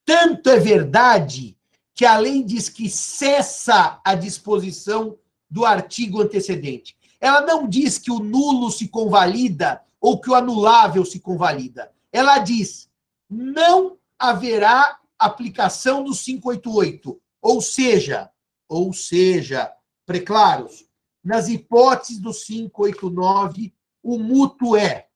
Tanto 0.05 0.51
é 0.51 0.59
verdade 0.59 1.57
que 1.95 2.05
a 2.05 2.18
lei 2.18 2.43
diz 2.43 2.68
que 2.68 2.91
cessa 2.91 4.01
a 4.05 4.14
disposição 4.14 5.16
do 5.49 5.64
artigo 5.64 6.20
antecedente. 6.20 6.97
Ela 7.20 7.43
não 7.43 7.68
diz 7.68 7.99
que 7.99 8.11
o 8.11 8.18
nulo 8.18 8.70
se 8.70 8.89
convalida 8.89 9.80
ou 10.01 10.20
que 10.20 10.30
o 10.30 10.35
anulável 10.35 11.05
se 11.05 11.20
convalida. 11.20 11.93
Ela 12.12 12.39
diz: 12.39 12.91
não 13.30 13.97
haverá 14.18 14.99
aplicação 15.18 16.05
do 16.05 16.12
588. 16.12 17.20
Ou 17.45 17.61
seja, 17.61 18.30
ou 18.66 18.90
seja, 18.95 19.70
preclaros, 20.07 20.88
nas 21.22 21.47
hipóteses 21.47 22.18
do 22.18 22.32
589, 22.32 23.74
o 24.03 24.18
mútuo 24.18 24.74
é, 24.78 25.09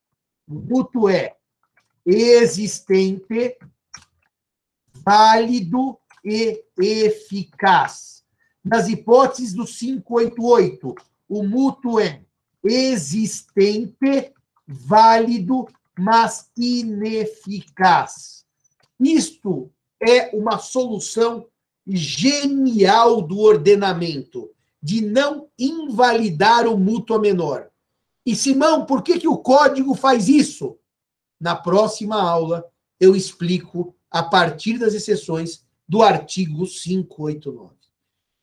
o 0.46 0.56
mútuo 0.56 1.08
é 1.08 1.34
existente, 2.04 3.56
válido 4.92 5.98
e 6.22 6.62
eficaz. 6.78 8.22
Nas 8.62 8.88
hipóteses 8.88 9.54
do 9.54 9.64
588, 9.64 10.94
o 11.30 11.42
mútuo 11.42 11.98
é 11.98 12.22
existente, 12.62 14.34
válido, 14.66 15.66
mas 15.98 16.50
ineficaz. 16.54 18.44
Isto 19.00 19.72
é 19.98 20.36
uma 20.36 20.58
solução 20.58 21.48
genial 21.88 23.22
do 23.22 23.38
ordenamento, 23.38 24.50
de 24.82 25.00
não 25.00 25.48
invalidar 25.58 26.66
o 26.66 26.76
mútuo 26.76 27.18
menor. 27.18 27.68
E, 28.24 28.36
Simão, 28.36 28.84
por 28.84 29.02
que, 29.02 29.18
que 29.18 29.28
o 29.28 29.38
código 29.38 29.94
faz 29.94 30.28
isso? 30.28 30.78
Na 31.40 31.56
próxima 31.56 32.20
aula, 32.20 32.64
eu 33.00 33.16
explico 33.16 33.96
a 34.10 34.22
partir 34.22 34.78
das 34.78 34.94
exceções 34.94 35.64
do 35.88 36.02
artigo 36.02 36.66
589. 36.66 37.74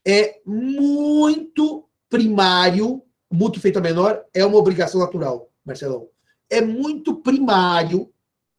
É 0.08 0.40
muito 0.46 1.88
primário, 2.10 3.04
mútuo 3.32 3.62
feito 3.62 3.80
a 3.80 3.82
menor 3.82 4.24
é 4.34 4.46
uma 4.46 4.58
obrigação 4.58 5.00
natural, 5.00 5.52
Marcelão. 5.64 6.08
É 6.50 6.62
muito 6.62 7.16
primário 7.16 8.12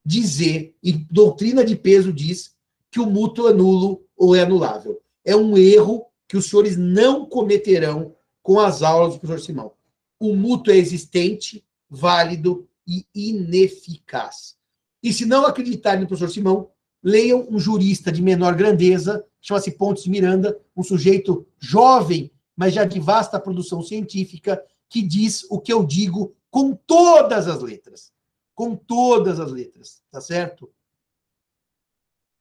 dizer, 0.05 0.77
e 0.83 0.93
doutrina 0.93 1.65
de 1.65 1.75
peso 1.75 2.13
diz, 2.13 2.56
que 2.97 3.01
o 3.01 3.05
mútuo 3.05 3.51
é 3.51 3.53
nulo 3.53 4.03
ou 4.17 4.35
é 4.35 4.41
anulável. 4.41 4.99
É 5.23 5.37
um 5.37 5.59
erro 5.59 6.07
que 6.27 6.35
os 6.35 6.47
senhores 6.47 6.79
não 6.79 7.27
cometerão 7.27 8.17
com 8.43 8.59
as 8.59 8.83
aulas 8.83 9.13
do 9.13 9.21
professor 9.21 9.45
Simão. 9.45 9.73
O 10.19 10.35
mútuo 10.35 10.73
é 10.73 10.79
existente, 10.79 11.63
válido 11.91 12.67
e 12.89 13.05
ineficaz. 13.15 14.57
E 15.03 15.13
se 15.13 15.27
não 15.27 15.45
acreditarem 15.45 16.01
no 16.01 16.09
professor 16.09 16.33
Simão, 16.33 16.71
leiam 17.03 17.47
um 17.51 17.59
jurista 17.59 18.11
de 18.11 18.23
menor 18.23 18.57
grandeza, 18.57 19.23
chama-se 19.43 19.73
Pontes 19.73 20.07
Miranda, 20.07 20.59
um 20.75 20.83
sujeito 20.83 21.47
jovem, 21.59 22.31
mas 22.57 22.73
já 22.73 22.87
de 22.87 22.99
vasta 22.99 23.39
produção 23.39 23.83
científica, 23.83 24.65
que 24.89 25.03
diz 25.03 25.45
o 25.51 25.61
que 25.61 25.71
eu 25.71 25.85
digo 25.85 26.35
com 26.51 26.75
todas 26.75 27.47
as 27.47 27.61
letras. 27.61 28.11
Com 28.55 28.75
todas 28.75 29.39
as 29.39 29.53
letras, 29.53 30.03
tá 30.11 30.19
certo? 30.19 30.71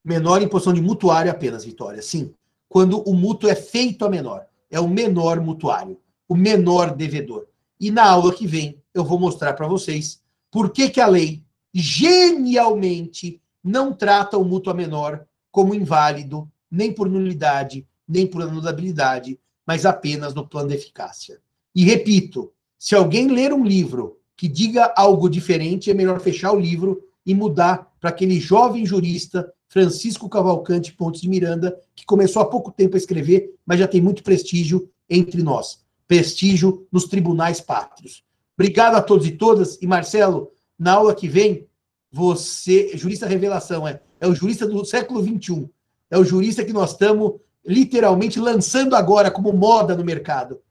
Menor 0.06 0.43
em 0.43 0.47
posição 0.47 0.72
de 0.72 0.82
mutuário 0.82 1.32
apenas, 1.32 1.66
Vitória. 1.66 1.99
Sim. 1.99 2.32
Quando 2.70 3.01
o 3.01 3.16
mútuo 3.16 3.49
é 3.49 3.56
feito 3.56 4.06
a 4.06 4.10
menor. 4.10 4.45
É 4.70 4.80
o 4.80 4.88
menor 4.88 5.39
mutuário, 5.39 5.99
o 6.28 6.36
menor 6.36 6.95
devedor. 6.95 7.47
E 7.80 7.89
na 7.89 8.03
aula 8.03 8.34
que 8.34 8.45
vem 8.45 8.80
eu 8.93 9.03
vou 9.03 9.20
mostrar 9.20 9.53
para 9.53 9.68
vocês 9.68 10.22
por 10.51 10.70
que, 10.70 10.89
que 10.89 11.01
a 11.01 11.08
lei 11.08 11.43
genialmente 11.74 13.41
não 13.64 13.91
trata 13.91 14.38
o 14.38 14.45
mútuo 14.45 14.72
a 14.72 14.76
menor 14.76 15.26
como 15.51 15.74
inválido, 15.74 16.49
nem 16.70 16.91
por 16.91 17.10
nulidade, 17.10 17.88
nem 18.08 18.28
por 18.28 18.41
anulabilidade, 18.41 19.39
mas 19.66 19.86
apenas 19.86 20.34
no 20.34 20.47
plano 20.47 20.70
de 20.70 20.76
eficácia. 20.76 21.39
E 21.74 21.84
repito, 21.84 22.51
se 22.78 22.95
alguém 22.95 23.28
ler 23.28 23.51
um 23.51 23.64
livro 23.64 24.20
que 24.38 24.47
diga 24.47 24.93
algo 24.95 25.30
diferente, 25.30 25.89
é 25.89 25.93
melhor 25.93 26.20
fechar 26.20 26.51
o 26.51 26.60
livro 26.60 27.01
e 27.26 27.34
mudar 27.34 27.91
para 27.99 28.09
aquele 28.09 28.39
jovem 28.39 28.86
jurista 28.86 29.51
Francisco 29.67 30.30
Cavalcante 30.30 30.93
Pontes 30.93 31.21
de 31.21 31.30
Miranda, 31.30 31.78
que 31.95 32.05
começou 32.05 32.41
há 32.41 32.45
pouco 32.45 32.71
tempo 32.71 32.95
a 32.95 32.97
escrever, 32.97 33.53
mas 33.65 33.80
já 33.80 33.88
tem 33.88 34.01
muito 34.01 34.23
prestígio 34.23 34.89
entre 35.09 35.41
nós. 35.43 35.80
Prestígio 36.07 36.88
nos 36.91 37.05
tribunais 37.05 37.59
pátrios. 37.59 38.23
Obrigado 38.57 38.95
a 38.95 39.01
todos 39.01 39.28
e 39.28 39.32
todas. 39.32 39.78
E 39.82 39.88
Marcelo, 39.88 40.51
na 40.78 40.93
aula 40.93 41.15
que 41.15 41.28
vem, 41.28 41.67
você, 42.11 42.95
jurista 42.95 43.28
revelação, 43.28 43.88
é, 43.88 43.99
é 44.19 44.28
o 44.28 44.36
jurista 44.36 44.65
do 44.65 44.86
século 44.86 45.21
XXI. 45.21 45.69
É 46.09 46.17
o 46.17 46.23
jurista 46.23 46.63
que 46.63 46.71
nós 46.71 46.91
estamos 46.91 47.34
literalmente 47.65 48.39
lançando 48.39 48.95
agora 48.95 49.32
como 49.32 49.51
moda 49.51 49.95
no 49.95 50.05
mercado. 50.05 50.61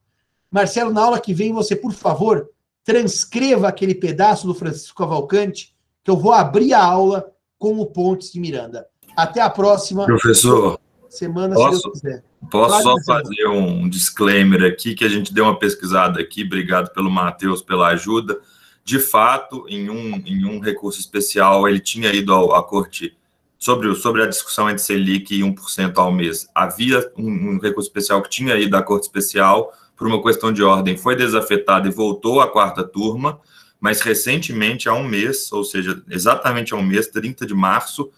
Marcelo, 0.50 0.92
na 0.92 1.02
aula 1.02 1.20
que 1.20 1.34
vem, 1.34 1.52
você, 1.52 1.74
por 1.74 1.92
favor, 1.92 2.48
transcreva 2.84 3.68
aquele 3.68 3.94
pedaço 3.94 4.46
do 4.46 4.54
Francisco 4.54 4.96
Cavalcante, 4.96 5.73
que 6.04 6.10
eu 6.10 6.16
vou 6.16 6.32
abrir 6.32 6.74
a 6.74 6.84
aula 6.84 7.32
com 7.58 7.80
o 7.80 7.86
Pontes 7.86 8.30
de 8.30 8.38
Miranda. 8.38 8.86
Até 9.16 9.40
a 9.40 9.50
próxima. 9.50 10.04
Professor. 10.04 10.78
Semana, 11.08 11.54
posso, 11.54 11.76
se 11.76 11.82
Deus 11.82 12.00
quiser. 12.00 12.24
Posso 12.50 12.82
só 12.82 12.94
fazer 13.06 13.46
um 13.48 13.88
disclaimer 13.88 14.62
aqui, 14.64 14.94
que 14.94 15.04
a 15.04 15.08
gente 15.08 15.32
deu 15.32 15.44
uma 15.44 15.58
pesquisada 15.58 16.20
aqui, 16.20 16.44
obrigado 16.44 16.92
pelo 16.92 17.10
Matheus 17.10 17.62
pela 17.62 17.88
ajuda 17.88 18.38
de 18.84 18.98
fato, 18.98 19.64
em 19.66 19.88
um, 19.88 20.22
em 20.26 20.44
um 20.44 20.60
recurso 20.60 21.00
especial, 21.00 21.66
ele 21.66 21.80
tinha 21.80 22.12
ido 22.12 22.34
ao, 22.34 22.54
à 22.54 22.62
corte 22.62 23.16
sobre, 23.58 23.94
sobre 23.94 24.22
a 24.22 24.26
discussão 24.26 24.68
entre 24.68 24.82
Selic 24.82 25.34
e 25.34 25.40
1% 25.40 25.96
ao 25.96 26.12
mês. 26.12 26.46
Havia 26.54 27.10
um, 27.16 27.30
um, 27.30 27.58
recurso 27.58 27.88
especial 27.88 28.20
que 28.22 28.28
tinha 28.28 28.54
ido 28.56 28.76
à 28.76 28.82
corte 28.82 29.04
especial 29.04 29.72
por 29.96 30.06
uma 30.06 30.22
questão 30.22 30.52
de 30.52 30.62
ordem, 30.62 30.98
foi 30.98 31.16
desafetado 31.16 31.88
e 31.88 31.90
voltou 31.90 32.40
à 32.40 32.48
quarta 32.48 32.84
turma, 32.84 33.40
mas 33.84 34.00
recentemente, 34.00 34.88
há 34.88 34.94
um 34.94 35.06
mês, 35.06 35.52
ou 35.52 35.62
seja, 35.62 36.02
exatamente 36.08 36.72
há 36.72 36.76
um 36.78 36.82
mês, 36.82 37.08
30 37.08 37.44
de 37.44 37.52
março, 37.52 38.10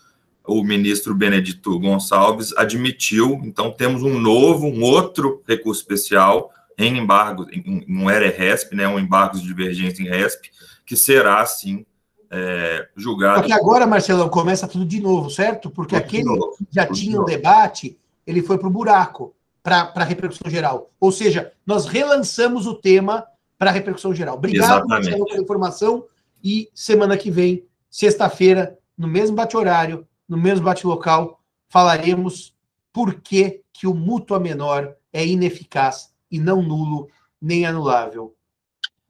o 0.47 0.63
ministro 0.63 1.13
Benedito 1.13 1.77
Gonçalves 1.81 2.57
admitiu, 2.57 3.41
então 3.43 3.73
temos 3.73 4.05
um 4.05 4.17
novo, 4.17 4.69
um 4.69 4.81
outro 4.85 5.43
recurso 5.45 5.81
especial 5.81 6.53
em 6.79 6.97
embargo, 6.97 7.49
em, 7.51 7.85
um 7.89 8.07
RESP, 8.07 8.77
né, 8.77 8.87
um 8.87 8.97
embargo 8.97 9.41
de 9.41 9.45
divergência 9.45 10.05
em 10.05 10.07
RESP, 10.07 10.53
que 10.87 10.97
será, 10.97 11.45
sim, 11.45 11.85
é, 12.31 12.87
julgado. 12.95 13.41
Porque 13.41 13.53
agora, 13.53 13.89
Marcelão, 13.89 14.29
começa 14.29 14.69
tudo 14.69 14.85
de 14.85 15.01
novo, 15.01 15.31
certo? 15.31 15.69
Porque 15.69 15.97
tudo 15.97 16.05
aquele 16.05 16.23
novo, 16.27 16.57
já 16.71 16.87
tinha 16.87 17.21
um 17.21 17.25
debate, 17.25 17.99
ele 18.25 18.41
foi 18.41 18.57
para 18.57 18.69
o 18.69 18.71
buraco, 18.71 19.35
para 19.65 19.91
a 19.97 20.05
repercussão 20.05 20.49
geral. 20.49 20.93
Ou 21.01 21.11
seja, 21.11 21.51
nós 21.67 21.87
relançamos 21.87 22.69
o 22.69 22.75
tema 22.75 23.27
para 23.59 23.71
a 23.71 23.73
repercussão 23.73 24.15
geral. 24.15 24.37
Obrigado, 24.37 24.85
Exatamente. 24.85 25.25
Pela 25.25 25.41
informação. 25.41 26.05
E 26.43 26.71
semana 26.75 27.17
que 27.17 27.31
vem, 27.31 27.65
sexta-feira, 27.91 28.79
no 28.97 29.09
mesmo 29.09 29.37
bate-horário, 29.37 30.07
no 30.29 30.37
mesmo 30.37 30.65
bate-local, 30.65 31.41
falaremos 31.69 32.55
por 32.93 33.21
que, 33.21 33.63
que 33.73 33.87
o 33.87 33.95
mútua 33.95 34.39
menor 34.39 34.97
é 35.13 35.27
ineficaz 35.27 36.15
e 36.31 36.39
não 36.39 36.63
nulo 36.63 37.09
nem 37.41 37.67
anulável. 37.67 38.35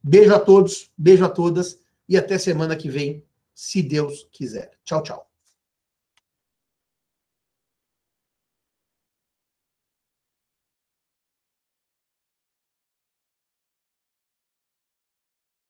Beijo 0.02 0.34
a 0.34 0.38
todos, 0.38 0.90
beijo 0.96 1.24
a 1.24 1.28
todas 1.28 1.78
e 2.08 2.16
até 2.16 2.38
semana 2.38 2.76
que 2.76 2.88
vem, 2.88 3.24
se 3.54 3.82
Deus 3.82 4.28
quiser. 4.30 4.70
Tchau, 4.84 5.02
tchau. 5.02 5.25